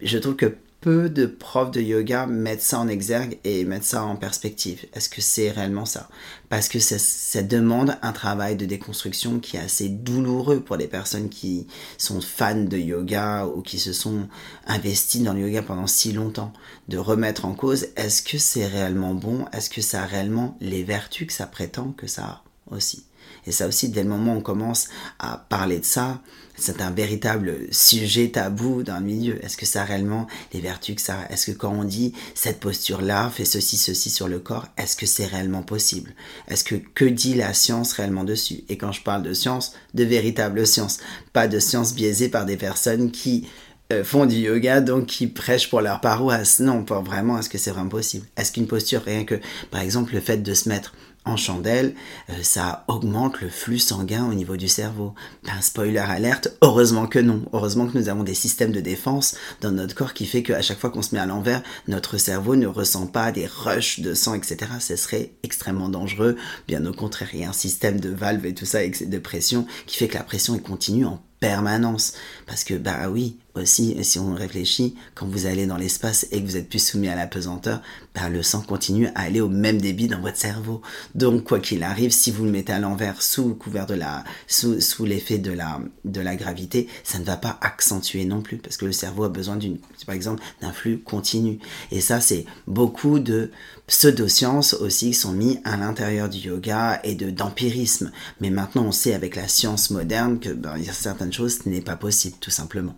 Je 0.00 0.18
trouve 0.18 0.36
que 0.36 0.56
peu 0.80 1.08
de 1.08 1.26
profs 1.26 1.70
de 1.70 1.80
yoga 1.80 2.26
mettent 2.26 2.62
ça 2.62 2.78
en 2.78 2.88
exergue 2.88 3.38
et 3.44 3.64
mettent 3.64 3.84
ça 3.84 4.04
en 4.04 4.16
perspective. 4.16 4.86
Est-ce 4.92 5.08
que 5.08 5.20
c'est 5.20 5.50
réellement 5.50 5.86
ça? 5.86 6.08
Parce 6.48 6.68
que 6.68 6.78
ça, 6.78 7.42
demande 7.42 7.96
un 8.02 8.12
travail 8.12 8.56
de 8.56 8.66
déconstruction 8.66 9.40
qui 9.40 9.56
est 9.56 9.60
assez 9.60 9.88
douloureux 9.88 10.60
pour 10.60 10.76
les 10.76 10.86
personnes 10.86 11.28
qui 11.28 11.66
sont 11.98 12.20
fans 12.20 12.64
de 12.64 12.76
yoga 12.76 13.46
ou 13.46 13.62
qui 13.62 13.78
se 13.78 13.92
sont 13.92 14.28
investis 14.66 15.22
dans 15.22 15.32
le 15.32 15.40
yoga 15.40 15.62
pendant 15.62 15.86
si 15.86 16.12
longtemps. 16.12 16.52
De 16.88 16.98
remettre 16.98 17.44
en 17.44 17.54
cause, 17.54 17.88
est-ce 17.96 18.22
que 18.22 18.38
c'est 18.38 18.66
réellement 18.66 19.14
bon? 19.14 19.46
Est-ce 19.52 19.70
que 19.70 19.82
ça 19.82 20.02
a 20.02 20.06
réellement 20.06 20.56
les 20.60 20.84
vertus 20.84 21.26
que 21.26 21.32
ça 21.32 21.46
prétend 21.46 21.92
que 21.92 22.06
ça 22.06 22.24
a 22.24 22.44
aussi? 22.70 23.05
Et 23.46 23.52
ça 23.52 23.66
aussi, 23.66 23.88
dès 23.88 24.02
le 24.02 24.08
moment 24.08 24.34
où 24.34 24.38
on 24.38 24.42
commence 24.42 24.88
à 25.18 25.46
parler 25.48 25.78
de 25.78 25.84
ça, 25.84 26.20
c'est 26.58 26.80
un 26.80 26.90
véritable 26.90 27.54
sujet 27.70 28.28
tabou 28.28 28.82
dans 28.82 28.98
le 28.98 29.04
milieu. 29.04 29.44
Est-ce 29.44 29.56
que 29.56 29.66
ça 29.66 29.82
a 29.82 29.84
réellement 29.84 30.26
les 30.52 30.60
vertus 30.60 30.96
que 30.96 31.02
ça 31.02 31.20
a? 31.20 31.32
Est-ce 31.32 31.50
que 31.50 31.56
quand 31.56 31.72
on 31.72 31.84
dit 31.84 32.14
cette 32.34 32.60
posture-là 32.60 33.30
fait 33.30 33.44
ceci, 33.44 33.76
ceci 33.76 34.08
sur 34.10 34.26
le 34.26 34.38
corps, 34.38 34.66
est-ce 34.78 34.96
que 34.96 35.06
c'est 35.06 35.26
réellement 35.26 35.62
possible? 35.62 36.14
Est-ce 36.48 36.64
que 36.64 36.76
que 36.76 37.04
dit 37.04 37.34
la 37.34 37.52
science 37.52 37.92
réellement 37.92 38.24
dessus? 38.24 38.64
Et 38.68 38.78
quand 38.78 38.92
je 38.92 39.02
parle 39.02 39.22
de 39.22 39.34
science, 39.34 39.74
de 39.94 40.04
véritable 40.04 40.66
science, 40.66 40.98
pas 41.32 41.46
de 41.46 41.58
science 41.58 41.94
biaisée 41.94 42.30
par 42.30 42.46
des 42.46 42.56
personnes 42.56 43.10
qui 43.10 43.46
euh, 43.92 44.02
font 44.02 44.26
du 44.26 44.36
yoga, 44.36 44.80
donc 44.80 45.06
qui 45.06 45.28
prêchent 45.28 45.70
pour 45.70 45.80
leur 45.80 46.00
paroisse. 46.00 46.58
Non, 46.58 46.82
pas 46.82 47.00
vraiment, 47.00 47.38
est-ce 47.38 47.48
que 47.48 47.58
c'est 47.58 47.70
vraiment 47.70 47.88
possible? 47.88 48.26
Est-ce 48.36 48.50
qu'une 48.50 48.66
posture, 48.66 49.02
rien 49.04 49.24
que, 49.24 49.36
par 49.70 49.80
exemple, 49.80 50.14
le 50.14 50.20
fait 50.20 50.38
de 50.38 50.54
se 50.54 50.68
mettre 50.68 50.94
en 51.26 51.36
chandelle, 51.36 51.94
euh, 52.30 52.34
ça 52.42 52.84
augmente 52.88 53.40
le 53.40 53.48
flux 53.48 53.78
sanguin 53.78 54.26
au 54.26 54.34
niveau 54.34 54.56
du 54.56 54.68
cerveau. 54.68 55.14
Un 55.46 55.60
spoiler 55.60 55.98
alerte, 55.98 56.48
heureusement 56.62 57.06
que 57.06 57.18
non. 57.18 57.42
Heureusement 57.52 57.86
que 57.86 57.98
nous 57.98 58.08
avons 58.08 58.22
des 58.22 58.34
systèmes 58.34 58.72
de 58.72 58.80
défense 58.80 59.36
dans 59.60 59.72
notre 59.72 59.94
corps 59.94 60.14
qui 60.14 60.26
fait 60.26 60.42
qu'à 60.42 60.62
chaque 60.62 60.78
fois 60.78 60.90
qu'on 60.90 61.02
se 61.02 61.14
met 61.14 61.20
à 61.20 61.26
l'envers, 61.26 61.62
notre 61.88 62.16
cerveau 62.16 62.56
ne 62.56 62.66
ressent 62.66 63.06
pas 63.06 63.32
des 63.32 63.46
rushs 63.46 64.00
de 64.00 64.14
sang, 64.14 64.34
etc. 64.34 64.70
Ce 64.80 64.96
serait 64.96 65.32
extrêmement 65.42 65.88
dangereux. 65.88 66.36
Bien 66.68 66.86
au 66.86 66.92
contraire, 66.92 67.28
il 67.32 67.40
y 67.40 67.44
a 67.44 67.50
un 67.50 67.52
système 67.52 68.00
de 68.00 68.10
valves 68.10 68.46
et 68.46 68.54
tout 68.54 68.66
ça, 68.66 68.78
de 68.86 69.18
pression, 69.18 69.66
qui 69.86 69.96
fait 69.98 70.08
que 70.08 70.16
la 70.16 70.24
pression 70.24 70.54
est 70.54 70.60
continue 70.60 71.04
en 71.04 71.22
permanence. 71.40 72.14
Parce 72.46 72.64
que, 72.64 72.74
bah 72.74 73.08
oui, 73.10 73.38
aussi, 73.58 73.96
si 74.04 74.18
on 74.18 74.34
réfléchit, 74.34 74.94
quand 75.14 75.26
vous 75.26 75.46
allez 75.46 75.66
dans 75.66 75.76
l'espace 75.76 76.26
et 76.30 76.40
que 76.40 76.46
vous 76.46 76.56
êtes 76.56 76.68
plus 76.68 76.84
soumis 76.84 77.08
à 77.08 77.16
la 77.16 77.26
pesanteur, 77.26 77.82
bah, 78.14 78.28
le 78.28 78.42
sang 78.42 78.62
continue 78.62 79.08
à 79.08 79.22
aller 79.22 79.40
au 79.40 79.48
même 79.48 79.80
débit 79.80 80.08
dans 80.08 80.20
votre 80.20 80.36
cerveau. 80.36 80.82
Donc, 81.14 81.44
quoi 81.44 81.60
qu'il 81.60 81.82
arrive, 81.82 82.10
si 82.10 82.30
vous 82.30 82.44
le 82.44 82.50
mettez 82.50 82.72
à 82.72 82.78
l'envers 82.78 83.22
sous 83.22 83.54
couvert 83.54 83.86
de 83.86 83.94
la, 83.94 84.24
sous, 84.46 84.80
sous 84.80 85.04
l'effet 85.04 85.38
de 85.38 85.52
la, 85.52 85.80
de 86.04 86.20
la 86.20 86.36
gravité, 86.36 86.88
ça 87.04 87.18
ne 87.18 87.24
va 87.24 87.36
pas 87.36 87.58
accentuer 87.60 88.24
non 88.24 88.40
plus, 88.40 88.58
parce 88.58 88.76
que 88.76 88.86
le 88.86 88.92
cerveau 88.92 89.24
a 89.24 89.28
besoin 89.28 89.56
d'une, 89.56 89.78
par 90.06 90.14
exemple, 90.14 90.42
d'un 90.60 90.72
flux 90.72 90.98
continu. 90.98 91.58
Et 91.90 92.00
ça, 92.00 92.20
c'est 92.20 92.46
beaucoup 92.66 93.18
de 93.18 93.50
pseudosciences 93.86 94.74
aussi 94.74 95.10
qui 95.10 95.14
sont 95.14 95.32
mis 95.32 95.58
à 95.64 95.76
l'intérieur 95.76 96.28
du 96.28 96.38
yoga 96.38 97.00
et 97.04 97.14
de 97.14 97.30
d'empirisme. 97.30 98.10
Mais 98.40 98.50
maintenant, 98.50 98.86
on 98.86 98.92
sait 98.92 99.14
avec 99.14 99.36
la 99.36 99.48
science 99.48 99.90
moderne 99.90 100.38
que 100.40 100.50
ben, 100.50 100.74
certaines 100.92 101.32
choses, 101.32 101.58
ce 101.62 101.68
n'est 101.68 101.80
pas 101.80 101.96
possible, 101.96 102.36
tout 102.40 102.50
simplement. 102.50 102.96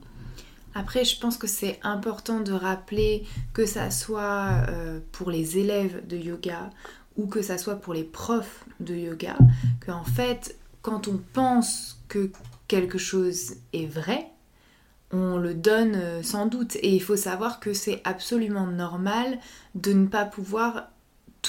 Après, 0.78 1.04
je 1.04 1.18
pense 1.18 1.36
que 1.36 1.48
c'est 1.48 1.80
important 1.82 2.38
de 2.38 2.52
rappeler 2.52 3.24
que 3.52 3.66
ça 3.66 3.90
soit 3.90 4.64
euh, 4.68 5.00
pour 5.10 5.28
les 5.28 5.58
élèves 5.58 6.06
de 6.06 6.16
yoga 6.16 6.70
ou 7.16 7.26
que 7.26 7.42
ça 7.42 7.58
soit 7.58 7.74
pour 7.74 7.94
les 7.94 8.04
profs 8.04 8.64
de 8.78 8.94
yoga, 8.94 9.36
qu'en 9.84 10.04
fait, 10.04 10.56
quand 10.80 11.08
on 11.08 11.20
pense 11.32 12.00
que 12.06 12.30
quelque 12.68 12.96
chose 12.96 13.56
est 13.72 13.86
vrai, 13.86 14.30
on 15.10 15.36
le 15.36 15.52
donne 15.52 15.96
euh, 15.96 16.22
sans 16.22 16.46
doute. 16.46 16.76
Et 16.76 16.94
il 16.94 17.02
faut 17.02 17.16
savoir 17.16 17.58
que 17.58 17.72
c'est 17.72 18.00
absolument 18.04 18.68
normal 18.68 19.40
de 19.74 19.92
ne 19.92 20.06
pas 20.06 20.26
pouvoir 20.26 20.92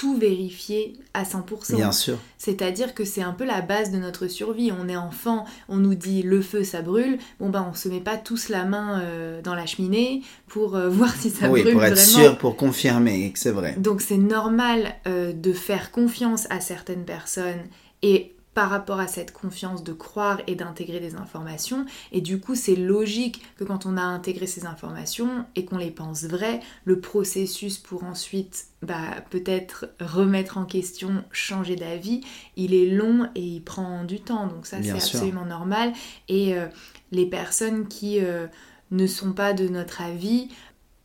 tout 0.00 0.16
vérifier 0.16 0.94
à 1.12 1.24
100%. 1.24 1.76
Bien 1.76 1.92
sûr. 1.92 2.16
C'est-à-dire 2.38 2.94
que 2.94 3.04
c'est 3.04 3.20
un 3.20 3.34
peu 3.34 3.44
la 3.44 3.60
base 3.60 3.90
de 3.90 3.98
notre 3.98 4.28
survie. 4.28 4.72
On 4.72 4.88
est 4.88 4.96
enfant, 4.96 5.44
on 5.68 5.76
nous 5.76 5.94
dit 5.94 6.22
le 6.22 6.40
feu 6.40 6.64
ça 6.64 6.80
brûle. 6.80 7.18
Bon 7.38 7.50
ben 7.50 7.68
on 7.70 7.74
se 7.74 7.90
met 7.90 8.00
pas 8.00 8.16
tous 8.16 8.48
la 8.48 8.64
main 8.64 9.02
euh, 9.02 9.42
dans 9.42 9.54
la 9.54 9.66
cheminée 9.66 10.22
pour 10.48 10.74
euh, 10.74 10.88
voir 10.88 11.14
si 11.14 11.28
ça 11.28 11.48
brûle. 11.48 11.66
Oui, 11.66 11.72
pour 11.72 11.84
être 11.84 11.98
sûr, 11.98 12.38
pour 12.38 12.56
confirmer 12.56 13.30
que 13.30 13.38
c'est 13.38 13.50
vrai. 13.50 13.74
Donc 13.76 14.00
c'est 14.00 14.16
normal 14.16 14.94
de 15.04 15.52
faire 15.52 15.90
confiance 15.90 16.46
à 16.48 16.60
certaines 16.60 17.04
personnes 17.04 17.60
et 18.00 18.32
par 18.60 18.68
rapport 18.68 19.00
à 19.00 19.06
cette 19.06 19.32
confiance 19.32 19.82
de 19.84 19.94
croire 19.94 20.42
et 20.46 20.54
d'intégrer 20.54 21.00
des 21.00 21.14
informations. 21.14 21.86
Et 22.12 22.20
du 22.20 22.40
coup, 22.40 22.54
c'est 22.54 22.76
logique 22.76 23.40
que 23.56 23.64
quand 23.64 23.86
on 23.86 23.96
a 23.96 24.02
intégré 24.02 24.46
ces 24.46 24.66
informations 24.66 25.46
et 25.56 25.64
qu'on 25.64 25.78
les 25.78 25.90
pense 25.90 26.24
vraies, 26.24 26.60
le 26.84 27.00
processus 27.00 27.78
pour 27.78 28.04
ensuite 28.04 28.66
bah, 28.82 29.24
peut-être 29.30 29.88
remettre 29.98 30.58
en 30.58 30.66
question, 30.66 31.24
changer 31.32 31.74
d'avis, 31.74 32.20
il 32.56 32.74
est 32.74 32.90
long 32.90 33.30
et 33.34 33.40
il 33.40 33.62
prend 33.62 34.04
du 34.04 34.20
temps. 34.20 34.46
Donc 34.46 34.66
ça, 34.66 34.82
c'est 34.82 34.90
absolument 34.90 35.46
normal. 35.46 35.94
Et 36.28 36.54
euh, 36.54 36.66
les 37.12 37.24
personnes 37.24 37.88
qui... 37.88 38.22
Euh, 38.22 38.46
ne 38.92 39.06
sont 39.06 39.32
pas 39.32 39.52
de 39.52 39.68
notre 39.68 40.02
avis, 40.02 40.48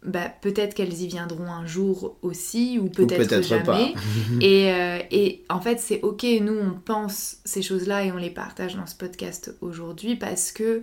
bah, 0.06 0.32
peut-être 0.42 0.74
qu'elles 0.74 0.94
y 0.94 1.08
viendront 1.08 1.48
un 1.48 1.66
jour 1.66 2.18
aussi, 2.22 2.80
ou 2.80 2.90
peut-être 2.90 3.42
jamais. 3.44 3.94
et, 4.42 4.72
euh, 4.72 5.00
et, 5.12 5.44
en 5.50 5.60
fait, 5.60 5.80
c'est 5.80 6.02
ok, 6.02 6.26
nous 6.42 6.58
on 6.58 6.72
pense 6.74 7.38
ces 7.46 7.62
choses-là 7.62 8.06
et 8.06 8.12
on 8.12 8.18
les 8.18 8.30
partage 8.30 8.76
dans 8.76 8.86
ce 8.86 8.96
podcast 8.96 9.56
aujourd'hui 9.62 10.16
parce 10.16 10.52
que 10.52 10.82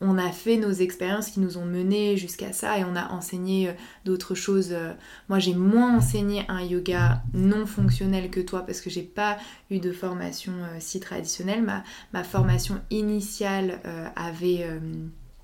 on 0.00 0.18
a 0.18 0.30
fait 0.30 0.58
nos 0.58 0.72
expériences 0.72 1.30
qui 1.30 1.40
nous 1.40 1.56
ont 1.56 1.64
menés 1.64 2.16
jusqu'à 2.16 2.52
ça 2.52 2.78
et 2.78 2.84
on 2.84 2.96
a 2.96 3.08
enseigné 3.12 3.68
euh, 3.68 3.72
d'autres 4.04 4.34
choses. 4.34 4.72
Euh. 4.72 4.92
Moi, 5.28 5.38
j'ai 5.38 5.54
moins 5.54 5.96
enseigné 5.96 6.44
un 6.48 6.62
yoga 6.62 7.22
non 7.32 7.64
fonctionnel 7.64 8.30
que 8.30 8.40
toi 8.40 8.60
parce 8.66 8.80
que 8.80 8.90
j'ai 8.90 9.02
pas 9.02 9.38
eu 9.70 9.78
de 9.78 9.92
formation 9.92 10.52
euh, 10.52 10.76
si 10.80 11.00
traditionnelle. 11.00 11.62
Ma, 11.62 11.82
ma 12.12 12.24
formation 12.24 12.80
initiale 12.90 13.80
avait 14.16 14.66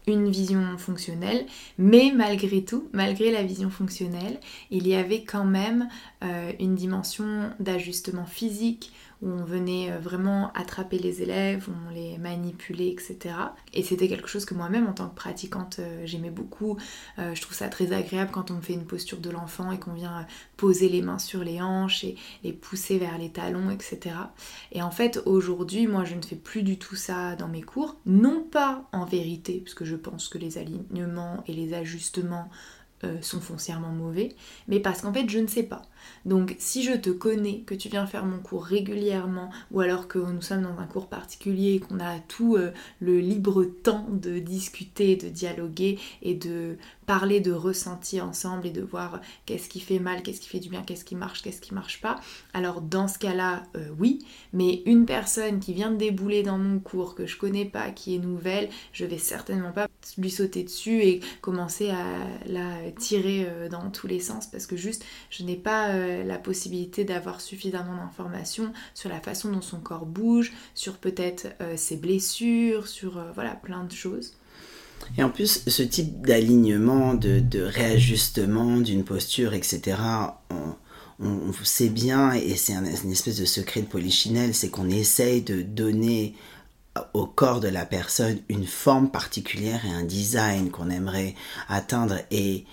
une 0.07 0.31
vision 0.31 0.79
fonctionnelle, 0.79 1.47
mais 1.79 2.13
malgré 2.15 2.65
tout, 2.65 2.89
malgré 2.93 3.31
la 3.31 3.43
vision 3.43 3.71
fonctionnelle, 3.71 4.41
il 4.71 4.87
y 4.89 4.95
avait 4.95 5.23
quand 5.23 5.45
même 5.45 5.89
une 6.59 6.75
dimension 6.75 7.51
d'ajustement 7.61 8.27
physique, 8.27 8.93
où 9.23 9.31
on 9.31 9.45
venait 9.45 9.91
euh, 9.91 9.99
vraiment 9.99 10.53
attraper 10.53 10.99
les 10.99 11.23
élèves, 11.23 11.69
on 11.69 11.95
les 11.95 12.19
manipulait, 12.19 12.89
etc. 12.89 13.35
Et 13.73 13.83
c'était 13.83 14.09
quelque 14.09 14.29
chose 14.29 14.45
que 14.45 14.55
moi-même, 14.55 14.89
en 14.89 14.93
tant 14.93 15.09
que 15.09 15.15
pratiquante, 15.15 15.77
euh, 15.79 16.03
j'aimais 16.05 16.31
beaucoup. 16.31 16.77
Euh, 17.19 17.35
je 17.35 17.41
trouve 17.41 17.55
ça 17.55 17.69
très 17.69 17.93
agréable 17.93 18.33
quand 18.33 18.51
on 18.51 18.55
me 18.55 18.61
fait 18.61 18.75
une 18.75 18.85
posture 18.85 19.19
de 19.19 19.31
l'enfant 19.31 19.71
et 19.71 19.79
qu'on 19.79 19.93
vient 19.93 20.27
poser 20.57 20.89
les 20.89 21.03
mains 21.03 21.21
sur 21.21 21.45
les 21.45 21.63
hanches 21.63 22.03
et 22.05 22.17
les 22.43 22.53
pousser 22.53 22.99
vers 22.99 23.17
les 23.17 23.31
talons, 23.31 23.71
etc. 23.71 24.17
Et 24.73 24.83
en 24.83 24.91
fait, 24.91 25.23
aujourd'hui, 25.25 25.87
moi, 25.87 26.05
je 26.05 26.17
ne 26.17 26.23
fais 26.23 26.37
plus 26.37 26.63
du 26.63 26.77
tout 26.77 26.97
ça 26.97 27.37
dans 27.37 27.49
mes 27.49 27.63
cours. 27.63 27.97
Non 28.05 28.43
pas 28.43 28.89
en 28.93 29.05
vérité, 29.05 29.61
parce 29.65 29.75
que 29.75 29.85
je 29.85 29.97
pense 29.97 30.29
que 30.29 30.39
les 30.39 30.59
alignements 30.59 31.45
et 31.47 31.53
les 31.53 31.75
ajustements 31.75 32.51
sont 33.21 33.41
foncièrement 33.41 33.91
mauvais, 33.91 34.37
mais 34.69 34.79
parce 34.79 35.01
qu'en 35.01 35.13
fait 35.13 35.29
je 35.29 35.41
ne 35.41 35.49
sais 35.49 35.65
pas. 35.65 35.83
Donc 36.25 36.55
si 36.59 36.83
je 36.83 36.93
te 36.93 37.11
connais, 37.11 37.61
que 37.61 37.75
tu 37.75 37.89
viens 37.89 38.07
faire 38.07 38.25
mon 38.25 38.39
cours 38.39 38.65
régulièrement, 38.65 39.51
ou 39.71 39.81
alors 39.81 40.09
que 40.09 40.19
nous 40.19 40.43
sommes 40.43 40.63
dans 40.63 40.79
un 40.79 40.87
cours 40.87 41.09
particulier, 41.09 41.81
qu'on 41.81 42.01
a 42.01 42.19
tout 42.29 42.57
euh, 42.57 42.73
le 43.01 43.19
libre 43.19 43.65
temps 43.65 44.07
de 44.11 44.39
discuter, 44.39 45.17
de 45.17 45.29
dialoguer 45.29 45.99
et 46.23 46.35
de 46.35 46.77
parler 47.07 47.41
de 47.41 47.53
ressenti 47.53 48.21
ensemble 48.21 48.67
et 48.67 48.71
de 48.71 48.81
voir 48.81 49.21
qu'est-ce 49.47 49.69
qui 49.69 49.81
fait 49.81 49.99
mal, 49.99 50.23
qu'est-ce 50.23 50.41
qui 50.41 50.49
fait 50.49 50.61
du 50.61 50.69
bien, 50.69 50.83
qu'est-ce 50.83 51.05
qui 51.05 51.17
marche, 51.17 51.43
qu'est-ce 51.43 51.61
qui 51.61 51.75
marche 51.75 52.01
pas, 52.01 52.21
alors 52.55 52.81
dans 52.81 53.09
ce 53.09 53.19
cas-là, 53.19 53.65
euh, 53.77 53.89
oui, 53.99 54.21
mais 54.53 54.83
une 54.87 55.05
personne 55.05 55.61
qui 55.61 55.75
vient 55.75 55.91
de 55.91 55.97
débouler 55.97 56.43
dans 56.43 56.59
mon 56.59 56.79
cours, 56.79 57.15
que 57.15 57.27
je 57.27 57.37
connais 57.37 57.65
pas, 57.65 57.91
qui 57.91 58.15
est 58.15 58.19
nouvelle, 58.19 58.69
je 58.93 59.05
vais 59.05 59.19
certainement 59.19 59.73
pas 59.73 59.89
lui 60.19 60.31
sauter 60.31 60.63
dessus 60.63 61.03
et 61.03 61.21
commencer 61.41 61.91
à 61.91 62.05
la 62.47 62.91
tirer 62.99 63.47
euh, 63.49 63.69
dans 63.69 63.91
tous 63.91 64.07
les 64.07 64.21
sens 64.21 64.47
parce 64.47 64.67
que 64.67 64.77
juste 64.77 65.05
je 65.31 65.45
n'ai 65.45 65.57
pas 65.57 65.92
euh, 65.93 66.25
la 66.25 66.39
possibilité 66.39 67.05
d'avoir 67.05 67.41
suffisamment 67.41 67.97
d'informations 67.97 68.73
sur 68.95 69.11
la 69.11 69.21
façon 69.21 69.51
dont 69.51 69.61
son 69.61 69.79
corps 69.79 70.07
bouge, 70.07 70.53
sur 70.75 70.97
peut-être 70.97 71.49
euh, 71.61 71.77
ses 71.77 71.97
blessures, 71.97 72.89
sur 72.89 73.19
euh, 73.19 73.31
voilà 73.35 73.55
plein 73.55 73.85
de 73.85 73.93
choses. 73.93 74.33
Et 75.19 75.23
en 75.23 75.29
plus, 75.31 75.65
ce 75.67 75.83
type 75.83 76.27
d'alignement, 76.27 77.15
de, 77.15 77.61
réajustement 77.61 78.79
d'une 78.79 79.05
posture, 79.05 79.53
etc., 79.53 79.99
on, 81.19 81.53
sait 81.63 81.89
bien, 81.89 82.33
et 82.33 82.57
c'est 82.57 82.73
une 82.73 83.13
espèce 83.13 83.39
de 83.39 83.45
secret 83.45 83.83
de 83.83 83.87
polichinelle, 83.87 84.55
c'est 84.55 84.71
qu'on 84.71 84.89
essaye 84.89 85.43
de 85.43 85.63
donner 85.63 86.35
au 87.15 87.27
corps 87.27 87.61
de 87.61 87.69
la 87.69 87.85
personne 87.85 88.39
une 88.49 88.67
forme 88.67 89.11
particulière 89.11 89.85
et 89.85 89.91
un 89.91 90.05
design 90.05 90.71
qu'on 90.71 90.91
aimerait 90.91 91.35
atteindre. 91.69 92.19
Et 92.31 92.65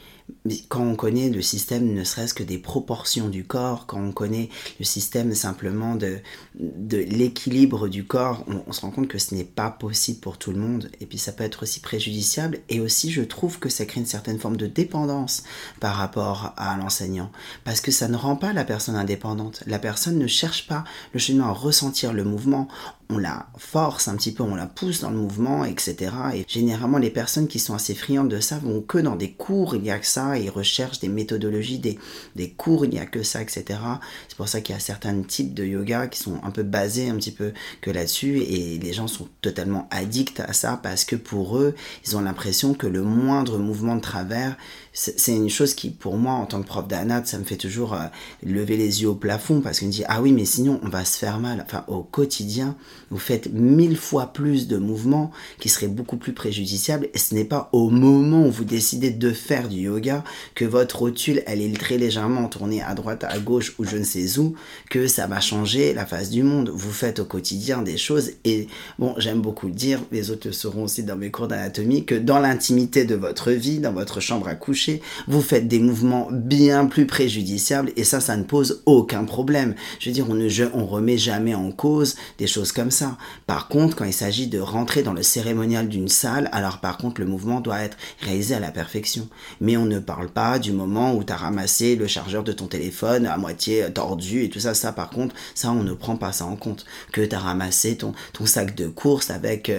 quand 0.68 0.84
on 0.84 0.96
connaît 0.96 1.30
le 1.30 1.42
système 1.42 1.94
ne 1.94 2.04
serait-ce 2.04 2.34
que 2.34 2.44
des 2.44 2.58
proportions 2.58 3.30
du 3.30 3.44
corps, 3.44 3.86
quand 3.86 4.02
on 4.02 4.12
connaît 4.12 4.50
le 4.80 4.86
système 4.86 5.34
simplement 5.34 5.96
de, 5.96 6.20
l'équilibre 6.56 7.88
du 7.88 8.06
corps, 8.06 8.46
on, 8.48 8.72
se 8.72 8.82
rend 8.82 8.92
compte 8.92 9.08
que 9.08 9.18
ce 9.18 9.36
n'est 9.36 9.44
pas 9.44 9.70
possible 9.70 10.20
pour 10.20 10.38
tout 10.38 10.52
le 10.52 10.60
monde. 10.60 10.90
Et 11.00 11.06
puis 11.06 11.18
ça 11.18 11.32
peut 11.32 11.44
être 11.44 11.64
aussi 11.64 11.80
préjudiciable. 11.80 12.60
Et 12.70 12.80
aussi, 12.80 13.12
je 13.12 13.22
trouve 13.22 13.60
que 13.60 13.70
ça 13.70 13.86
crée 13.86 14.00
une 14.00 14.06
certaine 14.06 14.40
forme 14.40 14.58
de 14.58 14.68
dépendance 14.68 15.44
par 15.80 15.96
rapport 15.96 16.54
à 16.58 16.78
l'enseignant. 16.78 17.32
Parce 17.64 17.82
que 17.82 17.92
ça 17.92 18.08
ne 18.08 18.18
rend 18.18 18.36
pas 18.36 18.54
la 18.54 18.66
personne 18.66 18.96
indépendante. 18.96 19.64
La 19.68 19.80
personne 19.80 20.18
ne 20.18 20.28
cherche 20.28 20.68
pas 20.68 20.84
le 21.14 21.20
chemin 21.20 21.48
à 21.48 21.52
ressentir 21.52 22.14
le 22.14 22.24
mouvement 22.24 22.68
on 23.12 23.18
la 23.18 23.48
force 23.58 24.08
un 24.08 24.16
petit 24.16 24.32
peu, 24.32 24.44
on 24.44 24.54
la 24.54 24.68
pousse 24.68 25.02
dans 25.02 25.10
le 25.10 25.18
mouvement, 25.18 25.66
etc. 25.66 26.12
Et 26.36 26.46
généralement, 26.48 27.00
les 27.00 27.10
personnes 27.10 27.48
qui 27.48 27.58
sont 27.58 27.74
assez 27.74 27.96
friandes 27.96 28.30
de 28.30 28.40
ça 28.40 28.60
vont 28.60 28.82
que 28.82 29.00
dans 29.00 29.16
des 29.16 29.32
cours, 29.32 29.76
il 29.76 29.82
n'y 29.82 29.90
a 29.90 29.98
que 29.98 30.06
ça, 30.06 30.38
ils 30.38 30.52
recherchent 30.52 31.00
des 31.00 31.08
méthodologies, 31.08 31.80
des, 31.80 31.98
des 32.36 32.52
cours, 32.52 32.86
il 32.86 32.92
n'y 32.92 33.00
a 33.00 33.08
que 33.08 33.24
ça, 33.24 33.42
etc. 33.42 33.80
C'est 34.28 34.38
pour 34.38 34.48
ça 34.48 34.62
qu'il 34.62 34.76
y 34.76 34.78
a 34.78 34.80
certains 34.80 35.20
types 35.24 35.56
de 35.56 35.66
yoga 35.66 36.08
qui 36.08 36.20
sont 36.20 36.40
un 36.44 36.52
peu 36.52 36.62
basés 36.62 37.10
un 37.10 37.16
petit 37.16 37.32
peu 37.32 37.52
que 37.82 37.90
là-dessus, 37.90 38.42
et 38.42 38.78
les 38.78 38.94
gens 38.94 39.08
sont 39.08 39.28
totalement 39.42 39.88
addicts 39.90 40.42
à 40.42 40.54
ça 40.54 40.80
parce 40.82 41.04
que 41.04 41.16
pour 41.16 41.58
eux, 41.58 41.74
ils 42.06 42.16
ont 42.16 42.22
l'impression 42.22 42.76
que 42.76 42.86
le 42.86 43.02
moindre 43.02 43.58
mouvement 43.58 43.96
de 43.96 44.02
travers, 44.02 44.56
c'est 45.00 45.34
une 45.34 45.50
chose 45.50 45.74
qui, 45.76 45.92
pour 45.92 46.18
moi, 46.18 46.34
en 46.34 46.46
tant 46.46 46.62
que 46.62 46.68
prof 46.68 46.86
d'anat, 46.86 47.24
ça 47.24 47.38
me 47.38 47.46
fait 47.46 47.56
toujours 47.56 47.94
euh, 47.94 48.08
lever 48.44 48.76
les 48.76 49.02
yeux 49.02 49.08
au 49.08 49.16
plafond 49.16 49.62
parce 49.62 49.80
qu'on 49.80 49.86
me 49.86 49.92
dit 49.92 50.04
Ah 50.10 50.22
oui, 50.22 50.34
mais 50.34 50.44
sinon, 50.44 50.78
on 50.84 50.90
va 50.90 51.06
se 51.06 51.18
faire 51.18 51.40
mal. 51.40 51.64
Enfin, 51.66 51.86
au 51.88 52.04
quotidien, 52.04 52.76
vous 53.10 53.18
faites 53.18 53.50
mille 53.54 53.96
fois 53.96 54.34
plus 54.34 54.68
de 54.68 54.78
mouvements 54.78 55.32
qui 55.60 55.70
seraient 55.70 55.88
beaucoup 55.88 56.18
plus 56.18 56.34
préjudiciables 56.34 57.08
et 57.14 57.18
ce 57.18 57.34
n'est 57.34 57.46
pas 57.46 57.70
au 57.72 57.90
moment 57.90 58.46
où 58.46 58.52
vous 58.52 58.66
décidez 58.66 59.10
de 59.10 59.32
faire 59.32 59.70
du 59.70 59.78
yoga 59.78 60.24
que 60.54 60.66
votre 60.66 61.00
rotule, 61.00 61.44
elle 61.48 61.62
est 61.62 61.80
très 61.80 61.98
légèrement 61.98 62.50
tournée 62.50 62.82
à 62.82 62.94
droite, 62.94 63.24
à 63.24 63.40
gauche 63.40 63.76
ou 63.80 63.86
je 63.86 63.96
ne 63.96 64.04
sais 64.04 64.38
où 64.38 64.56
que 64.90 65.08
ça 65.08 65.28
va 65.28 65.40
changer 65.40 65.94
la 65.94 66.06
face 66.06 66.30
du 66.30 66.44
monde. 66.44 66.72
Vous 66.74 66.92
faites 66.92 67.20
au 67.20 67.26
quotidien 67.26 67.82
des 67.82 67.98
choses 67.98 68.32
et, 68.44 68.68
bon, 68.98 69.16
j'aime 69.18 69.42
beaucoup 69.42 69.70
dire, 69.70 70.02
les 70.12 70.30
autres 70.30 70.48
le 70.48 70.54
sauront 70.54 70.84
aussi 70.84 71.04
dans 71.04 71.16
mes 71.16 71.32
cours 71.32 71.48
d'anatomie, 71.48 72.04
que 72.04 72.16
dans 72.16 72.40
l'intimité 72.40 73.06
de 73.06 73.16
votre 73.16 73.52
vie, 73.52 73.80
dans 73.80 73.94
votre 73.94 74.20
chambre 74.20 74.48
à 74.50 74.56
coucher, 74.56 74.89
vous 75.28 75.42
faites 75.42 75.68
des 75.68 75.80
mouvements 75.80 76.28
bien 76.32 76.86
plus 76.86 77.06
préjudiciables 77.06 77.92
et 77.96 78.04
ça, 78.04 78.20
ça 78.20 78.36
ne 78.38 78.44
pose 78.44 78.82
aucun 78.86 79.24
problème. 79.24 79.76
Je 80.00 80.10
veux 80.10 80.14
dire, 80.14 80.28
on 80.30 80.36
ne 80.36 80.50
on 80.74 80.86
remet 80.86 81.18
jamais 81.18 81.56
en 81.56 81.72
cause 81.72 82.16
des 82.38 82.48
choses 82.48 82.72
comme 82.72 82.92
ça. 82.92 83.18
Par 83.48 83.68
contre, 83.68 83.96
quand 83.96 84.06
il 84.06 84.14
s'agit 84.14 84.48
de 84.48 84.60
rentrer 84.60 85.04
dans 85.04 85.14
le 85.14 85.24
cérémonial 85.24 85.88
d'une 85.88 86.08
salle, 86.08 86.50
alors 86.52 86.80
par 86.80 86.98
contre, 86.98 87.22
le 87.22 87.28
mouvement 87.28 87.62
doit 87.62 87.80
être 87.80 87.98
réalisé 88.22 88.56
à 88.56 88.60
la 88.60 88.72
perfection. 88.72 89.28
Mais 89.62 89.78
on 89.78 89.86
ne 89.86 90.00
parle 90.00 90.30
pas 90.30 90.60
du 90.60 90.72
moment 90.72 91.14
où 91.14 91.24
tu 91.24 91.34
as 91.34 91.38
ramassé 91.38 91.96
le 91.96 92.08
chargeur 92.08 92.44
de 92.44 92.52
ton 92.52 92.68
téléphone 92.68 93.26
à 93.26 93.38
moitié 93.38 93.86
tordu 93.94 94.44
et 94.44 94.50
tout 94.50 94.60
ça. 94.60 94.74
Ça, 94.74 94.92
par 94.92 95.10
contre, 95.10 95.36
ça, 95.56 95.72
on 95.72 95.84
ne 95.84 95.94
prend 95.94 96.16
pas 96.16 96.32
ça 96.32 96.46
en 96.46 96.56
compte. 96.56 96.86
Que 97.12 97.22
tu 97.22 97.36
as 97.36 97.40
ramassé 97.40 97.98
ton, 97.98 98.14
ton 98.34 98.46
sac 98.46 98.76
de 98.76 98.88
course 98.88 99.30
avec 99.30 99.70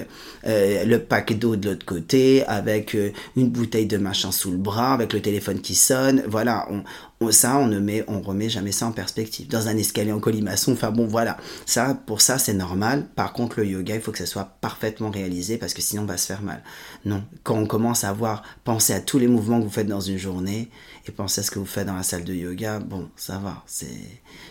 euh, 0.46 0.84
le 0.84 0.98
paquet 0.98 1.34
d'eau 1.34 1.56
de 1.56 1.70
l'autre 1.70 1.86
côté, 1.86 2.44
avec 2.46 2.94
euh, 2.94 3.12
une 3.36 3.48
bouteille 3.48 3.86
de 3.86 3.96
machin 3.96 4.32
sous 4.32 4.50
le 4.50 4.56
bras, 4.56 4.89
avec 4.92 5.12
le 5.12 5.20
téléphone 5.20 5.60
qui 5.60 5.74
sonne. 5.74 6.22
Voilà, 6.26 6.68
ça, 7.30 7.58
on 7.58 7.66
ne 7.66 7.78
met, 7.78 8.04
on 8.08 8.20
remet 8.20 8.48
jamais 8.48 8.72
ça 8.72 8.86
en 8.86 8.92
perspective. 8.92 9.48
Dans 9.48 9.68
un 9.68 9.76
escalier 9.76 10.12
en 10.12 10.20
colimaçon, 10.20 10.72
enfin 10.72 10.90
bon, 10.90 11.06
voilà. 11.06 11.36
Ça, 11.66 11.94
pour 12.06 12.20
ça, 12.20 12.38
c'est 12.38 12.54
normal. 12.54 13.06
Par 13.14 13.32
contre, 13.32 13.60
le 13.60 13.66
yoga, 13.66 13.94
il 13.94 14.00
faut 14.00 14.12
que 14.12 14.18
ça 14.18 14.26
soit 14.26 14.56
parfaitement 14.60 15.10
réalisé 15.10 15.58
parce 15.58 15.74
que 15.74 15.82
sinon, 15.82 16.02
on 16.02 16.06
va 16.06 16.16
se 16.16 16.26
faire 16.26 16.42
mal. 16.42 16.62
Non. 17.04 17.22
Quand 17.42 17.56
on 17.56 17.66
commence 17.66 18.04
à 18.04 18.12
voir, 18.12 18.42
penser 18.64 18.92
à 18.92 19.00
tous 19.00 19.18
les 19.18 19.28
mouvements 19.28 19.58
que 19.58 19.64
vous 19.64 19.70
faites 19.70 19.86
dans 19.86 20.00
une 20.00 20.18
journée 20.18 20.70
et 21.06 21.12
penser 21.12 21.40
à 21.40 21.44
ce 21.44 21.50
que 21.50 21.58
vous 21.58 21.66
faites 21.66 21.86
dans 21.86 21.96
la 21.96 22.02
salle 22.02 22.24
de 22.24 22.34
yoga, 22.34 22.78
bon, 22.78 23.08
ça 23.16 23.38
va. 23.38 23.62
C'est, 23.66 23.86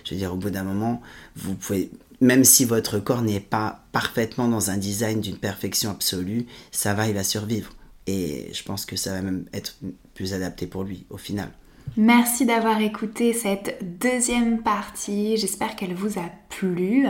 je 0.05 0.13
veux 0.13 0.17
dire, 0.17 0.33
au 0.33 0.37
bout 0.37 0.49
d'un 0.49 0.63
moment, 0.63 1.01
vous 1.35 1.55
pouvez 1.55 1.89
même 2.21 2.43
si 2.43 2.65
votre 2.65 2.99
corps 2.99 3.21
n'est 3.21 3.39
pas 3.39 3.85
parfaitement 3.91 4.47
dans 4.47 4.69
un 4.69 4.77
design 4.77 5.21
d'une 5.21 5.37
perfection 5.37 5.91
absolue, 5.91 6.47
ça 6.71 6.93
va, 6.93 7.07
il 7.07 7.13
va 7.13 7.23
survivre. 7.23 7.71
Et 8.07 8.49
je 8.53 8.63
pense 8.63 8.85
que 8.85 8.95
ça 8.95 9.13
va 9.13 9.21
même 9.21 9.45
être 9.53 9.77
adapté 10.33 10.67
pour 10.67 10.83
lui 10.83 11.05
au 11.09 11.17
final. 11.17 11.49
Merci 11.97 12.45
d'avoir 12.45 12.79
écouté 12.81 13.33
cette 13.33 13.99
deuxième 13.99 14.61
partie. 14.61 15.37
J'espère 15.37 15.75
qu'elle 15.75 15.93
vous 15.93 16.19
a 16.19 16.29
plu. 16.49 17.07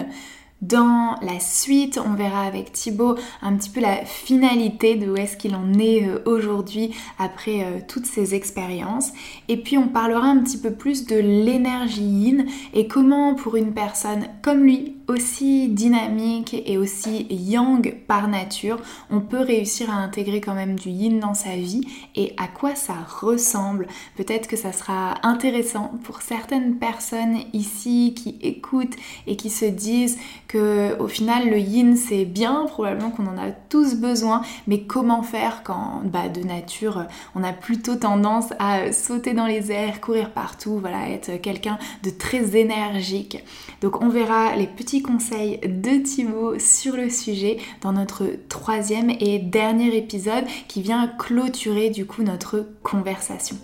Dans 0.62 1.16
la 1.22 1.40
suite, 1.40 1.98
on 2.06 2.16
verra 2.16 2.42
avec 2.42 2.74
Thibaut 2.74 3.16
un 3.42 3.56
petit 3.56 3.70
peu 3.70 3.80
la 3.80 4.04
finalité 4.04 4.96
de 4.96 5.10
où 5.10 5.16
est-ce 5.16 5.38
qu'il 5.38 5.56
en 5.56 5.74
est 5.80 6.06
euh, 6.06 6.20
aujourd'hui 6.26 6.94
après 7.18 7.64
euh, 7.64 7.80
toutes 7.88 8.06
ces 8.06 8.36
expériences. 8.36 9.14
Et 9.48 9.56
puis 9.56 9.78
on 9.78 9.88
parlera 9.88 10.28
un 10.28 10.40
petit 10.40 10.58
peu 10.58 10.72
plus 10.72 11.06
de 11.06 11.16
l'énergie 11.16 12.02
yin 12.02 12.46
et 12.74 12.88
comment 12.88 13.36
pour 13.36 13.56
une 13.56 13.74
personne 13.74 14.28
comme 14.42 14.64
lui, 14.64 14.98
aussi 15.10 15.68
dynamique 15.70 16.56
et 16.66 16.78
aussi 16.78 17.26
yang 17.32 17.96
par 18.08 18.28
nature, 18.28 18.78
on 19.10 19.22
peut 19.22 19.40
réussir 19.40 19.90
à 19.90 19.96
intégrer 19.96 20.40
quand 20.40 20.54
même 20.54 20.78
du 20.78 20.90
yin 20.90 21.20
dans 21.20 21.34
sa 21.34 21.56
vie 21.56 21.82
et 22.16 22.34
à 22.38 22.48
quoi 22.48 22.76
ça 22.76 22.94
ressemble? 23.22 23.88
Peut-être 24.16 24.48
que 24.48 24.56
ça 24.56 24.72
sera 24.72 25.16
intéressant 25.24 25.92
pour 26.04 26.22
certaines 26.22 26.76
personnes 26.76 27.40
ici 27.54 28.14
qui 28.16 28.38
écoutent 28.42 28.96
et 29.26 29.36
qui 29.36 29.50
se 29.50 29.66
disent 29.66 30.20
que 30.48 30.96
au 31.00 31.08
final 31.08 31.50
le 31.50 31.58
yin 31.58 31.96
c'est 31.98 32.26
bien, 32.26 32.66
probablement 32.68 33.10
qu'on 33.10 33.26
en 33.26 33.38
a 33.38 33.50
tous 33.70 33.96
besoin, 33.96 34.44
mais 34.68 34.84
comment 34.84 35.24
faire 35.24 35.64
quand 35.64 36.04
bah, 36.06 36.30
de 36.30 36.42
nature 36.42 37.06
on 37.34 37.44
a 37.44 37.52
plutôt 37.52 37.96
tendance 37.96 38.54
à 38.60 38.92
sauter 38.92 39.34
dans 39.34 39.48
les 39.48 39.72
airs, 39.72 40.02
courir 40.02 40.32
partout, 40.32 40.78
voilà, 40.80 41.10
être 41.10 41.42
quelqu'un 41.42 41.80
de 42.04 42.12
très 42.12 42.56
énergique? 42.56 43.44
Donc 43.82 44.04
on 44.04 44.10
verra 44.10 44.56
les 44.56 44.68
petits 44.68 44.99
conseils 45.02 45.60
de 45.60 46.04
Thibaut 46.04 46.60
sur 46.60 46.96
le 46.96 47.10
sujet 47.10 47.58
dans 47.82 47.94
notre 47.94 48.26
troisième 48.50 49.10
et 49.10 49.40
dernier 49.40 49.96
épisode 49.96 50.46
qui 50.68 50.82
vient 50.82 51.08
clôturer 51.08 51.90
du 51.90 52.06
coup 52.06 52.24
notre 52.24 52.68
conversation. 52.84 53.58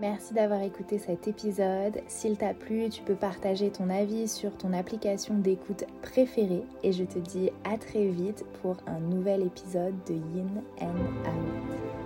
Merci 0.00 0.32
d'avoir 0.32 0.62
écouté 0.62 0.98
cet 0.98 1.28
épisode. 1.28 2.00
S'il 2.08 2.38
t'a 2.38 2.54
plu, 2.54 2.88
tu 2.88 3.02
peux 3.02 3.14
partager 3.14 3.70
ton 3.70 3.90
avis 3.90 4.28
sur 4.28 4.56
ton 4.56 4.72
application 4.72 5.36
d'écoute 5.36 5.84
préférée 6.00 6.64
et 6.82 6.92
je 6.92 7.04
te 7.04 7.18
dis 7.18 7.50
à 7.64 7.76
très 7.76 8.06
vite 8.06 8.46
pour 8.62 8.78
un 8.86 8.98
nouvel 8.98 9.42
épisode 9.42 9.94
de 10.08 10.14
Yin 10.14 10.62
and 10.80 10.86
Out. 10.86 11.99